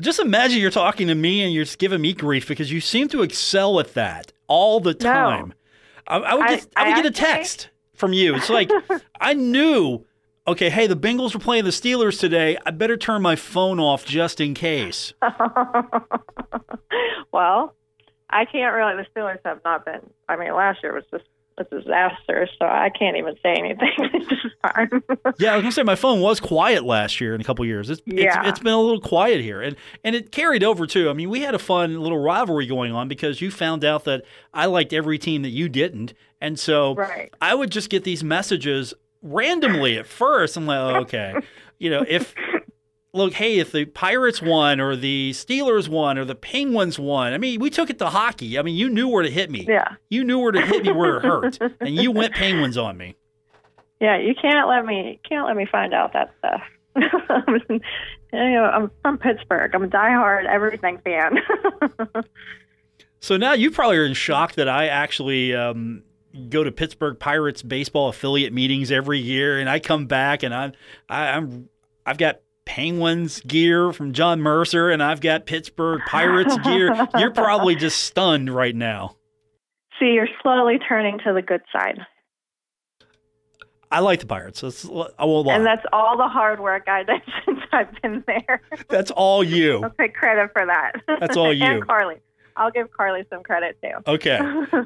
Just 0.00 0.20
imagine 0.20 0.60
you're 0.60 0.70
talking 0.70 1.08
to 1.08 1.14
me 1.14 1.42
and 1.42 1.52
you're 1.52 1.64
just 1.64 1.78
giving 1.78 2.00
me 2.00 2.12
grief 2.12 2.46
because 2.46 2.70
you 2.70 2.80
seem 2.80 3.08
to 3.08 3.22
excel 3.22 3.80
at 3.80 3.94
that 3.94 4.32
all 4.46 4.78
the 4.78 4.94
time. 4.94 5.48
No. 5.48 5.54
I, 6.06 6.18
I, 6.18 6.34
would 6.34 6.46
get, 6.46 6.66
I, 6.76 6.84
I 6.84 6.88
would 6.88 6.96
get 7.02 7.06
a 7.06 7.10
text 7.10 7.70
from 7.94 8.12
you. 8.12 8.36
It's 8.36 8.48
like 8.48 8.70
I 9.20 9.34
knew. 9.34 10.04
Okay, 10.46 10.70
hey, 10.70 10.86
the 10.86 10.96
Bengals 10.96 11.34
were 11.34 11.40
playing 11.40 11.64
the 11.64 11.70
Steelers 11.70 12.18
today. 12.18 12.56
I 12.64 12.70
better 12.70 12.96
turn 12.96 13.20
my 13.20 13.36
phone 13.36 13.78
off 13.78 14.06
just 14.06 14.40
in 14.40 14.54
case. 14.54 15.12
well, 17.32 17.74
I 18.30 18.44
can't 18.44 18.74
really. 18.74 18.94
The 18.96 19.06
Steelers 19.14 19.38
have 19.44 19.60
not 19.64 19.84
been. 19.84 20.10
I 20.28 20.36
mean, 20.36 20.54
last 20.54 20.82
year 20.82 20.92
was 20.94 21.04
just 21.10 21.24
a 21.58 21.64
disaster, 21.64 22.48
so 22.58 22.66
I 22.66 22.90
can't 22.90 23.16
even 23.16 23.34
say 23.42 23.54
anything 23.54 23.90
yeah, 25.38 25.52
I 25.52 25.56
was 25.56 25.62
gonna 25.62 25.72
say 25.72 25.82
my 25.82 25.94
phone 25.94 26.20
was 26.20 26.40
quiet 26.40 26.84
last 26.84 27.20
year 27.20 27.34
in 27.34 27.40
a 27.40 27.44
couple 27.44 27.64
years. 27.64 27.90
It's, 27.90 28.02
yeah. 28.06 28.40
it's 28.40 28.48
it's 28.48 28.58
been 28.60 28.72
a 28.72 28.80
little 28.80 29.00
quiet 29.00 29.40
here, 29.40 29.60
and 29.62 29.76
and 30.04 30.14
it 30.14 30.32
carried 30.32 30.64
over 30.64 30.86
too. 30.86 31.10
I 31.10 31.12
mean, 31.12 31.30
we 31.30 31.40
had 31.40 31.54
a 31.54 31.58
fun 31.58 32.00
little 32.00 32.18
rivalry 32.18 32.66
going 32.66 32.92
on 32.92 33.08
because 33.08 33.40
you 33.40 33.50
found 33.50 33.84
out 33.84 34.04
that 34.04 34.24
I 34.52 34.66
liked 34.66 34.92
every 34.92 35.18
team 35.18 35.42
that 35.42 35.50
you 35.50 35.68
didn't, 35.68 36.14
and 36.40 36.58
so 36.58 36.94
right. 36.94 37.32
I 37.40 37.54
would 37.54 37.70
just 37.70 37.90
get 37.90 38.04
these 38.04 38.24
messages 38.24 38.94
randomly 39.22 39.96
at 39.98 40.06
first. 40.06 40.56
I'm 40.56 40.66
like, 40.66 40.78
oh, 40.78 41.00
okay, 41.00 41.34
you 41.78 41.90
know, 41.90 42.04
if 42.06 42.34
look, 43.12 43.34
hey, 43.34 43.58
if 43.58 43.72
the 43.72 43.84
Pirates 43.86 44.42
won 44.42 44.80
or 44.80 44.96
the 44.96 45.30
Steelers 45.32 45.88
won 45.88 46.18
or 46.18 46.24
the 46.24 46.34
Penguins 46.34 46.98
won, 46.98 47.32
I 47.32 47.38
mean, 47.38 47.60
we 47.60 47.70
took 47.70 47.90
it 47.90 47.98
to 47.98 48.06
hockey. 48.06 48.58
I 48.58 48.62
mean, 48.62 48.76
you 48.76 48.88
knew 48.88 49.08
where 49.08 49.22
to 49.22 49.30
hit 49.30 49.50
me. 49.50 49.64
Yeah. 49.68 49.94
You 50.08 50.24
knew 50.24 50.38
where 50.38 50.52
to 50.52 50.60
hit 50.60 50.84
me 50.84 50.92
where 50.92 51.18
it 51.18 51.24
hurt, 51.24 51.58
and 51.80 51.94
you 51.94 52.10
went 52.10 52.34
Penguins 52.34 52.76
on 52.76 52.96
me. 52.96 53.16
Yeah, 54.00 54.16
you 54.16 54.34
can't 54.40 54.68
let 54.68 54.84
me 54.86 55.18
can't 55.28 55.46
let 55.46 55.56
me 55.56 55.66
find 55.66 55.92
out 55.92 56.12
that 56.12 56.32
stuff. 56.38 56.62
you 57.68 57.80
know, 58.32 58.64
I'm 58.64 58.90
from 59.02 59.18
Pittsburgh. 59.18 59.74
I'm 59.74 59.84
a 59.84 59.88
diehard 59.88 60.46
everything 60.46 60.98
fan. 60.98 61.38
so 63.20 63.36
now 63.36 63.54
you 63.54 63.70
probably 63.70 63.96
are 63.98 64.04
in 64.04 64.14
shock 64.14 64.54
that 64.54 64.68
I 64.68 64.86
actually 64.86 65.54
um, 65.54 66.04
go 66.48 66.62
to 66.62 66.70
Pittsburgh 66.70 67.18
Pirates 67.18 67.62
baseball 67.62 68.08
affiliate 68.08 68.52
meetings 68.52 68.92
every 68.92 69.18
year, 69.18 69.58
and 69.58 69.68
I 69.68 69.80
come 69.80 70.06
back 70.06 70.44
and 70.44 70.54
I'm 70.54 70.72
I, 71.08 71.30
I'm 71.30 71.68
I've 72.06 72.18
got 72.18 72.40
Penguins 72.68 73.40
gear 73.40 73.94
from 73.94 74.12
John 74.12 74.42
Mercer 74.42 74.90
and 74.90 75.02
I've 75.02 75.22
got 75.22 75.46
Pittsburgh 75.46 76.02
Pirates 76.06 76.56
gear. 76.58 76.94
You're 77.18 77.32
probably 77.32 77.74
just 77.76 78.04
stunned 78.04 78.54
right 78.54 78.76
now. 78.76 79.16
See, 79.98 80.12
you're 80.12 80.28
slowly 80.42 80.78
turning 80.86 81.18
to 81.24 81.32
the 81.32 81.40
good 81.40 81.62
side. 81.72 81.98
I 83.90 84.00
like 84.00 84.20
the 84.20 84.26
Pirates. 84.26 84.60
That's, 84.60 84.84
I 84.84 85.24
won't 85.24 85.46
lie. 85.46 85.54
And 85.56 85.64
that's 85.64 85.84
all 85.94 86.18
the 86.18 86.28
hard 86.28 86.60
work 86.60 86.86
I 86.88 87.04
did 87.04 87.22
since 87.46 87.58
I've 87.72 88.02
been 88.02 88.22
there. 88.26 88.60
That's 88.90 89.10
all 89.10 89.42
you. 89.42 89.80
I'll 89.82 89.90
take 89.98 90.14
credit 90.14 90.50
for 90.52 90.66
that. 90.66 90.92
That's 91.20 91.38
all 91.38 91.50
you. 91.52 91.64
and 91.64 91.86
Carly. 91.86 92.16
I'll 92.58 92.70
give 92.70 92.92
Carly 92.92 93.24
some 93.30 93.42
credit 93.42 93.78
too. 93.82 93.94
Okay. 94.06 94.38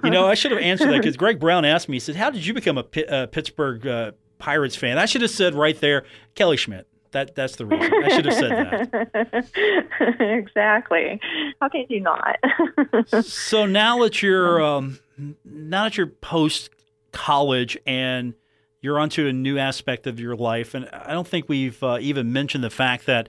You 0.05 0.11
know, 0.11 0.29
I 0.29 0.35
should 0.35 0.53
have 0.53 0.61
answered 0.61 0.91
that 0.91 0.99
because 0.99 1.17
Greg 1.17 1.41
Brown 1.41 1.65
asked 1.65 1.89
me, 1.89 1.97
he 1.97 2.01
said, 2.01 2.15
How 2.15 2.31
did 2.31 2.47
you 2.47 2.55
become 2.55 2.79
a 2.79 2.85
P- 2.85 3.07
uh, 3.07 3.27
Pittsburgh 3.27 3.85
uh, 3.85 4.13
Pirates 4.39 4.77
fan? 4.77 4.99
I 4.99 5.07
should 5.07 5.23
have 5.23 5.31
said 5.33 5.55
right 5.55 5.79
there, 5.81 6.05
Kellie 6.37 6.57
Schmitt. 6.57 6.87
That 7.13 7.35
that's 7.35 7.57
the 7.57 7.67
reason. 7.67 7.93
I 8.05 8.09
should 8.09 8.25
have 8.25 8.35
said 8.35 8.51
that. 8.51 10.17
exactly. 10.21 11.21
How 11.61 11.69
can 11.69 11.85
you 11.89 12.01
not? 12.01 12.39
so 13.25 13.67
now 13.67 14.03
that 14.03 14.23
you're 14.23 14.63
um, 14.63 14.99
now 15.45 15.85
that 15.85 15.99
you're 15.99 16.07
post 16.07 16.71
college 17.13 17.77
and 17.87 18.35
you're 18.81 18.99
onto 18.99 19.27
a 19.27 19.33
new 19.33 19.59
aspect 19.59 20.07
of 20.07 20.19
your 20.19 20.35
life, 20.35 20.75
and 20.75 20.89
I 20.91 21.13
don't 21.13 21.29
think 21.29 21.49
we've 21.49 21.81
uh, 21.83 21.99
even 22.01 22.33
mentioned 22.33 22.65
the 22.65 22.71
fact 22.71 23.05
that 23.07 23.29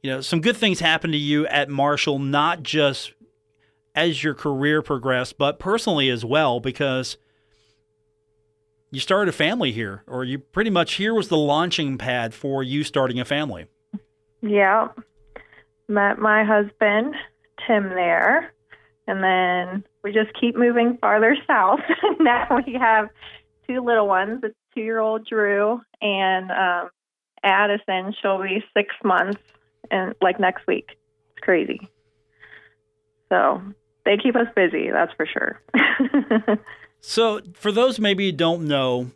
you 0.00 0.10
know 0.10 0.20
some 0.20 0.40
good 0.40 0.56
things 0.56 0.78
happened 0.78 1.12
to 1.12 1.18
you 1.18 1.44
at 1.48 1.68
Marshall, 1.68 2.20
not 2.20 2.62
just 2.62 3.14
as 3.96 4.22
your 4.22 4.34
career 4.34 4.80
progressed, 4.80 5.38
but 5.38 5.58
personally 5.58 6.08
as 6.08 6.24
well, 6.24 6.60
because 6.60 7.16
you 8.94 9.00
started 9.00 9.28
a 9.28 9.32
family 9.32 9.72
here, 9.72 10.04
or 10.06 10.22
you 10.22 10.38
pretty 10.38 10.70
much 10.70 10.94
here 10.94 11.12
was 11.12 11.28
the 11.28 11.36
launching 11.36 11.98
pad 11.98 12.32
for 12.32 12.62
you 12.62 12.84
starting 12.84 13.18
a 13.18 13.24
family. 13.24 13.66
Yeah. 14.40 14.88
Met 15.88 16.18
my 16.18 16.44
husband, 16.44 17.14
Tim, 17.66 17.88
there. 17.88 18.52
And 19.08 19.22
then 19.22 19.84
we 20.04 20.12
just 20.12 20.30
keep 20.40 20.56
moving 20.56 20.96
farther 21.00 21.36
south. 21.46 21.80
now 22.20 22.60
we 22.64 22.74
have 22.74 23.08
two 23.66 23.80
little 23.80 24.06
ones 24.06 24.44
a 24.44 24.48
two 24.74 24.80
year 24.80 25.00
old 25.00 25.26
Drew 25.26 25.80
and 26.00 26.50
um, 26.52 26.90
Addison. 27.42 28.14
She'll 28.22 28.40
be 28.40 28.64
six 28.76 28.94
months 29.02 29.42
and 29.90 30.14
like 30.22 30.38
next 30.38 30.66
week. 30.68 30.90
It's 31.32 31.44
crazy. 31.44 31.80
So 33.28 33.60
they 34.04 34.18
keep 34.22 34.36
us 34.36 34.46
busy, 34.54 34.90
that's 34.90 35.12
for 35.16 35.26
sure. 35.26 35.60
so, 37.06 37.42
for 37.52 37.70
those 37.70 38.00
maybe 38.00 38.24
you 38.24 38.32
don't 38.32 38.66
know, 38.66 39.10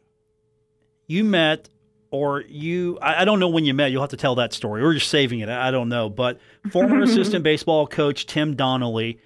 you 1.07 1.25
met 1.25 1.71
or 2.11 2.43
you 2.43 2.99
I, 3.01 3.23
I, 3.23 3.25
don't 3.25 3.41
know 3.41 3.49
when 3.49 3.65
you 3.65 3.73
met. 3.73 3.91
You'll 3.91 4.03
have 4.03 4.11
to 4.11 4.17
tell 4.19 4.35
that 4.35 4.53
story. 4.53 4.83
Or 4.83 4.93
you're 4.93 5.01
saving 5.01 5.41
it. 5.41 5.49
I 5.49 5.71
don't 5.71 5.89
know. 5.89 6.11
But 6.11 6.39
former 6.71 7.01
assistant 7.03 7.43
baseball 7.43 7.87
coach 7.87 8.27
tim 8.27 8.55
donnelly 8.57 9.19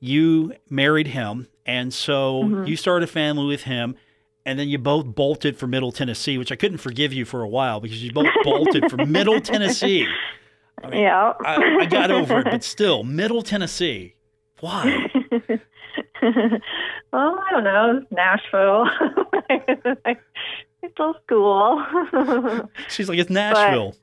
you 0.00 0.52
married 0.68 1.06
him. 1.06 1.48
And 1.64 1.94
so 1.94 2.42
mm-hmm. 2.44 2.64
you 2.66 2.76
started 2.76 3.08
a 3.08 3.12
family 3.12 3.46
with 3.46 3.62
him. 3.62 3.96
And 4.44 4.58
then 4.58 4.68
you 4.68 4.76
both 4.76 5.06
bolted 5.06 5.56
for 5.56 5.66
middle 5.66 5.90
tennessee 5.90 6.36
which 6.36 6.52
i 6.52 6.56
couldn't 6.56 6.78
forgive 6.78 7.14
you 7.14 7.24
for 7.24 7.40
a 7.40 7.48
while 7.48 7.80
because 7.80 8.04
you 8.04 8.12
both 8.12 8.28
bolted 8.44 8.90
for 8.90 8.96
middle 9.06 9.40
tennessee. 9.40 10.06
I 10.84 10.90
mean, 10.90 11.00
yeah. 11.00 11.32
I, 11.42 11.78
I 11.80 11.86
got 11.86 12.10
over 12.10 12.40
it 12.40 12.44
but 12.44 12.64
still 12.64 13.02
middle 13.02 13.40
tennessee. 13.40 14.16
Why 14.60 15.06
well 17.12 17.38
i 17.46 17.50
don't 17.50 17.64
know 17.64 18.04
nashville 18.10 18.86
It's 20.82 20.98
a 20.98 21.12
school. 21.24 21.84
She's 22.88 23.08
like, 23.08 23.18
it's 23.18 23.30
Nashville. 23.30 23.94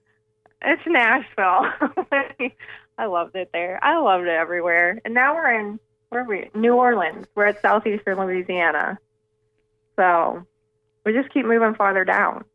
But 0.62 0.70
it's 0.70 0.82
Nashville. 0.86 2.52
I 2.98 3.06
loved 3.06 3.36
it 3.36 3.50
there. 3.54 3.80
I 3.84 4.00
loved 4.00 4.26
it 4.26 4.30
everywhere. 4.30 5.00
And 5.06 5.14
now 5.14 5.36
we're 5.36 5.60
in 5.60 5.80
where 6.10 6.22
are 6.22 6.28
we? 6.28 6.50
New 6.56 6.74
Orleans. 6.74 7.28
We're 7.36 7.48
at 7.48 7.62
southeastern 7.62 8.18
Louisiana. 8.18 8.98
So 9.98 10.46
we 11.04 11.14
just 11.14 11.30
keep 11.34 11.46
moving 11.46 11.76
farther 11.76 12.06
down. 12.06 12.46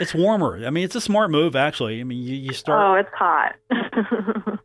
it's 0.00 0.14
warmer. 0.14 0.64
I 0.66 0.70
mean, 0.70 0.84
it's 0.84 0.96
a 0.96 1.00
smart 1.00 1.30
move, 1.30 1.54
actually. 1.54 2.00
I 2.00 2.04
mean, 2.04 2.22
you, 2.22 2.34
you 2.34 2.52
start. 2.52 2.80
Oh, 2.80 2.94
it's 2.94 3.10
hot. 3.14 4.58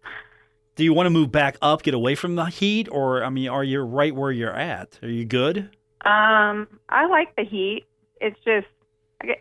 Do 0.76 0.84
you 0.84 0.94
want 0.94 1.06
to 1.06 1.12
move 1.12 1.32
back 1.32 1.58
up, 1.62 1.84
get 1.84 1.94
away 1.94 2.16
from 2.16 2.36
the 2.36 2.46
heat, 2.46 2.88
or 2.92 3.24
I 3.24 3.30
mean, 3.30 3.50
are 3.50 3.64
you 3.64 3.82
right 3.82 4.16
where 4.16 4.32
you're 4.32 4.56
at? 4.56 5.00
Are 5.04 5.10
you 5.10 5.26
good? 5.26 5.70
Um, 6.06 6.68
I 6.90 7.06
like 7.06 7.36
the 7.36 7.44
heat 7.44 7.86
it's 8.24 8.40
just 8.46 8.68
I 9.22 9.28
get, 9.28 9.38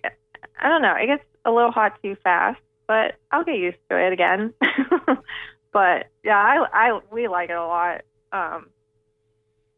I 0.61 0.69
don't 0.69 0.83
know. 0.83 0.95
It 0.97 1.07
gets 1.07 1.25
a 1.45 1.51
little 1.51 1.71
hot 1.71 1.99
too 2.03 2.17
fast, 2.23 2.61
but 2.87 3.15
I'll 3.31 3.45
get 3.45 3.57
used 3.57 3.79
to 3.89 3.97
it 3.97 4.13
again. 4.13 4.53
but 5.73 6.07
yeah, 6.25 6.37
I 6.37 6.67
I 6.73 7.01
we 7.11 7.29
like 7.29 7.49
it 7.49 7.57
a 7.57 7.65
lot. 7.65 8.03
Um, 8.33 8.67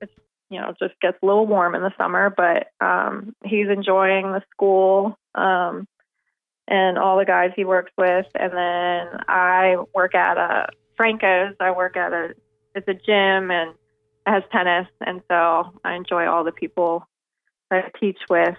it's 0.01 0.13
you 0.49 0.59
know 0.59 0.73
just 0.81 0.99
gets 1.01 1.19
a 1.23 1.27
little 1.27 1.47
warm 1.47 1.75
in 1.75 1.83
the 1.83 1.93
summer, 1.99 2.35
but 2.35 2.69
um, 2.85 3.37
he's 3.45 3.69
enjoying 3.69 4.33
the 4.33 4.43
school 4.51 5.19
um, 5.35 5.87
and 6.67 6.99
all 6.99 7.19
the 7.19 7.27
guys 7.27 7.51
he 7.55 7.67
works 7.67 7.93
with, 7.99 8.27
and 8.35 8.53
then 8.53 9.21
I 9.29 9.77
work 9.95 10.15
at 10.15 10.39
a 10.39 10.69
Franco's. 10.97 11.55
I 11.61 11.71
work 11.71 11.97
at 11.97 12.13
a 12.13 12.35
it's 12.75 12.89
a 12.89 12.95
gym 12.95 13.51
and 13.51 13.71
it 13.71 14.31
has 14.31 14.43
tennis, 14.51 14.89
and 15.01 15.23
so 15.29 15.73
I 15.85 15.95
enjoy 15.95 16.27
all 16.27 16.45
the 16.45 16.53
people 16.53 17.07
I 17.71 17.91
teach 18.01 18.19
with 18.29 18.57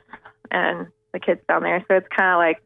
and 0.51 0.87
the 1.13 1.19
kids 1.19 1.41
down 1.47 1.63
there. 1.63 1.83
So 1.87 1.95
it's 1.95 2.07
kind 2.15 2.33
of 2.33 2.37
like 2.37 2.61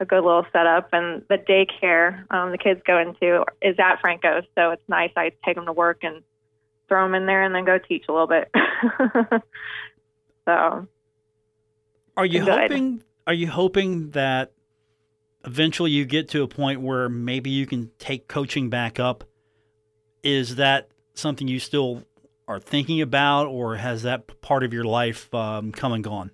a 0.00 0.04
good 0.04 0.24
little 0.24 0.46
setup. 0.52 0.90
And 0.92 1.22
the 1.28 1.36
daycare 1.36 2.24
um, 2.32 2.50
the 2.50 2.58
kids 2.58 2.80
go 2.86 2.98
into 2.98 3.44
is 3.62 3.76
at 3.78 4.00
Franco's, 4.00 4.44
so 4.56 4.70
it's 4.70 4.88
nice. 4.88 5.10
I 5.16 5.32
take 5.44 5.56
them 5.56 5.66
to 5.66 5.72
work 5.72 6.00
and 6.02 6.22
throw 6.88 7.04
them 7.04 7.14
in 7.14 7.26
there, 7.26 7.42
and 7.42 7.54
then 7.54 7.64
go 7.64 7.78
teach 7.78 8.04
a 8.08 8.12
little 8.12 8.26
bit. 8.26 8.50
so, 10.44 10.88
are 12.16 12.26
you 12.26 12.44
hoping? 12.44 13.02
Are 13.26 13.34
you 13.34 13.48
hoping 13.48 14.10
that 14.10 14.52
eventually 15.44 15.90
you 15.90 16.04
get 16.04 16.28
to 16.30 16.42
a 16.42 16.48
point 16.48 16.80
where 16.80 17.08
maybe 17.08 17.50
you 17.50 17.66
can 17.66 17.90
take 17.98 18.28
coaching 18.28 18.70
back 18.70 19.00
up? 19.00 19.24
Is 20.22 20.56
that 20.56 20.88
something 21.14 21.48
you 21.48 21.58
still 21.58 22.04
are 22.46 22.60
thinking 22.60 23.00
about, 23.00 23.46
or 23.46 23.76
has 23.76 24.02
that 24.02 24.40
part 24.40 24.64
of 24.64 24.72
your 24.74 24.84
life 24.84 25.32
um, 25.34 25.72
come 25.72 25.92
and 25.92 26.02
gone? 26.02 26.30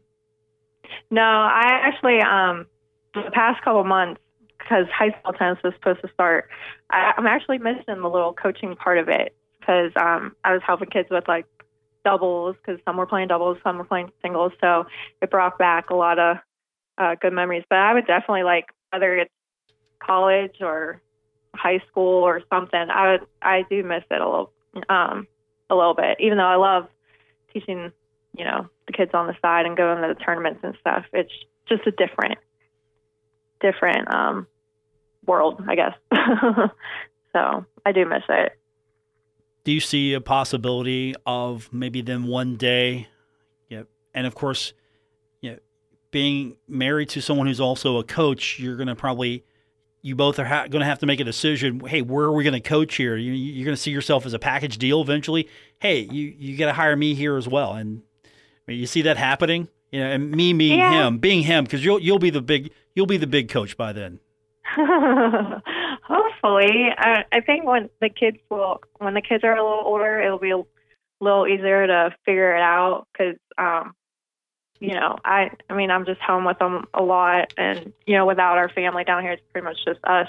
No, 1.10 1.22
I 1.22 1.80
actually 1.84 2.20
um 2.20 2.66
the 3.14 3.30
past 3.32 3.62
couple 3.62 3.84
months 3.84 4.20
because 4.58 4.86
high 4.92 5.10
school 5.20 5.32
tennis 5.32 5.58
was 5.62 5.74
supposed 5.74 6.00
to 6.02 6.08
start. 6.12 6.48
I, 6.90 7.12
I'm 7.16 7.26
actually 7.26 7.58
missing 7.58 8.00
the 8.00 8.08
little 8.08 8.32
coaching 8.32 8.74
part 8.76 8.98
of 8.98 9.08
it 9.08 9.36
because 9.60 9.92
um 10.00 10.34
I 10.44 10.52
was 10.52 10.62
helping 10.66 10.88
kids 10.88 11.08
with 11.10 11.28
like 11.28 11.46
doubles 12.04 12.56
because 12.56 12.80
some 12.84 12.96
were 12.96 13.06
playing 13.06 13.28
doubles, 13.28 13.58
some 13.62 13.78
were 13.78 13.84
playing 13.84 14.10
singles. 14.22 14.52
So 14.60 14.86
it 15.20 15.30
brought 15.30 15.58
back 15.58 15.90
a 15.90 15.94
lot 15.94 16.18
of 16.18 16.38
uh, 16.98 17.14
good 17.20 17.32
memories. 17.32 17.64
But 17.68 17.78
I 17.78 17.92
would 17.92 18.06
definitely 18.06 18.44
like 18.44 18.66
whether 18.96 19.16
it's 19.16 19.30
college 19.98 20.56
or 20.60 21.02
high 21.54 21.82
school 21.90 22.22
or 22.22 22.40
something. 22.50 22.86
I 22.88 23.18
I 23.42 23.64
do 23.68 23.82
miss 23.82 24.04
it 24.10 24.20
a 24.20 24.24
little 24.24 24.52
um 24.88 25.26
a 25.68 25.74
little 25.74 25.94
bit, 25.94 26.16
even 26.20 26.38
though 26.38 26.44
I 26.44 26.56
love 26.56 26.88
teaching 27.52 27.92
you 28.36 28.44
know 28.44 28.68
the 28.86 28.92
kids 28.92 29.10
on 29.12 29.26
the 29.26 29.34
side 29.42 29.66
and 29.66 29.76
going 29.76 30.00
to 30.00 30.14
the 30.14 30.24
tournaments 30.24 30.60
and 30.62 30.74
stuff. 30.80 31.04
It's 31.12 31.32
just 31.68 31.86
a 31.86 31.90
different 31.90 32.38
different 33.60 34.12
um, 34.14 34.46
world, 35.26 35.62
I 35.68 35.74
guess. 35.74 35.94
so 37.32 37.64
I 37.84 37.92
do 37.92 38.06
miss 38.06 38.22
it. 38.28 38.52
Do 39.64 39.72
you 39.72 39.80
see 39.80 40.14
a 40.14 40.20
possibility 40.20 41.14
of 41.26 41.68
maybe 41.72 42.00
then 42.00 42.24
one 42.24 42.56
day? 42.56 43.08
Yeah, 43.68 43.82
and 44.14 44.26
of 44.26 44.34
course, 44.34 44.72
being 46.16 46.56
married 46.66 47.10
to 47.10 47.20
someone 47.20 47.46
who's 47.46 47.60
also 47.60 47.98
a 47.98 48.02
coach, 48.02 48.58
you're 48.58 48.76
going 48.76 48.88
to 48.88 48.94
probably 48.94 49.44
you 50.00 50.16
both 50.16 50.38
are 50.38 50.46
ha- 50.46 50.66
going 50.66 50.80
to 50.80 50.86
have 50.86 51.00
to 51.00 51.04
make 51.04 51.20
a 51.20 51.24
decision. 51.24 51.78
Hey, 51.80 52.00
where 52.00 52.24
are 52.24 52.32
we 52.32 52.42
going 52.42 52.54
to 52.54 52.60
coach 52.66 52.94
here? 52.94 53.18
You, 53.18 53.60
are 53.60 53.66
going 53.66 53.76
to 53.76 53.82
see 53.82 53.90
yourself 53.90 54.24
as 54.24 54.32
a 54.32 54.38
package 54.38 54.78
deal 54.78 55.02
eventually. 55.02 55.46
Hey, 55.78 56.08
you 56.10 56.34
you 56.38 56.56
got 56.56 56.66
to 56.66 56.72
hire 56.72 56.96
me 56.96 57.12
here 57.12 57.36
as 57.36 57.46
well, 57.46 57.74
and 57.74 58.00
you 58.66 58.86
see 58.86 59.02
that 59.02 59.18
happening? 59.18 59.68
You 59.92 60.00
know, 60.00 60.06
and 60.06 60.30
me 60.30 60.54
being 60.54 60.78
yeah. 60.78 61.06
him, 61.06 61.18
being 61.18 61.42
him, 61.42 61.64
because 61.64 61.84
you'll 61.84 62.00
you'll 62.00 62.18
be 62.18 62.30
the 62.30 62.40
big 62.40 62.70
you'll 62.94 63.04
be 63.04 63.18
the 63.18 63.26
big 63.26 63.50
coach 63.50 63.76
by 63.76 63.92
then. 63.92 64.18
Hopefully, 64.74 65.52
I, 66.96 67.24
I 67.30 67.40
think 67.42 67.66
when 67.66 67.90
the 68.00 68.08
kids 68.08 68.38
will 68.50 68.80
when 69.00 69.12
the 69.12 69.20
kids 69.20 69.44
are 69.44 69.54
a 69.54 69.62
little 69.62 69.84
older, 69.84 70.18
it'll 70.18 70.38
be 70.38 70.52
a 70.52 70.62
little 71.20 71.46
easier 71.46 71.86
to 71.86 72.16
figure 72.24 72.56
it 72.56 72.62
out 72.62 73.06
because 73.12 73.36
um, 73.58 73.92
you 74.80 74.94
know 74.94 75.16
I 75.24 75.50
I 75.68 75.74
mean 75.74 75.90
I'm 75.90 76.04
just 76.04 76.20
home 76.20 76.44
with 76.44 76.58
them 76.58 76.86
a 76.94 77.02
lot, 77.02 77.52
and 77.56 77.92
you 78.06 78.16
know 78.16 78.26
without 78.26 78.58
our 78.58 78.68
family 78.68 79.04
down 79.04 79.22
here, 79.22 79.32
it's 79.32 79.42
pretty 79.52 79.64
much 79.64 79.78
just 79.84 80.00
us. 80.04 80.28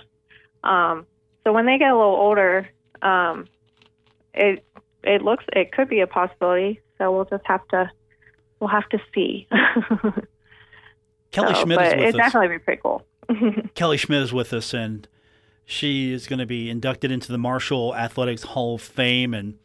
Um, 0.63 1.05
so 1.43 1.53
when 1.53 1.65
they 1.65 1.77
get 1.77 1.91
a 1.91 1.95
little 1.95 2.15
older, 2.15 2.67
um, 3.01 3.45
it 4.33 4.65
it 5.03 5.21
looks 5.21 5.45
it 5.53 5.71
could 5.71 5.89
be 5.89 6.01
a 6.01 6.07
possibility. 6.07 6.81
So 6.97 7.11
we'll 7.11 7.25
just 7.25 7.45
have 7.45 7.67
to 7.69 7.89
we'll 8.59 8.69
have 8.69 8.87
to 8.89 8.99
see. 9.13 9.47
Kellie 11.31 11.53
so, 11.55 11.63
Schmitt 11.63 11.81
is 11.81 11.93
with 11.93 12.01
it'd 12.01 12.15
us. 12.15 12.15
definitely 12.15 12.57
be 12.57 12.59
pretty 12.59 12.81
cool. 12.81 13.05
Kellie 13.75 13.97
Schmitt 13.97 14.23
is 14.23 14.33
with 14.33 14.53
us, 14.53 14.73
and 14.73 15.07
she 15.65 16.13
is 16.13 16.27
going 16.27 16.39
to 16.39 16.45
be 16.45 16.69
inducted 16.69 17.11
into 17.11 17.31
the 17.31 17.37
Marshall 17.37 17.95
Athletics 17.95 18.43
Hall 18.43 18.75
of 18.75 18.81
Fame, 18.81 19.33
and 19.33 19.57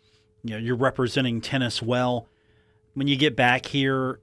you 0.43 0.51
know 0.51 0.59
you're 0.59 0.77
representing 0.77 1.41
tennis 1.41 1.83
well. 1.83 2.27
When 2.95 3.07
you 3.07 3.17
get 3.17 3.37
back 3.37 3.67
here, 3.67 4.21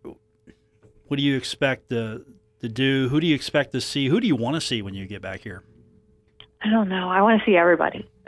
what 1.10 1.18
do 1.18 1.24
you 1.24 1.36
expect 1.36 1.90
to 1.90 2.26
to 2.62 2.70
do? 2.70 3.10
Who 3.10 3.20
do 3.20 3.28
you 3.28 3.36
expect 3.36 3.72
to 3.74 3.82
see? 3.82 4.08
Who 4.08 4.20
do 4.20 4.28
you 4.28 4.36
want 4.36 4.56
to 4.56 4.62
see 4.62 4.82
when 4.82 4.94
you 4.94 5.06
get 5.06 5.22
back 5.22 5.42
here? 5.42 5.64
I 6.62 6.70
don't 6.70 6.90
know. 6.90 7.10
I 7.10 7.22
want 7.22 7.40
to 7.40 7.46
see 7.46 7.56
everybody. 7.56 8.10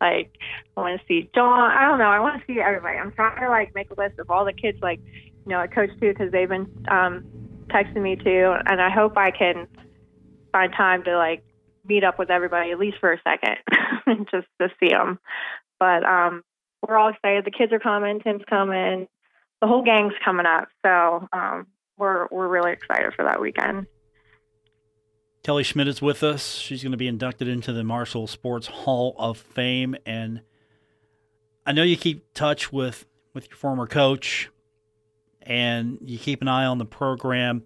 like 0.00 0.30
I 0.76 0.80
want 0.80 1.00
to 1.00 1.06
see 1.06 1.28
John. 1.34 1.70
I 1.70 1.88
don't 1.88 1.98
know. 1.98 2.08
I 2.08 2.20
want 2.20 2.40
to 2.40 2.46
see 2.46 2.60
everybody. 2.60 2.98
I'm 2.98 3.12
trying 3.12 3.40
to 3.40 3.48
like 3.48 3.74
make 3.74 3.90
a 3.90 4.00
list 4.00 4.18
of 4.18 4.30
all 4.30 4.44
the 4.44 4.52
kids 4.52 4.78
like 4.80 5.00
you 5.04 5.50
know 5.50 5.58
I 5.58 5.66
coach 5.66 5.90
too 6.00 6.12
because 6.12 6.32
they've 6.32 6.48
been 6.48 6.70
um, 6.88 7.24
texting 7.68 8.02
me 8.02 8.16
too, 8.16 8.54
and 8.66 8.80
I 8.80 8.90
hope 8.90 9.16
I 9.16 9.30
can 9.30 9.66
find 10.52 10.72
time 10.72 11.04
to 11.04 11.16
like 11.16 11.44
meet 11.86 12.04
up 12.04 12.18
with 12.18 12.30
everybody 12.30 12.70
at 12.70 12.78
least 12.78 12.98
for 13.00 13.12
a 13.12 13.20
second, 13.22 13.56
just 14.30 14.46
to 14.60 14.68
see 14.80 14.88
them. 14.88 15.18
But 15.78 16.04
um, 16.04 16.42
we're 16.86 16.96
all 16.96 17.10
excited. 17.10 17.44
The 17.44 17.50
kids 17.50 17.72
are 17.72 17.80
coming. 17.80 18.20
Tim's 18.20 18.44
coming. 18.48 19.08
The 19.64 19.68
whole 19.68 19.82
gang's 19.82 20.12
coming 20.22 20.44
up. 20.44 20.68
So 20.84 21.26
um, 21.32 21.66
we're 21.96 22.28
we're 22.30 22.48
really 22.48 22.72
excited 22.72 23.14
for 23.14 23.24
that 23.24 23.40
weekend. 23.40 23.86
Kellie 25.42 25.62
Schmitt 25.62 25.88
is 25.88 26.02
with 26.02 26.22
us. 26.22 26.56
She's 26.56 26.82
going 26.82 26.92
to 26.92 26.98
be 26.98 27.08
inducted 27.08 27.48
into 27.48 27.72
the 27.72 27.82
Marshall 27.82 28.26
Sports 28.26 28.66
Hall 28.66 29.14
of 29.18 29.38
Fame. 29.38 29.96
And 30.04 30.42
I 31.64 31.72
know 31.72 31.82
you 31.82 31.96
keep 31.96 32.34
touch 32.34 32.74
with, 32.74 33.06
with 33.32 33.48
your 33.48 33.56
former 33.56 33.86
coach 33.86 34.50
and 35.40 35.96
you 36.02 36.18
keep 36.18 36.42
an 36.42 36.48
eye 36.48 36.66
on 36.66 36.76
the 36.76 36.84
program. 36.84 37.62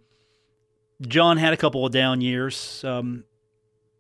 John 1.01 1.37
had 1.37 1.53
a 1.53 1.57
couple 1.57 1.85
of 1.85 1.91
down 1.91 2.21
years. 2.21 2.85
Um, 2.85 3.25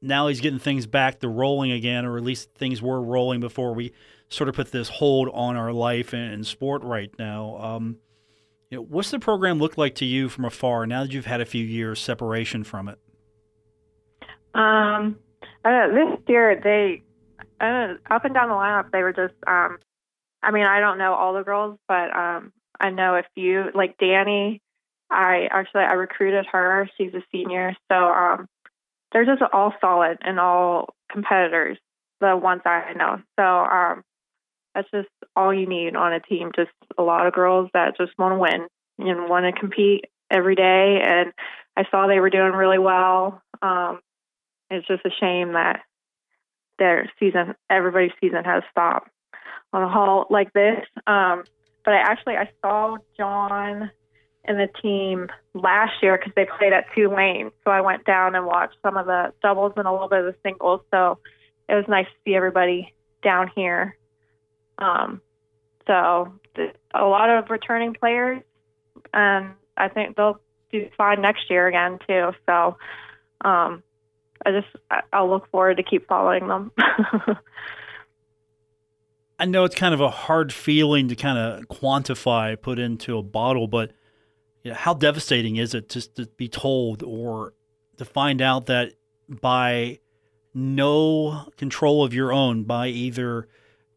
now 0.01 0.29
he's 0.29 0.41
getting 0.41 0.61
things 0.61 0.87
back 0.87 1.19
to 1.19 1.29
rolling 1.29 1.73
again, 1.73 2.05
or 2.05 2.17
at 2.17 2.23
least 2.23 2.55
things 2.55 2.81
were 2.81 3.03
rolling 3.03 3.41
before 3.41 3.75
we 3.75 3.93
sort 4.29 4.49
of 4.49 4.55
put 4.55 4.73
this 4.73 4.89
hold 4.89 5.29
on 5.33 5.57
our 5.57 5.73
life 5.73 6.13
and, 6.13 6.33
and 6.33 6.47
sport 6.47 6.83
right 6.83 7.11
now. 7.19 7.57
Um, 7.59 7.97
you 8.71 8.79
know, 8.79 8.83
what's 8.83 9.11
the 9.11 9.19
program 9.19 9.59
look 9.59 9.79
like 9.79 9.95
to 9.97 10.05
you 10.05 10.29
from 10.29 10.45
afar 10.45 10.87
now 10.87 11.05
that 11.05 11.13
you've 11.13 11.27
had 11.27 11.41
a 11.41 11.47
few 11.47 11.65
years 11.65 12.01
separation 12.01 12.65
from 12.65 12.89
it? 12.89 12.99
Um, 14.55 15.19
uh, 15.65 15.89
this 15.89 16.19
year 16.27 16.61
they 16.63 17.03
and 17.61 17.99
up 18.11 18.25
and 18.25 18.35
down 18.35 18.49
the 18.49 18.55
lineup, 18.55 18.91
they 18.93 19.03
were 19.03 19.13
just. 19.13 19.35
Um, 19.47 19.79
I 20.43 20.53
mean, 20.53 20.65
I 20.65 20.79
don't 20.81 20.99
know 20.99 21.15
all 21.15 21.35
the 21.35 21.43
girls, 21.43 21.79
but 21.89 22.15
um, 22.17 22.53
I 22.79 22.91
know 22.91 23.17
a 23.17 23.23
few. 23.35 23.65
Like 23.75 23.97
Danny, 23.99 24.63
I 25.11 25.49
actually 25.51 25.83
I 25.83 25.95
recruited 25.95 26.47
her. 26.53 26.89
She's 26.97 27.15
a 27.15 27.23
senior, 27.33 27.75
so 27.91 27.97
um, 27.97 28.49
they're 29.13 29.25
just 29.25 29.43
all 29.53 29.73
solid 29.81 30.19
and 30.21 30.39
all 30.39 30.95
competitors. 31.11 31.79
The 32.21 32.37
ones 32.37 32.63
I 32.65 32.93
know, 32.97 33.21
so 33.39 33.45
um, 33.45 34.03
that's 34.79 34.91
just 34.93 35.09
all 35.35 35.53
you 35.53 35.67
need 35.67 35.97
on 35.97 36.13
a 36.13 36.21
team. 36.21 36.53
Just 36.55 36.71
a 36.97 37.03
lot 37.03 37.27
of 37.27 37.33
girls 37.33 37.69
that 37.75 37.97
just 37.97 38.13
want 38.17 38.35
to 38.35 38.39
win 38.39 38.69
and 38.99 39.29
want 39.29 39.45
to 39.45 39.61
compete 39.61 40.05
every 40.31 40.55
day. 40.55 41.01
And 41.05 41.33
I 41.77 41.85
saw 41.91 42.07
they 42.07 42.21
were 42.21 42.31
doing 42.31 42.53
really 42.53 42.79
well. 42.79 43.43
Um, 43.61 44.01
it's 44.71 44.87
just 44.87 45.05
a 45.05 45.11
shame 45.19 45.55
that 45.55 45.81
their 46.79 47.11
season, 47.19 47.55
everybody's 47.69 48.13
season, 48.21 48.45
has 48.45 48.63
stopped 48.71 49.11
on 49.73 49.83
a 49.83 49.89
halt 49.89 50.31
like 50.31 50.53
this. 50.53 50.85
Um, 51.07 51.43
but 51.85 51.95
I 51.95 51.99
actually 51.99 52.37
I 52.37 52.49
saw 52.63 52.99
John 53.17 53.91
and 54.45 54.59
the 54.59 54.69
team 54.81 55.29
last 55.55 55.95
year 56.03 56.17
because 56.17 56.33
they 56.37 56.47
played 56.59 56.73
at 56.73 56.87
Tulane. 56.95 57.51
So 57.65 57.73
I 57.73 57.81
went 57.81 58.05
down 58.05 58.37
and 58.37 58.47
watched 58.47 58.77
some 58.83 58.97
of 58.97 59.07
the 59.07 59.33
doubles 59.43 59.73
and 59.77 59.89
a 59.89 59.93
little 59.93 60.09
bit 60.09 60.21
of 60.21 60.27
the 60.27 60.37
singles. 60.45 60.83
So 60.93 61.19
it 61.69 61.75
was 61.75 61.85
nice 61.89 62.07
to 62.07 62.13
see 62.25 62.37
everybody 62.37 62.95
down 63.25 63.51
here. 63.57 63.97
Um, 64.79 65.21
so 65.87 66.33
the, 66.55 66.73
a 66.95 67.05
lot 67.05 67.31
of 67.31 67.51
returning 67.51 67.95
players, 67.95 68.43
and 69.13 69.51
I 69.77 69.89
think 69.89 70.17
they'll 70.17 70.41
do 70.71 70.89
fine 70.97 71.23
next 71.23 71.51
year 71.51 71.67
again 71.67 71.99
too. 72.07 72.33
So 72.47 72.77
um, 73.43 73.83
I 74.45 74.51
just 74.51 74.69
I'll 75.13 75.29
look 75.29 75.51
forward 75.51 75.77
to 75.79 75.83
keep 75.83 76.07
following 76.07 76.47
them. 76.49 76.73
I 79.41 79.45
know 79.45 79.65
it's 79.65 79.77
kind 79.77 79.95
of 79.95 80.01
a 80.01 80.11
hard 80.11 80.53
feeling 80.53 81.09
to 81.09 81.17
kind 81.17 81.39
of 81.39 81.69
quantify, 81.69 82.61
put 82.61 82.79
into 82.81 83.17
a 83.17 83.23
bottle, 83.23 83.69
but 83.69 83.93
you 84.65 84.73
know, 84.73 84.77
how 84.77 84.95
devastating 84.95 85.57
is 85.57 85.75
it 85.75 85.89
just 85.89 86.17
to 86.17 86.27
be 86.37 86.49
told 86.49 87.05
or 87.05 87.55
to 87.99 88.05
find 88.05 88.43
out 88.43 88.67
that 88.67 88.95
by 89.29 90.01
no 90.55 91.49
control 91.57 92.05
of 92.05 92.13
your 92.13 92.33
own, 92.33 92.65
by 92.65 92.89
either 92.89 93.47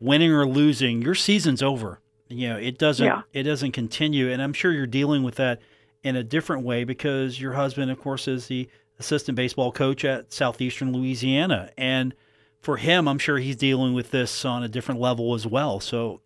winning 0.02 0.32
or 0.32 0.46
losing, 0.46 1.02
your 1.02 1.16
season's 1.16 1.64
over. 1.64 2.02
You 2.28 2.50
know, 2.50 2.58
it 2.58 2.78
doesn't 2.78 3.06
yeah. 3.06 3.22
it 3.34 3.44
doesn't 3.44 3.72
continue, 3.72 4.32
and 4.32 4.42
I'm 4.42 4.54
sure 4.54 4.72
you're 4.72 4.88
dealing 4.88 5.24
with 5.24 5.36
that 5.36 5.62
in 6.04 6.16
a 6.16 6.24
different 6.24 6.64
way 6.64 6.84
because 6.84 7.40
your 7.40 7.54
husband, 7.54 7.92
of 7.92 8.02
course, 8.02 8.28
is 8.28 8.48
the 8.48 8.70
assistant 9.00 9.36
baseball 9.36 9.72
coach 9.72 10.04
at 10.06 10.34
Southeastern 10.34 10.94
Louisiana, 10.94 11.72
and 11.78 12.14
for 12.62 12.78
him, 12.78 13.08
I'm 13.08 13.20
sure 13.20 13.38
he's 13.38 13.56
dealing 13.56 13.94
with 13.94 14.12
this 14.12 14.46
on 14.46 14.64
a 14.64 14.68
different 14.68 15.02
level 15.02 15.34
as 15.34 15.46
well. 15.46 15.80
So, 15.80 16.22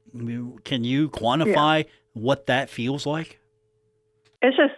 can 0.64 0.84
you 0.84 1.10
quantify 1.10 1.86
yeah. 1.86 1.92
what 2.14 2.46
that 2.48 2.70
feels 2.70 3.06
like? 3.06 3.40
It's 4.42 4.56
just 4.56 4.74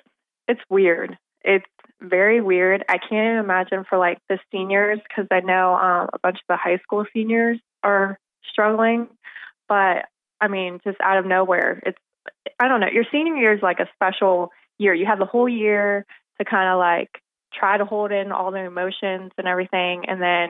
it's 0.47 0.61
weird. 0.69 1.17
It's 1.43 1.65
very 1.99 2.41
weird. 2.41 2.85
I 2.87 2.97
can't 2.97 3.13
even 3.13 3.37
imagine 3.37 3.83
for 3.89 3.97
like 3.97 4.19
the 4.29 4.39
seniors 4.51 4.99
because 5.07 5.27
I 5.31 5.41
know 5.41 5.75
um, 5.75 6.09
a 6.13 6.19
bunch 6.19 6.37
of 6.37 6.47
the 6.47 6.57
high 6.57 6.77
school 6.83 7.05
seniors 7.13 7.59
are 7.83 8.17
struggling. 8.49 9.07
But 9.67 10.05
I 10.39 10.47
mean, 10.47 10.79
just 10.83 10.97
out 11.01 11.17
of 11.17 11.25
nowhere, 11.25 11.81
it's 11.85 11.97
I 12.59 12.67
don't 12.67 12.79
know. 12.79 12.87
Your 12.91 13.05
senior 13.11 13.35
year 13.35 13.53
is 13.53 13.61
like 13.61 13.79
a 13.79 13.87
special 13.95 14.51
year. 14.77 14.93
You 14.93 15.05
have 15.05 15.19
the 15.19 15.25
whole 15.25 15.49
year 15.49 16.05
to 16.39 16.45
kind 16.45 16.69
of 16.69 16.79
like 16.79 17.09
try 17.53 17.77
to 17.77 17.85
hold 17.85 18.11
in 18.11 18.31
all 18.31 18.51
the 18.51 18.59
emotions 18.59 19.31
and 19.37 19.47
everything, 19.47 20.05
and 20.07 20.21
then 20.21 20.49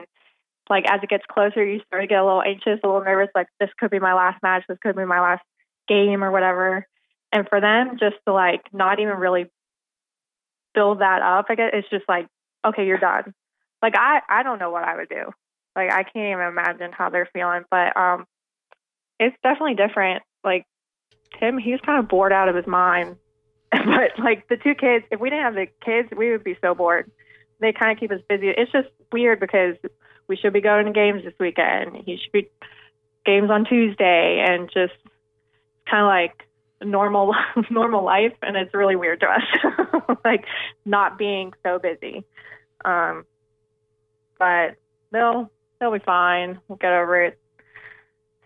like 0.70 0.84
as 0.90 1.00
it 1.02 1.08
gets 1.08 1.24
closer, 1.30 1.64
you 1.64 1.80
start 1.86 2.02
to 2.02 2.06
get 2.06 2.20
a 2.20 2.24
little 2.24 2.42
anxious, 2.42 2.80
a 2.82 2.86
little 2.86 3.02
nervous. 3.02 3.30
Like 3.34 3.48
this 3.58 3.70
could 3.78 3.90
be 3.90 3.98
my 3.98 4.14
last 4.14 4.42
match. 4.42 4.64
This 4.68 4.78
could 4.82 4.96
be 4.96 5.04
my 5.04 5.20
last 5.20 5.42
game 5.88 6.22
or 6.22 6.30
whatever. 6.30 6.86
And 7.32 7.48
for 7.48 7.60
them, 7.60 7.96
just 7.98 8.16
to 8.26 8.32
like 8.32 8.62
not 8.72 9.00
even 9.00 9.16
really 9.16 9.50
build 10.74 11.00
that 11.00 11.22
up, 11.22 11.46
I 11.48 11.54
guess 11.54 11.70
it's 11.72 11.90
just 11.90 12.04
like, 12.08 12.26
okay, 12.64 12.86
you're 12.86 12.98
done. 12.98 13.34
Like 13.82 13.94
I, 13.96 14.20
I 14.28 14.42
don't 14.42 14.58
know 14.58 14.70
what 14.70 14.84
I 14.84 14.96
would 14.96 15.08
do. 15.08 15.32
Like 15.78 15.92
I 15.92 16.02
can't 16.02 16.32
even 16.32 16.46
imagine 16.46 16.90
how 16.90 17.08
they're 17.08 17.30
feeling, 17.32 17.62
but 17.70 17.96
um, 17.96 18.26
it's 19.20 19.36
definitely 19.44 19.76
different. 19.76 20.24
Like 20.42 20.66
Tim, 21.38 21.56
he's 21.56 21.78
kind 21.86 22.00
of 22.00 22.08
bored 22.08 22.32
out 22.32 22.48
of 22.48 22.56
his 22.56 22.66
mind. 22.66 23.14
but 23.70 24.18
like 24.18 24.48
the 24.48 24.56
two 24.56 24.74
kids, 24.74 25.04
if 25.12 25.20
we 25.20 25.30
didn't 25.30 25.44
have 25.44 25.54
the 25.54 25.68
kids, 25.84 26.08
we 26.16 26.32
would 26.32 26.42
be 26.42 26.58
so 26.60 26.74
bored. 26.74 27.08
They 27.60 27.72
kind 27.72 27.92
of 27.92 28.00
keep 28.00 28.10
us 28.10 28.20
busy. 28.28 28.48
It's 28.48 28.72
just 28.72 28.88
weird 29.12 29.38
because 29.38 29.76
we 30.26 30.34
should 30.34 30.52
be 30.52 30.60
going 30.60 30.86
to 30.86 30.92
games 30.92 31.22
this 31.22 31.34
weekend. 31.38 31.96
He 32.04 32.16
should 32.16 32.32
be 32.32 32.48
games 33.24 33.48
on 33.48 33.64
Tuesday, 33.64 34.44
and 34.44 34.68
just 34.74 34.94
kind 35.88 36.02
of 36.02 36.08
like 36.08 36.42
normal 36.82 37.36
normal 37.70 38.04
life. 38.04 38.34
And 38.42 38.56
it's 38.56 38.74
really 38.74 38.96
weird 38.96 39.20
to 39.20 39.26
us, 39.26 40.16
like 40.24 40.44
not 40.84 41.18
being 41.18 41.52
so 41.64 41.78
busy. 41.78 42.24
Um, 42.84 43.26
but 44.40 44.74
they'll 45.12 45.52
they'll 45.80 45.92
be 45.92 45.98
fine. 45.98 46.60
We'll 46.68 46.76
get 46.76 46.92
over 46.92 47.22
it 47.24 47.38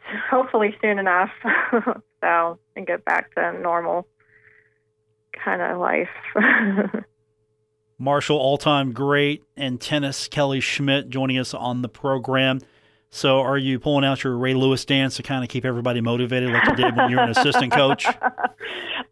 hopefully 0.31 0.77
soon 0.81 0.99
enough. 0.99 1.31
so 2.21 2.59
and 2.77 2.87
get 2.87 3.05
back 3.05 3.35
to 3.35 3.53
normal 3.61 4.07
kind 5.33 5.63
of 5.63 5.79
life. 5.79 6.09
Marshall, 7.99 8.37
all 8.37 8.59
time 8.59 8.93
great, 8.93 9.45
and 9.57 9.81
tennis 9.81 10.27
Kellie 10.29 10.61
Schmitt 10.61 11.09
joining 11.09 11.39
us 11.39 11.55
on 11.55 11.83
the 11.83 11.89
program. 11.89 12.61
So, 13.11 13.41
are 13.41 13.59
you 13.59 13.79
pulling 13.79 14.05
out 14.05 14.25
your 14.25 14.37
Ray 14.37 14.55
Lewis 14.55 14.85
dance 14.85 15.17
to 15.17 15.23
kind 15.23 15.45
of 15.45 15.51
keep 15.51 15.65
everybody 15.65 16.01
motivated 16.01 16.51
like 16.51 16.67
you 16.67 16.75
did 16.75 16.97
when 16.97 17.11
you 17.11 17.17
were 17.17 17.23
an 17.23 17.31
assistant 17.31 17.71
coach? 17.71 18.07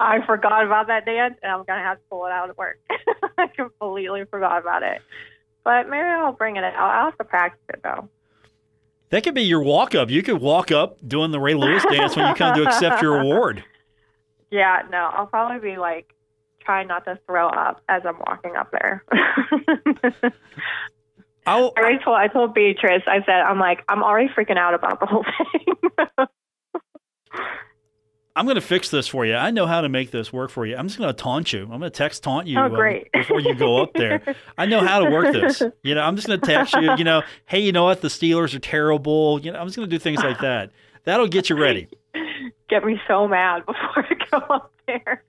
I 0.01 0.25
forgot 0.27 0.65
about 0.65 0.87
that 0.87 1.05
dance, 1.05 1.35
and 1.43 1.53
I'm 1.53 1.65
going 1.65 1.79
to 1.79 1.85
have 1.85 1.99
to 1.99 2.03
pull 2.09 2.25
it 2.25 2.33
out 2.33 2.49
at 2.49 2.57
work. 2.57 2.81
I 3.37 3.47
completely 3.49 4.25
forgot 4.25 4.63
about 4.63 4.83
it. 4.83 5.03
But 5.65 5.89
maybe 5.89 6.05
I'll 6.05 6.33
bring 6.33 6.57
it 6.57 6.65
out. 6.65 6.75
I'll 6.77 7.05
have 7.07 7.19
to 7.19 7.25
practice 7.25 7.61
it, 7.69 7.81
though. 7.83 8.09
That 9.11 9.25
could 9.25 9.35
be 9.35 9.43
your 9.43 9.63
walk 9.63 9.95
up. 9.95 10.09
You 10.09 10.23
could 10.23 10.41
walk 10.41 10.71
up 10.71 10.97
doing 11.07 11.33
the 11.33 11.41
Ray 11.41 11.55
Lewis 11.55 11.85
dance 11.91 12.17
when 12.17 12.29
you 12.29 12.35
come 12.35 12.55
to 12.57 12.63
accept 12.67 13.03
your 13.03 13.21
award. 13.21 13.65
Yeah, 14.53 14.83
no, 14.91 15.11
I'll 15.13 15.29
probably 15.29 15.61
be 15.61 15.77
like 15.79 16.13
trying 16.59 16.89
not 16.89 17.05
to 17.05 17.21
throw 17.25 17.47
up 17.49 17.83
as 17.89 18.03
I'm 18.05 18.19
walking 18.27 18.57
up 18.57 18.73
there. 18.73 19.05
I 21.47 21.97
told 22.03 22.17
I 22.17 22.27
told 22.27 22.53
Beatrice, 22.53 23.05
I 23.07 23.25
said, 23.25 23.43
I'm 23.43 23.61
like, 23.61 23.85
I'm 23.89 24.03
already 24.03 24.29
freaking 24.29 24.59
out 24.59 24.75
about 24.75 24.99
the 24.99 25.07
whole 25.07 25.25
thing. 25.25 26.27
I'm 28.41 28.47
going 28.47 28.55
to 28.55 28.63
fix 28.63 28.89
this 28.89 29.07
for 29.07 29.27
you. 29.27 29.35
I 29.35 29.51
know 29.51 29.67
how 29.67 29.83
to 29.83 29.91
make 29.91 30.13
this 30.13 30.33
work 30.33 30.51
for 30.51 30.65
you. 30.65 30.75
I'm 30.75 30.89
just 30.89 30.99
going 30.99 31.15
to 31.15 31.23
taunt 31.23 31.53
you. 31.53 31.65
I'm 31.65 31.79
going 31.79 31.83
to 31.83 31.91
text 31.91 32.23
taunt 32.23 32.47
you 32.47 32.59
oh, 32.59 32.71
great. 32.71 33.09
Uh, 33.13 33.19
before 33.19 33.39
you 33.39 33.55
go 33.55 33.83
up 33.83 33.93
there. 33.93 34.35
I 34.57 34.65
know 34.65 34.81
how 34.81 35.01
to 35.01 35.11
work 35.11 35.35
this. 35.35 35.61
You 35.83 35.95
know, 35.95 36.01
I'm 36.01 36.17
just 36.17 36.27
going 36.27 36.41
to 36.41 36.47
text 36.47 36.75
you, 36.75 36.91
you 36.97 37.05
know, 37.05 37.23
hey, 37.45 37.61
you 37.61 37.71
know 37.71 37.85
what? 37.85 38.01
The 38.01 38.09
Steelers 38.09 38.55
are 38.55 38.59
terrible. 38.59 39.41
You 39.43 39.53
know, 39.53 39.59
I'm 39.59 39.67
just 39.67 39.77
going 39.77 39.91
to 39.91 39.95
do 39.95 39.99
things 39.99 40.23
like 40.23 40.41
that. 40.41 40.71
That'll 41.05 41.27
get 41.27 41.51
you 41.51 41.61
ready. 41.61 41.89
Get 42.71 42.83
me 42.83 42.99
so 43.07 43.29
mad 43.29 43.67
before 43.67 43.79
I 43.97 44.15
go 44.31 44.39
up 44.55 44.73
there. 44.87 45.23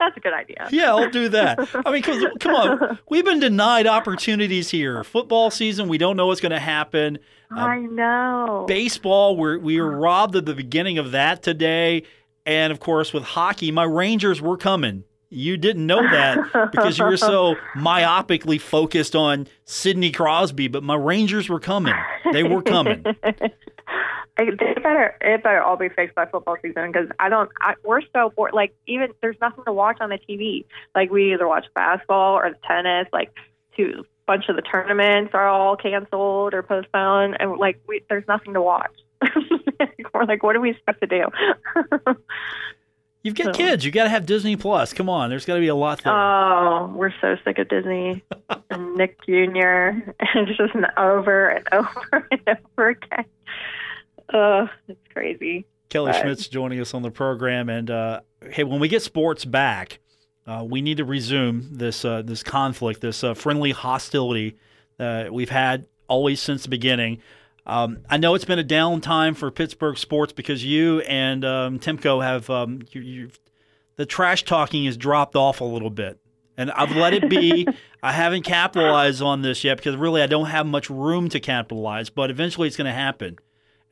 That's 0.00 0.16
a 0.16 0.20
good 0.20 0.34
idea. 0.34 0.68
Yeah, 0.72 0.94
I'll 0.94 1.10
do 1.10 1.28
that. 1.28 1.60
I 1.86 1.92
mean, 1.92 2.02
come 2.02 2.54
on. 2.56 2.98
We've 3.08 3.24
been 3.24 3.38
denied 3.38 3.86
opportunities 3.86 4.68
here. 4.68 5.04
Football 5.04 5.52
season, 5.52 5.88
we 5.88 5.96
don't 5.96 6.16
know 6.16 6.26
what's 6.26 6.40
going 6.40 6.50
to 6.50 6.60
happen. 6.60 7.20
I 7.52 7.80
know. 7.80 8.64
Baseball, 8.66 9.36
we're, 9.36 9.58
we 9.58 9.80
were 9.80 9.96
robbed 9.96 10.34
at 10.34 10.46
the 10.46 10.54
beginning 10.54 10.98
of 10.98 11.12
that 11.12 11.42
today 11.42 12.02
and 12.46 12.72
of 12.72 12.80
course, 12.80 13.12
with 13.12 13.24
hockey, 13.24 13.70
my 13.70 13.84
Rangers 13.84 14.40
were 14.40 14.56
coming. 14.56 15.04
You 15.28 15.56
didn't 15.56 15.86
know 15.86 16.02
that 16.02 16.70
because 16.72 16.98
you 16.98 17.06
were 17.06 17.16
so 17.16 17.56
myopically 17.74 18.60
focused 18.60 19.16
on 19.16 19.46
Sidney 19.64 20.10
Crosby, 20.10 20.68
but 20.68 20.82
my 20.82 20.94
Rangers 20.94 21.48
were 21.48 21.60
coming. 21.60 21.94
They 22.32 22.42
were 22.42 22.60
coming. 22.60 23.02
it 24.38 24.82
better 24.82 25.16
it 25.20 25.42
better 25.42 25.62
all 25.62 25.76
be 25.76 25.88
fixed 25.88 26.14
by 26.14 26.26
football 26.26 26.56
season 26.60 26.92
because 26.92 27.08
I 27.18 27.28
don't. 27.28 27.50
I, 27.60 27.74
we're 27.84 28.02
so 28.12 28.30
bored. 28.36 28.52
Like 28.52 28.74
even 28.86 29.08
there's 29.22 29.36
nothing 29.40 29.64
to 29.64 29.72
watch 29.72 29.98
on 30.00 30.10
the 30.10 30.18
TV. 30.18 30.66
Like 30.94 31.10
we 31.10 31.32
either 31.32 31.48
watch 31.48 31.66
basketball 31.74 32.34
or 32.34 32.50
the 32.50 32.58
tennis. 32.66 33.08
Like 33.12 33.32
two 33.76 34.04
bunch 34.26 34.48
of 34.48 34.56
the 34.56 34.62
tournaments 34.62 35.32
are 35.34 35.48
all 35.48 35.76
canceled 35.76 36.54
or 36.54 36.62
postponed, 36.62 37.36
and 37.40 37.58
like 37.58 37.80
we 37.86 38.02
there's 38.08 38.26
nothing 38.28 38.54
to 38.54 38.62
watch. 38.62 38.92
we're 40.14 40.24
like, 40.24 40.42
what 40.42 40.54
do 40.54 40.60
we 40.60 40.70
expect 40.70 41.00
to 41.00 41.06
do? 41.06 41.24
You've 43.22 43.36
got 43.36 43.46
so. 43.46 43.52
kids. 43.52 43.84
You 43.84 43.92
got 43.92 44.04
to 44.04 44.10
have 44.10 44.26
Disney 44.26 44.56
Plus. 44.56 44.92
Come 44.92 45.08
on, 45.08 45.30
there's 45.30 45.44
got 45.44 45.54
to 45.54 45.60
be 45.60 45.68
a 45.68 45.74
lot 45.74 46.02
there. 46.02 46.12
Oh, 46.12 46.92
we're 46.94 47.12
so 47.20 47.36
sick 47.44 47.58
of 47.58 47.68
Disney 47.68 48.22
and 48.70 48.94
Nick 48.96 49.24
Jr. 49.24 49.30
and 49.30 50.48
it's 50.48 50.58
just 50.58 50.74
an 50.74 50.86
over 50.96 51.48
and 51.48 51.68
over 51.72 52.28
and 52.30 52.58
over 52.76 52.88
again. 52.88 53.24
Oh, 54.32 54.68
it's 54.88 54.98
crazy. 55.12 55.64
Kellie 55.88 56.12
but. 56.12 56.20
Schmitt's 56.20 56.48
joining 56.48 56.80
us 56.80 56.94
on 56.94 57.02
the 57.02 57.10
program, 57.10 57.68
and 57.68 57.90
uh, 57.90 58.20
hey, 58.50 58.64
when 58.64 58.80
we 58.80 58.88
get 58.88 59.02
sports 59.02 59.44
back, 59.44 60.00
uh, 60.46 60.64
we 60.68 60.82
need 60.82 60.96
to 60.96 61.04
resume 61.04 61.68
this 61.70 62.04
uh, 62.04 62.22
this 62.22 62.42
conflict, 62.42 63.02
this 63.02 63.22
uh, 63.22 63.34
friendly 63.34 63.70
hostility 63.70 64.56
that 64.96 65.32
we've 65.32 65.50
had 65.50 65.86
always 66.08 66.40
since 66.40 66.64
the 66.64 66.68
beginning. 66.68 67.20
Um, 67.66 67.98
I 68.10 68.16
know 68.16 68.34
it's 68.34 68.44
been 68.44 68.58
a 68.58 68.64
down 68.64 69.00
time 69.00 69.34
for 69.34 69.50
Pittsburgh 69.50 69.96
sports 69.96 70.32
because 70.32 70.64
you 70.64 71.00
and 71.02 71.44
um, 71.44 71.78
Timko 71.78 72.22
have 72.22 72.50
um, 72.50 72.82
you, 72.90 73.00
you've 73.00 73.38
the 73.96 74.06
trash 74.06 74.44
talking 74.44 74.84
has 74.86 74.96
dropped 74.96 75.36
off 75.36 75.60
a 75.60 75.64
little 75.64 75.90
bit. 75.90 76.18
And 76.56 76.70
I've 76.72 76.94
let 76.94 77.14
it 77.14 77.30
be. 77.30 77.66
I 78.02 78.12
haven't 78.12 78.42
capitalized 78.42 79.22
on 79.22 79.42
this 79.42 79.62
yet 79.64 79.76
because 79.76 79.96
really 79.96 80.22
I 80.22 80.26
don't 80.26 80.46
have 80.46 80.66
much 80.66 80.90
room 80.90 81.28
to 81.30 81.40
capitalize, 81.40 82.10
but 82.10 82.30
eventually 82.30 82.66
it's 82.66 82.76
going 82.76 82.86
to 82.86 82.92
happen. 82.92 83.38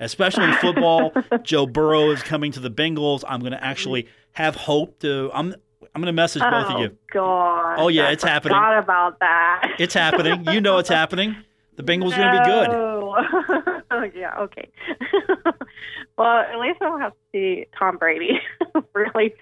Especially 0.01 0.45
in 0.45 0.55
football, 0.55 1.13
Joe 1.43 1.67
Burrow 1.67 2.11
is 2.11 2.23
coming 2.23 2.53
to 2.53 2.61
the 2.61 2.71
Bengals. 2.71 3.23
I'm 3.29 3.41
going 3.41 3.53
to 3.53 3.63
actually 3.63 4.09
have 4.33 4.57
hope 4.57 4.99
to 5.01 5.31
I'm 5.33 5.55
I'm 5.95 6.01
going 6.01 6.07
to 6.07 6.13
message 6.13 6.43
both 6.43 6.67
oh, 6.69 6.75
of 6.75 6.81
you. 6.81 6.87
Oh 6.87 6.99
god. 7.13 7.75
Oh 7.79 7.89
yeah, 7.89 8.09
I 8.09 8.13
it's 8.13 8.25
happening. 8.25 8.57
Forgot 8.57 8.79
about 8.79 9.21
that. 9.21 9.77
It's 9.79 9.95
happening. 9.95 10.47
You 10.49 10.61
know 10.61 10.79
it's 10.79 10.89
happening. 10.89 11.37
The 11.77 11.83
Bengals 11.83 12.13
are 12.13 12.17
going 12.17 12.37
to 12.37 12.43
be 12.43 12.51
good. 12.51 13.01
oh, 13.91 14.05
yeah, 14.15 14.39
okay. 14.41 14.71
well, 16.19 16.39
at 16.39 16.59
least 16.59 16.79
I 16.81 16.85
don't 16.85 17.01
have 17.01 17.13
to 17.13 17.19
see 17.33 17.67
Tom 17.79 17.97
Brady. 17.97 18.41
really, 18.95 19.35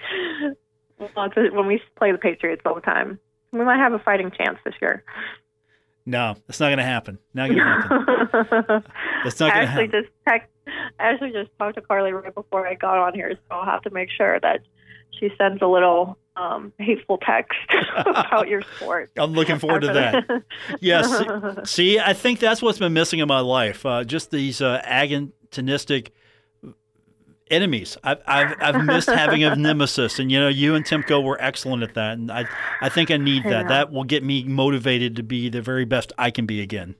when 0.98 1.66
we 1.66 1.80
play 1.96 2.12
the 2.12 2.18
Patriots 2.18 2.62
all 2.64 2.74
the 2.74 2.80
time, 2.80 3.18
we 3.52 3.64
might 3.64 3.78
have 3.78 3.92
a 3.92 3.98
fighting 3.98 4.30
chance 4.30 4.58
this 4.64 4.74
year. 4.80 5.02
No, 6.06 6.36
that's 6.46 6.58
not 6.58 6.68
going 6.68 6.78
to 6.78 6.84
happen. 6.84 7.18
Not 7.34 7.48
going 7.48 7.58
to 7.58 7.64
happen. 7.64 8.84
That's 9.24 9.40
not 9.40 9.52
going 9.52 9.66
to 9.66 9.68
actually 9.68 9.86
happen. 9.86 9.90
just 9.90 10.12
text, 10.26 10.48
I 10.98 11.10
actually 11.10 11.32
just 11.32 11.50
talked 11.58 11.74
to 11.74 11.82
Carly 11.82 12.12
right 12.12 12.34
before 12.34 12.66
I 12.66 12.74
got 12.74 12.96
on 12.96 13.14
here, 13.14 13.32
so 13.34 13.54
I'll 13.54 13.66
have 13.66 13.82
to 13.82 13.90
make 13.90 14.08
sure 14.10 14.40
that 14.40 14.60
she 15.18 15.28
sends 15.36 15.60
a 15.62 15.66
little 15.66 16.16
um, 16.38 16.72
hateful 16.78 17.18
text 17.18 17.58
about 17.96 18.48
your 18.48 18.62
sport. 18.76 19.10
I'm 19.16 19.32
looking 19.32 19.58
forward 19.58 19.80
to 19.80 19.92
that. 19.92 20.42
Yes. 20.80 21.70
See, 21.70 21.98
I 21.98 22.12
think 22.12 22.40
that's 22.40 22.62
what's 22.62 22.78
been 22.78 22.92
missing 22.92 23.18
in 23.20 23.28
my 23.28 23.40
life. 23.40 23.84
Uh, 23.84 24.04
just 24.04 24.30
these 24.30 24.60
uh, 24.60 24.80
agonistic 24.84 26.08
enemies. 27.50 27.96
I've, 28.04 28.18
I've, 28.26 28.54
I've 28.60 28.84
missed 28.84 29.08
having 29.08 29.44
a 29.44 29.56
nemesis, 29.56 30.18
and 30.18 30.30
you 30.30 30.38
know, 30.38 30.48
you 30.48 30.74
and 30.74 30.84
Timko 30.84 31.22
were 31.22 31.40
excellent 31.40 31.82
at 31.82 31.94
that, 31.94 32.18
and 32.18 32.30
I 32.30 32.46
I 32.80 32.88
think 32.88 33.10
I 33.10 33.16
need 33.16 33.44
that. 33.44 33.64
know. 33.64 33.68
That 33.68 33.92
will 33.92 34.04
get 34.04 34.22
me 34.22 34.44
motivated 34.44 35.16
to 35.16 35.22
be 35.22 35.48
the 35.48 35.62
very 35.62 35.84
best 35.84 36.12
I 36.18 36.30
can 36.30 36.46
be 36.46 36.60
again. 36.60 36.94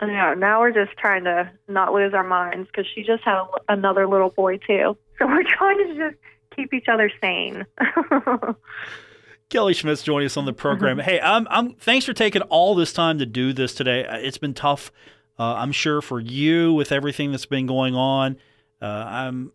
Yeah, 0.00 0.34
now 0.36 0.60
we're 0.60 0.72
just 0.72 0.96
trying 0.98 1.24
to 1.24 1.50
not 1.68 1.92
lose 1.92 2.12
our 2.12 2.24
minds 2.24 2.68
because 2.68 2.86
she 2.94 3.02
just 3.02 3.22
had 3.24 3.38
a, 3.38 3.46
another 3.68 4.06
little 4.06 4.30
boy 4.30 4.58
too. 4.58 4.96
So 5.18 5.26
we're 5.26 5.42
trying 5.44 5.78
to 5.78 6.10
just 6.10 6.16
keep 6.56 6.74
each 6.74 6.88
other 6.88 7.10
sane. 7.20 7.64
Kellie 9.48 9.74
Schmitt's 9.74 10.02
joining 10.02 10.26
us 10.26 10.36
on 10.36 10.44
the 10.44 10.52
program. 10.52 10.98
hey, 11.00 11.20
I'm, 11.20 11.46
I'm 11.50 11.74
thanks 11.74 12.04
for 12.04 12.12
taking 12.12 12.42
all 12.42 12.74
this 12.74 12.92
time 12.92 13.18
to 13.18 13.26
do 13.26 13.52
this 13.52 13.74
today. 13.74 14.04
Uh, 14.04 14.16
It's 14.16 14.38
been 14.38 14.54
tough, 14.54 14.90
uh, 15.38 15.54
I'm 15.54 15.72
sure, 15.72 16.02
for 16.02 16.18
you 16.18 16.72
with 16.72 16.90
everything 16.90 17.30
that's 17.30 17.46
been 17.46 17.66
going 17.66 17.94
on. 17.94 18.38
Uh, 18.82 18.86
I'm 18.86 19.52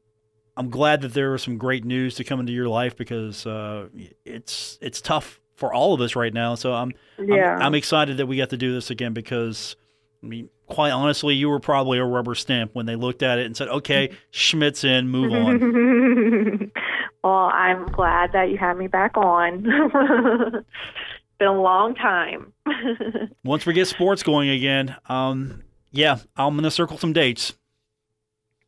I'm 0.58 0.70
glad 0.70 1.02
that 1.02 1.14
there 1.14 1.32
was 1.32 1.44
some 1.44 1.58
great 1.58 1.86
news 1.86 2.16
to 2.16 2.24
come 2.24 2.40
into 2.40 2.54
your 2.54 2.68
life 2.68 2.96
because 2.96 3.46
uh, 3.46 3.88
it's 4.26 4.78
it's 4.82 5.02
tough 5.02 5.40
for 5.56 5.74
all 5.74 5.94
of 5.94 6.02
us 6.02 6.16
right 6.16 6.34
now. 6.34 6.56
So 6.56 6.74
I'm 6.74 6.94
yeah. 7.20 7.56
I'm, 7.56 7.62
I'm 7.62 7.76
excited 7.76 8.18
that 8.18 8.28
we 8.28 8.38
got 8.38 8.50
to 8.52 8.58
do 8.58 8.74
this 8.74 8.90
again 8.90 9.14
because 9.14 9.76
I 10.24 10.28
mean, 10.28 10.50
quite 10.68 10.92
honestly, 10.92 11.36
you 11.36 11.50
were 11.50 11.60
probably 11.60 11.98
a 11.98 12.06
rubber 12.06 12.36
stamp 12.36 12.72
when 12.74 12.86
they 12.86 12.96
looked 12.96 13.24
at 13.24 13.40
it 13.40 13.46
and 13.46 13.58
said, 13.58 13.68
"Okay, 13.70 14.12
Schmitt's 14.32 14.84
in, 14.84 15.10
move 15.10 15.34
on." 15.34 16.72
well, 17.24 17.50
I'm 17.54 17.86
glad 17.88 18.34
that 18.34 18.50
you 18.50 18.58
had 18.58 18.78
me 18.78 18.88
back 18.88 19.16
on. 19.18 19.64
it's 19.66 20.66
been 21.40 21.48
a 21.48 21.62
long 21.62 21.96
time. 21.96 22.54
Once 23.44 23.66
we 23.66 23.74
get 23.74 23.88
sports 23.88 24.24
going 24.24 24.50
again, 24.50 24.96
um, 25.08 25.64
yeah, 25.92 26.18
I'm 26.36 26.56
gonna 26.56 26.72
circle 26.72 26.98
some 26.98 27.14
dates. 27.14 27.54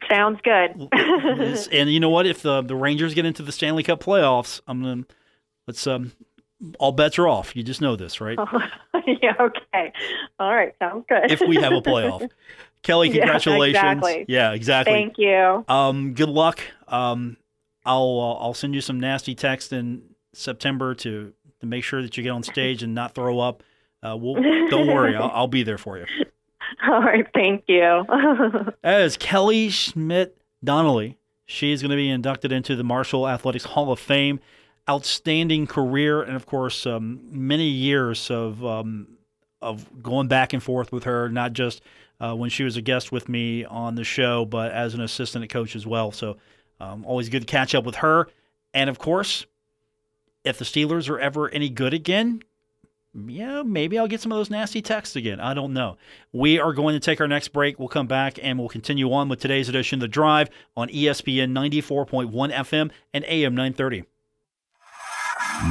Sounds 0.09 0.39
good. 0.43 0.89
And 1.71 1.91
you 1.91 1.99
know 1.99 2.09
what? 2.09 2.25
If 2.25 2.41
the 2.41 2.61
the 2.61 2.75
Rangers 2.75 3.13
get 3.13 3.25
into 3.25 3.41
the 3.43 3.51
Stanley 3.51 3.83
Cup 3.83 4.03
playoffs, 4.03 4.59
I'm 4.67 4.81
gonna 4.81 5.03
let's 5.67 5.85
um 5.87 6.11
all 6.79 6.91
bets 6.91 7.17
are 7.19 7.27
off. 7.27 7.55
You 7.55 7.63
just 7.63 7.79
know 7.81 7.95
this, 7.95 8.19
right? 8.21 8.37
yeah, 9.07 9.33
okay. 9.39 9.93
All 10.39 10.53
right, 10.53 10.73
sounds 10.79 11.05
good. 11.07 11.31
If 11.31 11.41
we 11.41 11.55
have 11.57 11.73
a 11.73 11.81
playoff. 11.81 12.29
Kellie, 12.81 13.07
Yeah, 13.09 13.19
congratulations. 13.21 13.77
exactly. 13.77 14.25
Yeah, 14.27 14.51
exactly. 14.51 14.93
Thank 14.93 15.17
you. 15.17 15.63
Um, 15.69 16.13
good 16.15 16.27
luck. 16.29 16.59
Um, 16.89 17.37
I'll 17.85 18.19
uh, 18.19 18.43
I'll 18.43 18.53
send 18.53 18.75
you 18.75 18.81
some 18.81 18.99
nasty 18.99 19.35
text 19.35 19.73
in 19.73 20.03
September 20.33 20.95
to 20.95 21.33
to 21.59 21.65
make 21.65 21.83
sure 21.83 22.01
that 22.01 22.15
you 22.17 22.23
get 22.23 22.29
on 22.29 22.43
stage 22.43 22.83
and 22.83 22.93
not 22.93 23.15
throw 23.15 23.39
up. 23.39 23.63
Uh, 24.01 24.17
we'll, 24.17 24.35
don't 24.69 24.87
worry, 24.87 25.15
I'll, 25.17 25.31
I'll 25.33 25.47
be 25.47 25.63
there 25.63 25.77
for 25.77 25.97
you. 25.97 26.05
All 26.85 27.01
right, 27.01 27.25
thank 27.33 27.63
you. 27.67 28.05
That 28.81 29.01
is 29.01 29.15
Kellie 29.15 29.69
Schmitt 29.69 30.37
Donnelly. 30.61 31.17
She 31.45 31.71
is 31.71 31.81
going 31.81 31.91
to 31.91 31.95
be 31.95 32.09
inducted 32.09 32.51
into 32.51 32.75
the 32.75 32.83
Marshall 32.83 33.27
Athletics 33.27 33.63
Hall 33.63 33.91
of 33.91 33.99
Fame. 33.99 34.39
Outstanding 34.89 35.65
career, 35.65 36.21
and 36.21 36.35
of 36.35 36.45
course, 36.45 36.85
um, 36.85 37.21
many 37.31 37.67
years 37.67 38.29
of 38.29 38.65
um, 38.65 39.07
of 39.61 40.03
going 40.03 40.27
back 40.27 40.51
and 40.51 40.61
forth 40.61 40.91
with 40.91 41.05
her. 41.05 41.29
Not 41.29 41.53
just 41.53 41.81
uh, 42.19 42.35
when 42.35 42.49
she 42.49 42.65
was 42.65 42.75
a 42.75 42.81
guest 42.81 43.09
with 43.09 43.29
me 43.29 43.63
on 43.63 43.95
the 43.95 44.03
show, 44.03 44.43
but 44.43 44.73
as 44.73 44.93
an 44.93 44.99
assistant 44.99 45.49
coach 45.49 45.77
as 45.77 45.87
well. 45.87 46.11
So, 46.11 46.35
um, 46.83 47.05
always 47.05 47.29
good 47.29 47.41
to 47.41 47.45
catch 47.45 47.73
up 47.73 47.83
with 47.83 47.95
her. 47.95 48.27
And 48.73 48.89
of 48.89 48.99
course, 48.99 49.45
if 50.43 50.57
the 50.57 50.65
Steelers 50.65 51.09
are 51.09 51.19
ever 51.19 51.49
any 51.49 51.69
good 51.69 51.93
again, 51.93 52.41
yeah, 53.15 53.61
maybe 53.63 53.99
I'll 53.99 54.07
get 54.07 54.21
some 54.21 54.31
of 54.31 54.39
those 54.39 54.49
nasty 54.49 54.81
texts 54.81 55.15
again. 55.15 55.39
I 55.39 55.53
don't 55.53 55.73
know. 55.73 55.97
We 56.31 56.59
are 56.59 56.73
going 56.73 56.95
to 56.95 56.99
take 56.99 57.21
our 57.21 57.27
next 57.27 57.49
break. 57.49 57.77
We'll 57.77 57.87
come 57.87 58.07
back 58.07 58.39
and 58.41 58.57
we'll 58.57 58.69
continue 58.69 59.11
on 59.13 59.29
with 59.29 59.39
today's 59.39 59.69
edition 59.69 59.97
of 59.97 60.01
The 60.01 60.07
Drive 60.07 60.49
on 60.75 60.89
ESPN 60.89 61.51
94.1 61.51 62.51
FM 62.51 62.91
and 63.13 63.23
AM 63.25 63.53
930. 63.53 64.03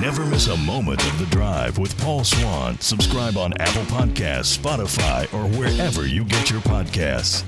Never 0.01 0.25
miss 0.25 0.47
a 0.47 0.57
moment 0.59 1.05
of 1.05 1.19
the 1.19 1.27
drive 1.27 1.79
with 1.79 1.99
Paul 2.01 2.25
Swann. 2.25 2.79
Subscribe 2.81 3.37
on 3.37 3.53
Apple 3.59 3.83
Podcasts, 3.83 4.57
Spotify, 4.57 5.25
or 5.35 5.49
wherever 5.59 6.07
you 6.07 6.25
get 6.25 6.51
your 6.51 6.61
podcasts. 6.61 7.45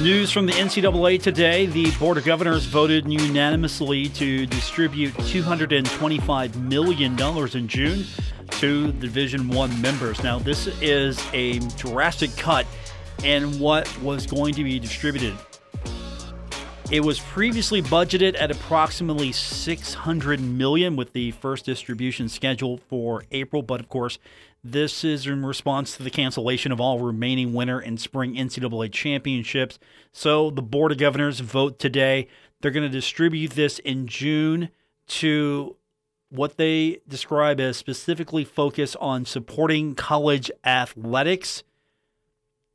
News 0.00 0.30
from 0.30 0.46
the 0.46 0.52
NCAA 0.52 1.20
today. 1.20 1.66
The 1.66 1.90
Board 1.98 2.18
of 2.18 2.24
Governors 2.24 2.64
voted 2.66 3.12
unanimously 3.12 4.08
to 4.10 4.46
distribute 4.46 5.12
$225 5.14 6.54
million 6.54 7.20
in 7.56 7.66
June 7.66 8.04
to 8.60 8.92
Division 8.92 9.48
One 9.48 9.82
members. 9.82 10.22
Now, 10.22 10.38
this 10.38 10.68
is 10.80 11.20
a 11.32 11.58
drastic 11.76 12.36
cut 12.36 12.64
in 13.24 13.58
what 13.58 13.92
was 14.00 14.24
going 14.24 14.54
to 14.54 14.62
be 14.62 14.78
distributed. 14.78 15.36
It 16.92 17.00
was 17.00 17.18
previously 17.18 17.82
budgeted 17.82 18.40
at 18.40 18.52
approximately 18.52 19.32
600 19.32 20.40
million 20.40 20.94
with 20.94 21.12
the 21.12 21.32
first 21.32 21.66
distribution 21.66 22.28
scheduled 22.28 22.82
for 22.82 23.24
April, 23.32 23.62
but 23.62 23.80
of 23.80 23.88
course, 23.88 24.20
this 24.64 25.04
is 25.04 25.26
in 25.26 25.44
response 25.44 25.96
to 25.96 26.02
the 26.02 26.10
cancellation 26.10 26.72
of 26.72 26.80
all 26.80 26.98
remaining 26.98 27.52
winter 27.52 27.78
and 27.78 28.00
spring 28.00 28.34
NCAA 28.34 28.92
championships. 28.92 29.78
So 30.12 30.50
the 30.50 30.62
Board 30.62 30.92
of 30.92 30.98
Governors 30.98 31.40
vote 31.40 31.78
today. 31.78 32.28
They're 32.60 32.72
going 32.72 32.90
to 32.90 32.96
distribute 32.96 33.52
this 33.52 33.78
in 33.78 34.06
June 34.06 34.70
to 35.08 35.76
what 36.30 36.56
they 36.56 37.00
describe 37.08 37.60
as 37.60 37.76
specifically 37.76 38.44
focus 38.44 38.96
on 38.96 39.24
supporting 39.24 39.94
college 39.94 40.50
athletics. 40.64 41.62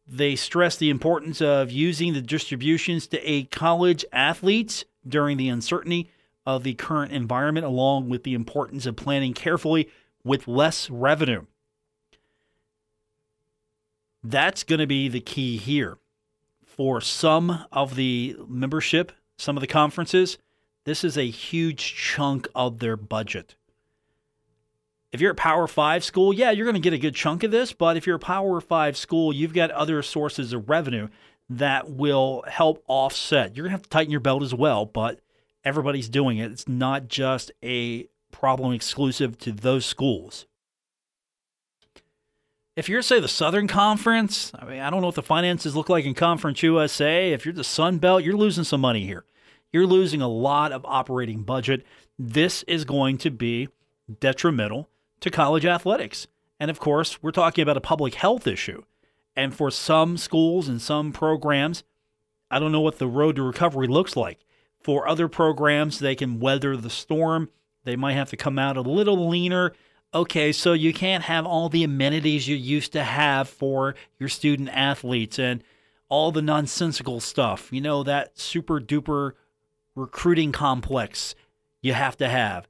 They 0.08 0.36
stress 0.36 0.76
the 0.78 0.90
importance 0.90 1.42
of 1.42 1.70
using 1.72 2.14
the 2.14 2.22
distributions 2.22 3.08
to 3.08 3.30
aid 3.30 3.52
college 3.52 4.04
athletes 4.12 4.86
during 5.08 5.38
the 5.38 5.50
uncertainty 5.50 6.10
of 6.46 6.64
the 6.64 6.74
current 6.74 7.12
environment, 7.12 7.66
along 7.66 8.10
with 8.10 8.24
the 8.24 8.34
importance 8.34 8.86
of 8.86 8.96
planning 8.96 9.34
carefully 9.34 9.90
with 10.24 10.48
less 10.48 10.90
revenue. 10.90 11.46
That's 14.24 14.64
going 14.64 14.80
to 14.80 14.88
be 14.88 15.10
the 15.10 15.20
key 15.20 15.58
here. 15.58 15.98
For 16.66 17.02
some 17.02 17.66
of 17.72 17.96
the 17.96 18.36
membership, 18.48 19.12
some 19.38 19.58
of 19.58 19.62
the 19.62 19.68
conferences, 19.68 20.38
this 20.86 21.04
is 21.04 21.18
a 21.18 21.30
huge 21.30 21.94
chunk 21.96 22.48
of 22.56 22.80
their 22.80 22.98
budget. 22.98 23.56
If 25.12 25.22
you're 25.22 25.32
a 25.32 25.36
Power 25.36 25.68
Five 25.68 26.04
school, 26.04 26.34
yeah, 26.34 26.50
you're 26.50 26.66
going 26.66 26.74
to 26.74 26.80
get 26.80 26.94
a 26.94 26.98
good 26.98 27.14
chunk 27.14 27.44
of 27.44 27.52
this. 27.52 27.74
But 27.74 27.98
if 27.98 28.08
you're 28.08 28.16
a 28.16 28.20
Power 28.20 28.60
Five 28.60 28.98
school, 28.98 29.32
you've 29.32 29.54
got 29.54 29.70
other 29.70 30.02
sources 30.02 30.54
of 30.54 30.68
revenue 30.68 31.10
that 31.50 31.92
will 31.92 32.44
help 32.48 32.84
offset. 32.88 33.56
You're 33.56 33.66
going 33.66 33.72
to 33.72 33.78
have 33.78 33.84
to 33.84 33.90
tighten 33.90 34.12
your 34.12 34.20
belt 34.20 34.42
as 34.42 34.56
well, 34.56 34.86
but 34.86 35.20
everybody's 35.64 36.10
doing 36.10 36.40
it. 36.40 36.52
It's 36.52 36.68
not 36.68 37.08
just 37.08 37.52
a 37.62 38.08
problem 38.32 38.74
exclusive 38.74 39.38
to 39.40 39.52
those 39.52 39.86
schools. 39.86 40.48
If 42.76 42.90
you're, 42.90 43.04
say, 43.04 43.20
the 43.20 43.28
Southern 43.28 43.68
Conference, 43.68 44.52
I 44.58 44.66
mean, 44.66 44.80
I 44.80 44.90
don't 44.90 45.02
know 45.02 45.08
what 45.08 45.16
the 45.16 45.22
finances 45.22 45.76
look 45.76 45.90
like 45.90 46.06
in 46.06 46.16
Conference 46.16 46.64
USA. 46.64 47.32
If 47.32 47.46
you're 47.46 47.54
the 47.54 47.64
Sun 47.64 48.00
Belt, 48.00 48.24
you're 48.24 48.36
losing 48.36 48.64
some 48.64 48.82
money 48.82 49.06
here. 49.06 49.26
You're 49.72 49.86
losing 49.86 50.22
a 50.22 50.28
lot 50.28 50.72
of 50.72 50.84
operating 50.84 51.44
budget. 51.44 51.86
This 52.18 52.64
is 52.64 52.84
going 52.84 53.20
to 53.20 53.30
be 53.30 53.70
detrimental 54.20 54.90
to 55.20 55.30
college 55.30 55.68
athletics. 55.68 56.26
And 56.60 56.72
of 56.72 56.80
course, 56.80 57.22
we're 57.22 57.30
talking 57.30 57.62
about 57.62 57.78
a 57.78 57.82
public 57.82 58.16
health 58.16 58.48
issue. 58.48 58.82
And 59.36 59.54
for 59.54 59.70
some 59.70 60.18
schools 60.18 60.68
and 60.68 60.82
some 60.82 61.12
programs, 61.12 61.84
I 62.50 62.58
don't 62.58 62.72
know 62.72 62.82
what 62.82 62.98
the 62.98 63.08
road 63.08 63.36
to 63.36 63.44
recovery 63.44 63.88
looks 63.88 64.16
like. 64.16 64.40
For 64.80 65.08
other 65.08 65.28
programs, 65.28 66.00
they 66.00 66.16
can 66.16 66.40
weather 66.40 66.76
the 66.76 66.90
storm. 66.90 67.50
They 67.84 67.96
might 67.96 68.14
have 68.14 68.32
to 68.32 68.38
come 68.38 68.58
out 68.58 68.78
a 68.78 68.82
little 68.82 69.30
leaner. 69.30 69.74
Okay, 70.16 70.52
so 70.52 70.74
you 70.74 70.94
can't 70.94 71.24
have 71.24 71.48
all 71.48 71.70
the 71.70 71.84
amenities 71.84 72.48
you 72.48 72.56
used 72.56 72.92
to 72.94 73.04
have 73.04 73.50
for 73.50 73.96
your 74.20 74.30
student 74.30 74.70
athletes 74.70 75.40
and 75.40 75.64
all 76.08 76.32
the 76.32 76.42
nonsensical 76.42 77.20
stuff. 77.20 77.74
You 77.74 77.82
know, 77.82 78.04
that 78.04 78.38
super 78.38 78.80
duper 78.80 79.32
recruiting 79.96 80.52
complex 80.52 81.34
you 81.82 81.94
have 81.94 82.16
to 82.18 82.30
have. 82.30 82.68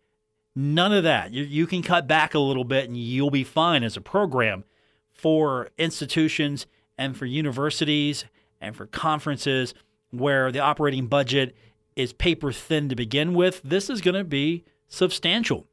None 0.55 0.93
of 0.93 1.03
that. 1.03 1.31
You, 1.31 1.43
you 1.43 1.67
can 1.67 1.81
cut 1.81 2.07
back 2.07 2.33
a 2.33 2.39
little 2.39 2.63
bit 2.63 2.85
and 2.85 2.95
you'll 2.95 3.29
be 3.29 3.43
fine 3.43 3.83
as 3.83 3.97
a 3.97 4.01
program 4.01 4.63
for 5.11 5.69
institutions 5.77 6.65
and 6.97 7.17
for 7.17 7.25
universities 7.25 8.23
and 8.61 8.73
for 8.73 8.85
conferences 8.85 9.73
where 10.11 10.49
the 10.49 10.59
operating 10.59 11.07
budget 11.07 11.55
is 11.95 12.13
paper 12.13 12.53
thin 12.53 12.87
to 12.87 12.95
begin 12.95 13.33
with. 13.33 13.61
This 13.63 13.89
is 13.89 13.99
going 13.99 14.15
to 14.15 14.23
be 14.23 14.63
substantial. 14.87 15.67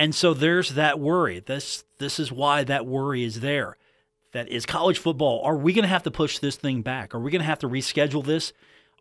And 0.00 0.14
so 0.14 0.32
there's 0.32 0.70
that 0.76 0.98
worry. 0.98 1.40
This 1.40 1.84
this 1.98 2.18
is 2.18 2.32
why 2.32 2.64
that 2.64 2.86
worry 2.86 3.22
is 3.22 3.40
there. 3.40 3.76
That 4.32 4.48
is 4.48 4.64
college 4.64 4.98
football. 4.98 5.42
Are 5.44 5.58
we 5.58 5.74
going 5.74 5.82
to 5.82 5.88
have 5.88 6.04
to 6.04 6.10
push 6.10 6.38
this 6.38 6.56
thing 6.56 6.80
back? 6.80 7.14
Are 7.14 7.20
we 7.20 7.30
going 7.30 7.42
to 7.42 7.46
have 7.46 7.58
to 7.58 7.68
reschedule 7.68 8.24
this? 8.24 8.54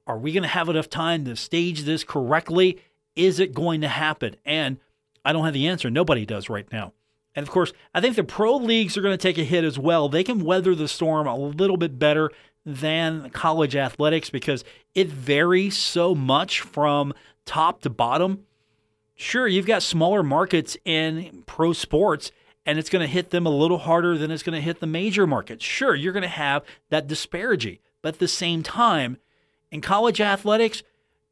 Are 0.05 0.17
we 0.17 0.33
going 0.33 0.43
to 0.43 0.49
have 0.49 0.67
enough 0.67 0.89
time 0.89 1.23
to 1.23 1.37
stage 1.37 1.83
this 1.83 2.03
correctly? 2.03 2.81
Is 3.15 3.39
it 3.39 3.53
going 3.53 3.79
to 3.79 3.87
happen? 3.87 4.35
And 4.43 4.77
I 5.23 5.31
don't 5.31 5.45
have 5.45 5.53
the 5.53 5.67
answer. 5.67 5.89
Nobody 5.89 6.25
does 6.25 6.49
right 6.49 6.69
now. 6.69 6.91
And 7.33 7.47
of 7.47 7.49
course, 7.49 7.71
I 7.95 8.01
think 8.01 8.17
the 8.17 8.25
pro 8.25 8.57
leagues 8.57 8.97
are 8.97 9.01
going 9.01 9.17
to 9.17 9.21
take 9.21 9.37
a 9.37 9.45
hit 9.45 9.63
as 9.63 9.79
well. 9.79 10.09
They 10.09 10.25
can 10.25 10.43
weather 10.43 10.75
the 10.75 10.89
storm 10.89 11.27
a 11.27 11.37
little 11.37 11.77
bit 11.77 11.97
better 11.97 12.29
than 12.65 13.29
college 13.29 13.77
athletics 13.77 14.29
because 14.29 14.65
it 14.93 15.07
varies 15.07 15.77
so 15.77 16.13
much 16.13 16.59
from 16.59 17.13
top 17.45 17.83
to 17.83 17.89
bottom. 17.89 18.43
Sure, 19.22 19.45
you've 19.45 19.65
got 19.65 19.84
smaller 19.84 20.24
markets 20.24 20.78
in 20.86 21.43
pro 21.45 21.74
sports 21.74 22.32
and 22.65 22.80
it's 22.80 22.89
going 22.89 23.05
to 23.05 23.11
hit 23.11 23.32
them 23.32 23.45
a 23.45 23.49
little 23.49 23.80
harder 23.80 24.17
than 24.17 24.32
it's 24.32 24.43
going 24.43 24.55
to 24.55 24.61
hit 24.61 24.80
the 24.80 24.88
major 24.88 25.28
markets. 25.28 25.65
Sure, 25.65 25.93
you're 25.93 26.13
going 26.13 26.24
to 26.24 26.30
have 26.30 26.63
that 26.89 27.05
disparity. 27.05 27.82
But 28.01 28.13
at 28.13 28.20
the 28.20 28.30
same 28.30 28.63
time, 28.63 29.17
in 29.72 29.82
college 29.82 30.22
athletics, 30.22 30.84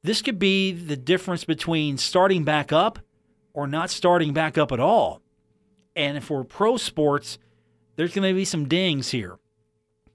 this 0.04 0.22
could 0.22 0.38
be 0.38 0.74
the 0.74 0.98
difference 0.98 1.46
between 1.46 1.98
starting 1.98 2.44
back 2.44 2.74
up 2.74 3.00
or 3.54 3.68
not 3.68 3.90
starting 3.90 4.34
back 4.34 4.58
up 4.58 4.74
at 4.74 4.82
all. 4.82 5.22
And 5.96 6.22
for 6.22 6.44
pro 6.44 6.76
sports, 6.76 7.38
there's 7.96 8.14
going 8.14 8.28
to 8.28 8.36
be 8.36 8.44
some 8.44 8.68
dings 8.68 9.12
here. 9.12 9.40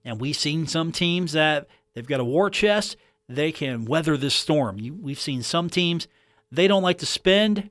And 0.04 0.20
we've 0.20 0.36
seen 0.36 0.66
some 0.66 0.92
teams 0.92 1.32
that 1.32 1.68
they've 1.94 2.06
got 2.06 2.20
a 2.20 2.24
war 2.24 2.50
chest, 2.50 2.98
they 3.30 3.50
can 3.50 3.86
weather 3.86 4.18
this 4.18 4.34
storm. 4.34 4.76
we've 5.00 5.18
seen 5.18 5.42
some 5.42 5.70
teams, 5.70 6.06
they 6.52 6.68
don't 6.68 6.82
like 6.82 6.98
to 6.98 7.06
spend. 7.06 7.70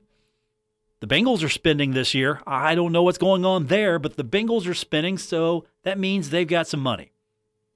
The 1.00 1.06
Bengals 1.06 1.42
are 1.42 1.48
spending 1.48 1.92
this 1.92 2.14
year. 2.14 2.40
I 2.46 2.74
don't 2.74 2.92
know 2.92 3.02
what's 3.02 3.18
going 3.18 3.44
on 3.44 3.66
there, 3.66 3.98
but 3.98 4.16
the 4.16 4.24
Bengals 4.24 4.68
are 4.68 4.74
spending, 4.74 5.18
so 5.18 5.64
that 5.84 5.98
means 5.98 6.30
they've 6.30 6.46
got 6.46 6.66
some 6.66 6.80
money. 6.80 7.12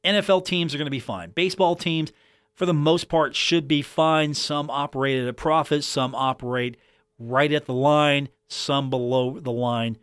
NFL 0.04 0.44
teams 0.44 0.74
are 0.74 0.78
going 0.78 0.86
to 0.86 0.90
be 0.90 1.00
fine. 1.00 1.30
Baseball 1.30 1.76
teams, 1.76 2.12
for 2.54 2.66
the 2.66 2.74
most 2.74 3.08
part, 3.08 3.34
should 3.34 3.66
be 3.66 3.82
fine. 3.82 4.34
Some 4.34 4.68
operate 4.68 5.22
at 5.22 5.28
a 5.28 5.32
profit, 5.32 5.84
some 5.84 6.14
operate 6.14 6.76
right 7.18 7.52
at 7.52 7.66
the 7.66 7.74
line, 7.74 8.28
some 8.48 8.90
below 8.90 9.38
the 9.40 9.52
line. 9.52 9.98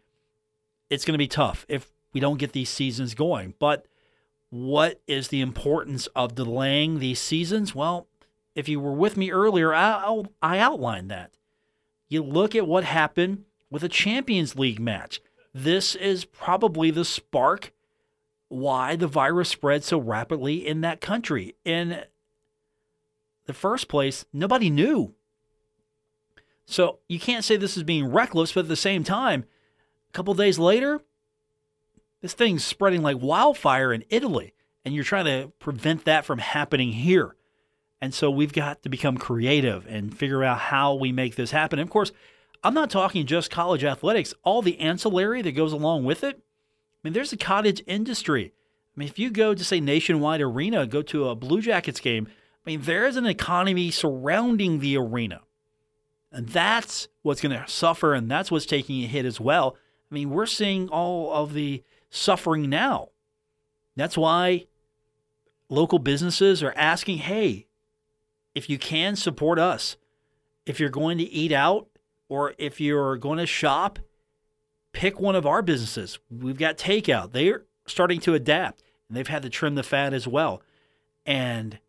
It's 0.90 1.06
going 1.06 1.14
to 1.14 1.18
be 1.20 1.28
tough 1.28 1.66
if 1.70 1.92
we 2.14 2.20
don't 2.20 2.40
get 2.40 2.54
these 2.54 2.70
seasons 2.70 3.14
going. 3.14 3.54
But 3.60 3.88
what 4.50 5.02
is 5.08 5.30
the 5.30 5.42
importance 5.42 6.08
of 6.16 6.36
delaying 6.36 7.00
these 7.00 7.20
seasons? 7.20 7.74
Well, 7.74 8.08
if 8.56 8.70
you 8.70 8.80
were 8.80 8.94
with 8.94 9.18
me 9.18 9.32
earlier, 9.32 9.74
I, 9.74 10.24
I 10.42 10.60
outlined 10.60 11.10
that. 11.12 11.32
You 12.08 12.24
look 12.24 12.56
at 12.56 12.68
what 12.68 12.84
happened 12.84 13.46
with 13.70 13.84
a 13.84 13.90
Champions 13.90 14.56
League 14.56 14.80
match. 14.80 15.22
This 15.54 15.96
is 15.96 16.26
probably 16.26 16.92
the 16.92 17.06
spark 17.06 17.72
why 18.50 18.96
the 18.96 19.08
virus 19.08 19.50
spread 19.50 19.84
so 19.84 19.98
rapidly 19.98 20.68
in 20.68 20.82
that 20.82 21.02
country. 21.02 21.56
In 21.66 22.04
the 23.46 23.54
first 23.54 23.88
place, 23.88 24.26
nobody 24.32 24.70
knew. 24.70 25.16
So 26.66 27.00
you 27.10 27.20
can't 27.20 27.44
say 27.44 27.58
this 27.58 27.78
is 27.78 27.84
being 27.84 28.06
reckless, 28.06 28.54
but 28.54 28.62
at 28.62 28.68
the 28.68 28.76
same 28.76 29.04
time, 29.04 29.46
a 30.10 30.14
couple 30.14 30.34
days 30.36 30.60
later, 30.60 31.02
this 32.22 32.34
thing's 32.34 32.64
spreading 32.64 33.02
like 33.02 33.18
wildfire 33.20 33.92
in 33.92 34.06
Italy, 34.10 34.54
and 34.86 34.94
you're 34.94 35.04
trying 35.04 35.26
to 35.26 35.52
prevent 35.60 36.06
that 36.06 36.24
from 36.24 36.40
happening 36.40 36.94
here. 36.94 37.36
And 38.04 38.14
so 38.14 38.30
we've 38.30 38.52
got 38.52 38.84
to 38.84 38.90
become 38.90 39.18
creative 39.18 39.88
and 39.88 40.14
figure 40.14 40.44
out 40.44 40.60
how 40.60 40.94
we 40.94 41.14
make 41.14 41.38
this 41.38 41.52
happen. 41.52 41.80
And 41.80 41.88
of 41.88 41.90
course, 41.90 42.12
I'm 42.62 42.74
not 42.74 42.90
talking 42.90 43.26
just 43.26 43.50
college 43.50 43.86
athletics, 43.86 44.34
all 44.44 44.62
the 44.62 44.78
ancillary 44.82 45.42
that 45.42 45.54
goes 45.54 45.72
along 45.72 46.04
with 46.04 46.22
it. 46.22 46.36
I 46.36 46.98
mean, 47.02 47.14
there's 47.14 47.32
a 47.32 47.38
cottage 47.38 47.82
industry. 47.88 48.52
I 48.94 49.00
mean, 49.00 49.08
if 49.08 49.18
you 49.18 49.32
go 49.32 49.54
to, 49.54 49.64
say, 49.64 49.80
Nationwide 49.80 50.42
Arena, 50.42 50.86
go 50.86 51.02
to 51.02 51.30
a 51.30 51.36
Blue 51.36 51.62
Jackets 51.62 52.02
game, 52.02 52.28
I 52.28 52.72
mean, 52.72 52.82
there's 52.82 53.16
an 53.16 53.26
economy 53.26 53.90
surrounding 53.90 54.80
the 54.80 54.98
arena. 54.98 55.40
And 56.30 56.50
that's 56.50 57.08
what's 57.22 57.40
going 57.40 57.58
to 57.58 57.66
suffer, 57.70 58.14
and 58.14 58.30
that's 58.30 58.52
what's 58.52 58.66
taking 58.66 59.02
a 59.06 59.08
hit 59.08 59.24
as 59.24 59.40
well. 59.40 59.78
I 60.12 60.14
mean, 60.14 60.30
we're 60.30 60.46
seeing 60.46 60.90
all 60.90 61.32
of 61.32 61.54
the 61.54 61.82
suffering 62.10 62.70
now. 62.70 63.12
That's 63.96 64.18
why 64.18 64.66
local 65.70 66.00
businesses 66.00 66.62
are 66.62 66.74
asking 66.76 67.20
hey, 67.20 67.68
if 68.56 68.70
you 68.70 68.78
can 68.78 69.16
support 69.16 69.60
us, 69.60 69.98
if 70.66 70.80
you're 70.80 70.90
going 70.90 71.18
to 71.18 71.24
eat 71.24 71.52
out 71.52 71.88
or 72.30 72.54
if 72.58 72.80
you're 72.80 73.18
going 73.18 73.38
to 73.38 73.46
shop, 73.46 74.00
pick 74.92 75.20
one 75.20 75.36
of 75.36 75.46
our 75.46 75.62
businesses. 75.62 76.20
We've 76.30 76.58
got 76.58 76.78
takeout. 76.78 77.32
They're 77.32 77.66
starting 77.86 78.20
to 78.22 78.34
adapt 78.34 78.84
and 79.08 79.18
they've 79.18 79.28
had 79.28 79.44
to 79.44 79.50
trim 79.50 79.76
the 79.76 79.84
fat 79.84 80.14
as 80.14 80.28
well. 80.28 80.62
And 81.26 81.80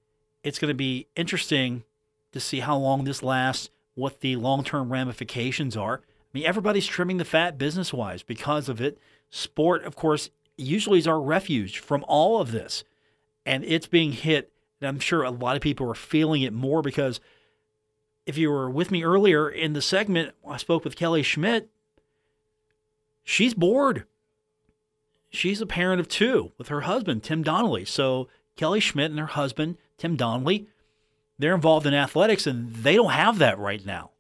it's 0.42 0.58
going 0.58 0.70
to 0.70 0.74
be 0.74 1.08
interesting 1.16 1.84
to 2.32 2.40
see 2.40 2.60
how 2.60 2.76
long 2.76 3.04
this 3.04 3.22
lasts, 3.22 3.70
what 3.94 4.20
the 4.20 4.36
long 4.36 4.64
term 4.64 4.92
ramifications 4.92 5.76
are. 5.76 6.02
I 6.02 6.38
mean, 6.38 6.46
everybody's 6.46 6.86
trimming 6.86 7.18
the 7.18 7.24
fat 7.24 7.58
business 7.58 7.92
wise 7.92 8.22
because 8.22 8.68
of 8.68 8.80
it. 8.80 8.98
Sport, 9.30 9.84
of 9.84 9.94
course, 9.96 10.30
usually 10.56 10.98
is 10.98 11.06
our 11.06 11.20
refuge 11.20 11.78
from 11.78 12.04
all 12.08 12.40
of 12.40 12.52
this. 12.52 12.84
And 13.46 13.64
it's 13.64 13.86
being 13.86 14.12
hit. 14.12 14.50
And 14.84 14.96
I'm 14.96 15.00
sure 15.00 15.22
a 15.22 15.30
lot 15.30 15.56
of 15.56 15.62
people 15.62 15.88
are 15.90 15.94
feeling 15.94 16.42
it 16.42 16.52
more 16.52 16.82
because 16.82 17.18
if 18.26 18.36
you 18.36 18.50
were 18.50 18.68
with 18.68 18.90
me 18.90 19.02
earlier 19.02 19.48
in 19.48 19.72
the 19.72 19.80
segment, 19.80 20.34
I 20.46 20.58
spoke 20.58 20.84
with 20.84 20.94
Kellie 20.94 21.22
Schmitt. 21.22 21.70
She's 23.22 23.54
bored. 23.54 24.04
She's 25.30 25.62
a 25.62 25.66
parent 25.66 26.00
of 26.00 26.08
two 26.08 26.52
with 26.58 26.68
her 26.68 26.82
husband, 26.82 27.22
Tim 27.22 27.42
Donnelly. 27.42 27.86
So 27.86 28.28
Kellie 28.56 28.78
Schmitt 28.78 29.10
and 29.10 29.18
her 29.18 29.24
husband, 29.24 29.78
Tim 29.96 30.16
Donnelly, 30.16 30.66
they're 31.38 31.54
involved 31.54 31.86
in 31.86 31.94
athletics 31.94 32.46
and 32.46 32.74
they 32.74 32.94
don't 32.94 33.12
have 33.12 33.38
that 33.38 33.58
right 33.58 33.86
now. 33.86 34.10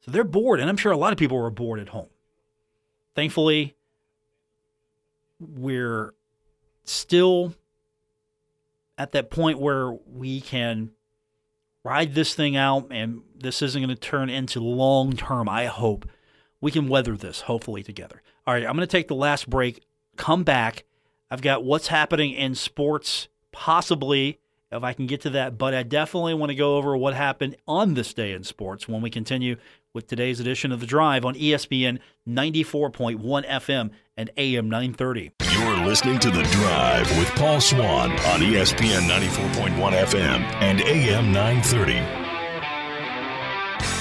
So 0.00 0.12
they're 0.12 0.24
bored. 0.24 0.60
And 0.60 0.70
I'm 0.70 0.78
sure 0.78 0.92
a 0.92 0.96
lot 0.96 1.12
of 1.12 1.18
people 1.18 1.36
are 1.36 1.50
bored 1.50 1.78
at 1.78 1.90
home. 1.90 2.08
Thankfully, 3.14 3.76
we're 5.38 6.14
still 6.84 7.52
at 8.96 9.12
that 9.12 9.30
point 9.30 9.58
where 9.58 9.92
we 9.92 10.40
can 10.40 10.90
ride 11.84 12.14
this 12.14 12.34
thing 12.34 12.56
out 12.56 12.88
and 12.90 13.22
this 13.36 13.60
isn't 13.62 13.82
going 13.82 13.94
to 13.94 14.00
turn 14.00 14.30
into 14.30 14.60
long 14.60 15.14
term. 15.16 15.48
I 15.48 15.66
hope 15.66 16.08
we 16.60 16.70
can 16.70 16.88
weather 16.88 17.16
this, 17.16 17.42
hopefully, 17.42 17.82
together. 17.82 18.22
All 18.46 18.54
right, 18.54 18.64
I'm 18.64 18.74
going 18.74 18.80
to 18.80 18.86
take 18.86 19.08
the 19.08 19.14
last 19.14 19.48
break, 19.48 19.84
come 20.16 20.44
back. 20.44 20.84
I've 21.30 21.42
got 21.42 21.64
what's 21.64 21.88
happening 21.88 22.32
in 22.32 22.54
sports, 22.54 23.28
possibly, 23.52 24.38
if 24.70 24.82
I 24.82 24.92
can 24.92 25.06
get 25.06 25.20
to 25.22 25.30
that, 25.30 25.56
but 25.56 25.74
I 25.74 25.82
definitely 25.82 26.34
want 26.34 26.50
to 26.50 26.56
go 26.56 26.76
over 26.76 26.96
what 26.96 27.14
happened 27.14 27.56
on 27.68 27.94
this 27.94 28.12
day 28.12 28.32
in 28.32 28.44
sports 28.44 28.88
when 28.88 29.02
we 29.02 29.10
continue 29.10 29.56
with 29.92 30.06
today's 30.06 30.40
edition 30.40 30.72
of 30.72 30.80
The 30.80 30.86
Drive 30.86 31.24
on 31.24 31.34
ESPN 31.34 31.98
94.1 32.28 33.48
FM 33.48 33.90
and 34.16 34.30
AM 34.36 34.68
930. 34.68 35.32
Listening 35.84 36.18
to 36.20 36.30
The 36.30 36.42
Drive 36.44 37.18
with 37.18 37.28
Paul 37.32 37.60
Swann 37.60 38.12
on 38.12 38.40
ESPN 38.40 39.06
94.1 39.06 39.76
FM 39.76 40.42
and 40.62 40.80
AM 40.80 41.30
930. 41.30 42.00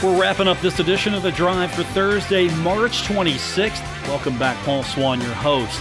We're 0.01 0.17
wrapping 0.19 0.47
up 0.47 0.61
this 0.61 0.79
edition 0.79 1.13
of 1.13 1.23
The 1.23 1.33
Drive 1.33 1.73
for 1.73 1.83
Thursday, 1.83 2.47
March 2.59 3.03
26th. 3.03 3.81
Welcome 4.07 4.39
back, 4.39 4.55
Paul 4.63 4.83
Swann, 4.83 5.19
your 5.19 5.33
host. 5.33 5.77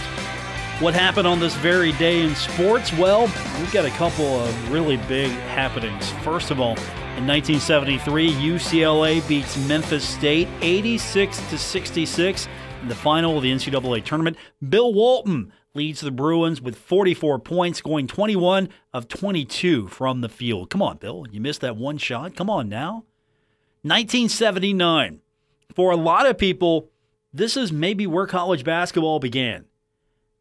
What 0.81 0.93
happened 0.93 1.25
on 1.25 1.39
this 1.39 1.55
very 1.55 1.93
day 1.93 2.21
in 2.21 2.35
sports? 2.35 2.91
Well, 2.91 3.31
we've 3.59 3.71
got 3.71 3.85
a 3.85 3.91
couple 3.91 4.25
of 4.25 4.71
really 4.73 4.97
big 5.07 5.31
happenings. 5.31 6.09
First 6.21 6.51
of 6.51 6.59
all, 6.59 6.75
in 7.15 7.25
1973, 7.25 8.29
UCLA 8.29 9.25
beats 9.25 9.55
Memphis 9.69 10.05
State 10.05 10.49
86 10.59 11.37
to 11.49 11.57
66 11.57 12.49
in 12.81 12.89
the 12.89 12.95
final 12.95 13.37
of 13.37 13.43
the 13.43 13.53
NCAA 13.53 14.03
tournament. 14.03 14.35
Bill 14.67 14.93
Walton 14.93 15.53
leads 15.75 16.01
the 16.01 16.11
Bruins 16.11 16.61
with 16.61 16.77
44 16.77 17.39
points, 17.39 17.81
going 17.81 18.07
21 18.07 18.69
of 18.93 19.07
22 19.07 19.87
from 19.87 20.21
the 20.21 20.29
field. 20.29 20.69
Come 20.69 20.81
on, 20.81 20.97
Bill. 20.97 21.25
You 21.31 21.41
missed 21.41 21.61
that 21.61 21.77
one 21.77 21.97
shot. 21.97 22.35
Come 22.35 22.49
on 22.49 22.69
now. 22.69 23.05
1979. 23.81 25.19
For 25.73 25.91
a 25.91 25.97
lot 25.97 26.27
of 26.27 26.37
people, 26.37 26.89
this 27.33 27.57
is 27.57 27.71
maybe 27.71 28.05
where 28.05 28.27
college 28.27 28.63
basketball 28.63 29.19
began. 29.19 29.65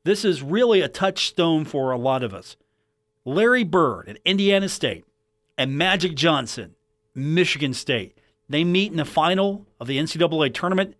This 0.05 0.25
is 0.25 0.43
really 0.43 0.81
a 0.81 0.89
touchstone 0.89 1.65
for 1.65 1.91
a 1.91 1.97
lot 1.97 2.23
of 2.23 2.35
us. 2.35 2.57
Larry 3.25 3.65
Bird 3.65 4.09
at 4.09 4.19
Indiana 4.25 4.69
State 4.69 5.05
and 5.57 5.79
Magic 5.79 6.15
Johnson, 6.15 6.75
Michigan 7.15 7.73
State. 7.73 8.19
They 8.49 8.65
meet 8.65 8.91
in 8.91 8.99
the 8.99 9.05
final 9.05 9.67
of 9.81 9.87
the 9.87 9.99
NCAA 9.99 10.53
tournament. 10.53 10.97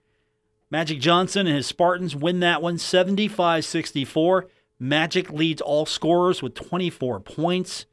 Magic 0.73 1.01
Johnson 1.01 1.47
and 1.47 1.55
his 1.55 1.67
Spartans 1.67 2.17
win 2.17 2.41
that 2.41 2.63
one 2.63 2.79
75 2.79 3.63
64. 3.63 4.47
Magic 4.79 5.31
leads 5.31 5.61
all 5.61 5.85
scorers 5.85 6.41
with 6.43 6.55
24 6.55 7.21
points. 7.21 7.85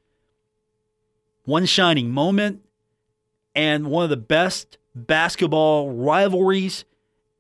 One 1.43 1.65
shining 1.65 2.09
moment 2.09 2.61
and 3.53 3.87
one 3.87 4.05
of 4.05 4.09
the 4.09 4.15
best 4.15 4.77
basketball 4.95 5.91
rivalries, 5.91 6.85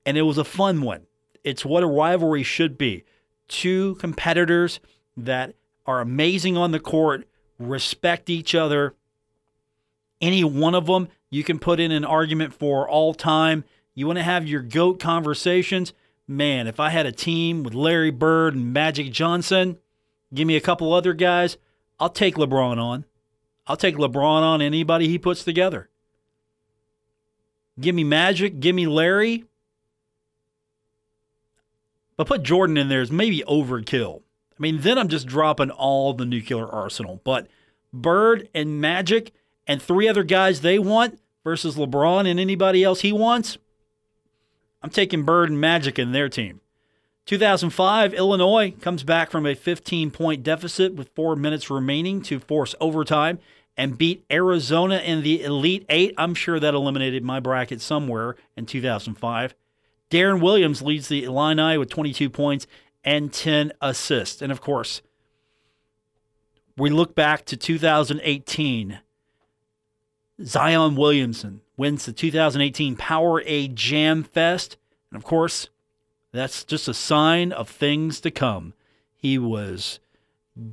and 0.05 0.17
it 0.17 0.23
was 0.23 0.37
a 0.37 0.43
fun 0.43 0.81
one. 0.81 1.07
It's 1.45 1.63
what 1.63 1.83
a 1.83 1.87
rivalry 1.87 2.43
should 2.43 2.77
be. 2.77 3.05
Two 3.47 3.95
competitors 3.95 4.81
that 5.15 5.55
are 5.85 6.01
amazing 6.01 6.57
on 6.57 6.71
the 6.71 6.81
court, 6.81 7.25
respect 7.57 8.29
each 8.29 8.53
other. 8.53 8.93
Any 10.19 10.43
one 10.43 10.75
of 10.75 10.87
them 10.87 11.07
you 11.29 11.45
can 11.45 11.59
put 11.59 11.79
in 11.79 11.93
an 11.93 12.03
argument 12.03 12.53
for 12.53 12.89
all 12.89 13.13
time. 13.13 13.63
You 13.99 14.07
want 14.07 14.17
to 14.17 14.23
have 14.23 14.47
your 14.47 14.61
GOAT 14.61 14.97
conversations? 15.01 15.91
Man, 16.25 16.67
if 16.67 16.79
I 16.79 16.87
had 16.87 17.05
a 17.05 17.11
team 17.11 17.63
with 17.63 17.73
Larry 17.73 18.11
Bird 18.11 18.55
and 18.55 18.71
Magic 18.71 19.11
Johnson, 19.11 19.77
give 20.33 20.47
me 20.47 20.55
a 20.55 20.61
couple 20.61 20.93
other 20.93 21.11
guys, 21.11 21.57
I'll 21.99 22.09
take 22.09 22.35
LeBron 22.35 22.81
on. 22.81 23.03
I'll 23.67 23.75
take 23.75 23.97
LeBron 23.97 24.41
on 24.41 24.61
anybody 24.61 25.09
he 25.09 25.17
puts 25.17 25.43
together. 25.43 25.89
Give 27.77 27.93
me 27.93 28.05
Magic, 28.05 28.61
give 28.61 28.73
me 28.73 28.87
Larry. 28.87 29.43
But 32.15 32.27
put 32.27 32.43
Jordan 32.43 32.77
in 32.77 32.87
there 32.87 33.01
is 33.01 33.11
maybe 33.11 33.43
overkill. 33.49 34.21
I 34.21 34.55
mean, 34.59 34.79
then 34.79 34.97
I'm 34.97 35.09
just 35.09 35.27
dropping 35.27 35.71
all 35.71 36.13
the 36.13 36.23
nuclear 36.23 36.65
arsenal. 36.65 37.19
But 37.25 37.49
Bird 37.91 38.47
and 38.55 38.79
Magic 38.79 39.33
and 39.67 39.81
three 39.81 40.07
other 40.07 40.23
guys 40.23 40.61
they 40.61 40.79
want 40.79 41.19
versus 41.43 41.75
LeBron 41.75 42.25
and 42.25 42.39
anybody 42.39 42.81
else 42.81 43.01
he 43.01 43.11
wants, 43.11 43.57
I'm 44.81 44.89
taking 44.89 45.23
Bird 45.23 45.49
and 45.49 45.59
Magic 45.59 45.99
in 45.99 46.11
their 46.11 46.29
team. 46.29 46.61
2005, 47.25 48.13
Illinois 48.13 48.73
comes 48.81 49.03
back 49.03 49.29
from 49.29 49.45
a 49.45 49.53
15 49.53 50.09
point 50.09 50.43
deficit 50.43 50.95
with 50.95 51.13
four 51.15 51.35
minutes 51.35 51.69
remaining 51.69 52.21
to 52.23 52.39
force 52.39 52.73
overtime 52.79 53.39
and 53.77 53.97
beat 53.97 54.25
Arizona 54.31 54.97
in 54.97 55.21
the 55.21 55.43
Elite 55.43 55.85
Eight. 55.89 56.13
I'm 56.17 56.33
sure 56.33 56.59
that 56.59 56.73
eliminated 56.73 57.23
my 57.23 57.39
bracket 57.39 57.81
somewhere 57.81 58.35
in 58.57 58.65
2005. 58.65 59.53
Deron 60.09 60.41
Williams 60.41 60.81
leads 60.81 61.07
the 61.07 61.23
Illini 61.23 61.77
with 61.77 61.89
22 61.89 62.29
points 62.29 62.65
and 63.03 63.31
10 63.31 63.73
assists. 63.79 64.41
And 64.41 64.51
of 64.51 64.59
course, 64.59 65.01
we 66.75 66.89
look 66.89 67.13
back 67.13 67.45
to 67.45 67.55
2018. 67.55 68.99
Zion 70.41 70.95
Williamson 70.95 71.61
wins 71.79 72.05
the 72.05 72.11
2018 72.11 72.97
Powerade 72.97 73.73
Jam 73.73 74.23
Fest. 74.23 74.77
And 75.09 75.17
of 75.17 75.23
course, 75.23 75.69
that's 76.33 76.63
just 76.65 76.87
a 76.87 76.93
sign 76.93 77.51
of 77.51 77.69
things 77.69 78.19
to 78.21 78.29
come. 78.29 78.73
He 79.15 79.39
was 79.39 79.99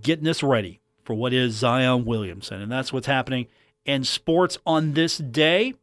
getting 0.03 0.29
us 0.29 0.43
ready 0.43 0.81
for 1.05 1.15
what 1.15 1.33
is 1.33 1.55
Zion 1.55 2.05
Williamson. 2.05 2.61
And 2.61 2.71
that's 2.71 2.93
what's 2.93 3.07
happening 3.07 3.47
in 3.85 4.03
sports 4.05 4.59
on 4.67 4.93
this 4.95 5.17
day. 5.17 5.75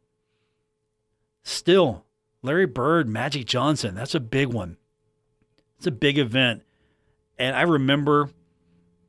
Still, 1.42 2.04
Larry 2.42 2.66
Bird, 2.66 3.08
Magic 3.08 3.46
Johnson, 3.46 3.94
that's 3.94 4.14
a 4.14 4.20
big 4.20 4.48
one. 4.48 4.76
It's 5.78 5.86
a 5.86 5.90
big 5.90 6.18
event. 6.18 6.62
And 7.38 7.56
I 7.56 7.62
remember 7.62 8.30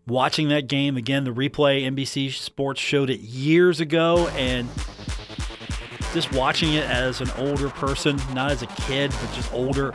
watching 0.07 0.47
that 0.49 0.67
game 0.67 0.97
again, 0.97 1.25
the 1.25 1.31
replay, 1.31 1.83
NBC 1.83 2.31
Sports 2.33 2.79
showed 2.79 3.09
it 3.09 3.19
years 3.19 3.79
ago. 3.79 4.27
And 4.29 4.69
just 6.15 6.31
watching 6.31 6.73
it 6.73 6.85
as 6.85 7.19
an 7.19 7.29
older 7.37 7.67
person, 7.69 8.17
not 8.33 8.49
as 8.49 8.61
a 8.61 8.67
kid, 8.67 9.11
but 9.21 9.33
just 9.33 9.53
older, 9.53 9.93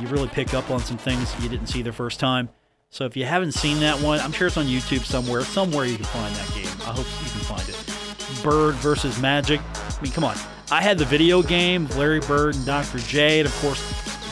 you 0.00 0.06
really 0.06 0.28
pick 0.28 0.54
up 0.54 0.70
on 0.70 0.78
some 0.78 0.96
things 0.96 1.34
you 1.42 1.48
didn't 1.48 1.66
see 1.66 1.82
the 1.82 1.92
first 1.92 2.20
time. 2.20 2.48
So 2.90 3.04
if 3.04 3.16
you 3.16 3.24
haven't 3.24 3.50
seen 3.50 3.80
that 3.80 4.00
one, 4.00 4.20
I'm 4.20 4.30
sure 4.30 4.46
it's 4.46 4.56
on 4.56 4.66
YouTube 4.66 5.04
somewhere. 5.04 5.42
Somewhere 5.42 5.84
you 5.84 5.96
can 5.96 6.04
find 6.04 6.32
that 6.36 6.54
game. 6.54 6.68
I 6.82 6.92
hope 6.92 7.04
you 7.04 7.30
can 7.30 7.40
find 7.40 7.68
it. 7.68 8.44
Bird 8.44 8.76
versus 8.76 9.20
Magic. 9.20 9.60
I 9.74 10.00
mean, 10.00 10.12
come 10.12 10.22
on. 10.22 10.36
I 10.70 10.80
had 10.80 10.98
the 10.98 11.04
video 11.04 11.42
game, 11.42 11.88
Larry 11.96 12.20
Bird 12.20 12.54
and 12.54 12.64
Dr. 12.64 12.98
J, 12.98 13.40
and 13.40 13.48
of 13.48 13.54
course, 13.56 13.82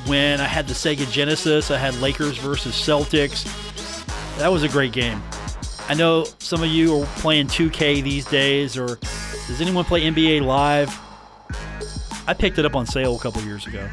when 0.06 0.40
I 0.40 0.44
had 0.44 0.68
the 0.68 0.74
Sega 0.74 1.10
Genesis, 1.10 1.72
I 1.72 1.78
had 1.78 1.96
Lakers 1.96 2.38
versus 2.38 2.74
Celtics. 2.74 3.44
That 4.38 4.52
was 4.52 4.62
a 4.62 4.68
great 4.68 4.92
game. 4.92 5.20
I 5.88 5.94
know 5.94 6.26
some 6.38 6.62
of 6.62 6.68
you 6.68 7.02
are 7.02 7.06
playing 7.16 7.48
2K 7.48 8.04
these 8.04 8.24
days, 8.24 8.78
or 8.78 9.00
does 9.48 9.60
anyone 9.60 9.84
play 9.84 10.02
NBA 10.02 10.42
Live? 10.42 10.96
I 12.26 12.34
picked 12.34 12.58
it 12.58 12.64
up 12.64 12.74
on 12.74 12.86
sale 12.86 13.16
a 13.16 13.18
couple 13.18 13.42
years 13.42 13.66
ago. 13.66 13.88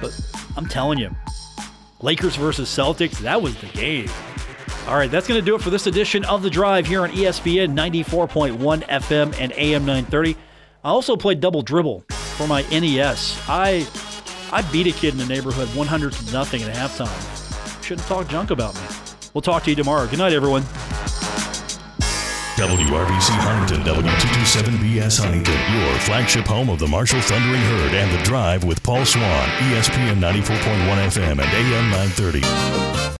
But 0.00 0.20
I'm 0.56 0.66
telling 0.66 0.98
you, 0.98 1.14
Lakers 2.00 2.36
versus 2.36 2.68
Celtics, 2.68 3.18
that 3.18 3.40
was 3.40 3.54
the 3.60 3.66
game. 3.68 4.08
All 4.88 4.96
right, 4.96 5.10
that's 5.10 5.28
going 5.28 5.40
to 5.40 5.44
do 5.44 5.54
it 5.54 5.62
for 5.62 5.70
this 5.70 5.86
edition 5.86 6.24
of 6.24 6.42
The 6.42 6.50
Drive 6.50 6.86
here 6.86 7.02
on 7.02 7.10
ESPN 7.10 7.74
94.1 7.74 8.82
FM 8.82 9.38
and 9.38 9.52
AM 9.52 9.84
930. 9.84 10.36
I 10.84 10.88
also 10.88 11.16
played 11.16 11.40
Double 11.40 11.62
Dribble 11.62 12.04
for 12.08 12.48
my 12.48 12.62
NES. 12.62 13.40
I 13.48 13.86
I 14.50 14.62
beat 14.72 14.86
a 14.88 14.92
kid 14.92 15.14
in 15.14 15.18
the 15.18 15.26
neighborhood 15.26 15.68
100 15.68 16.12
to 16.12 16.32
nothing 16.32 16.62
at 16.62 16.74
halftime. 16.74 17.82
Shouldn't 17.82 18.06
talk 18.08 18.28
junk 18.28 18.50
about 18.50 18.74
me. 18.74 18.80
We'll 19.32 19.42
talk 19.42 19.62
to 19.64 19.70
you 19.70 19.76
tomorrow. 19.76 20.06
Good 20.06 20.18
night, 20.18 20.32
everyone. 20.32 20.64
WRVC 22.62 23.32
Huntington, 23.42 23.82
W227BS 23.82 25.18
Huntington, 25.20 25.54
your 25.74 25.98
flagship 25.98 26.46
home 26.46 26.70
of 26.70 26.78
the 26.78 26.86
Marshall 26.86 27.20
Thundering 27.20 27.60
Herd 27.60 27.92
and 27.92 28.16
The 28.16 28.22
Drive 28.22 28.62
with 28.62 28.80
Paul 28.84 29.04
Swann, 29.04 29.48
ESPN 29.58 30.20
94.1 30.20 30.60
FM 31.08 31.32
and 31.32 31.40
AM 31.40 31.90
930. 31.90 33.02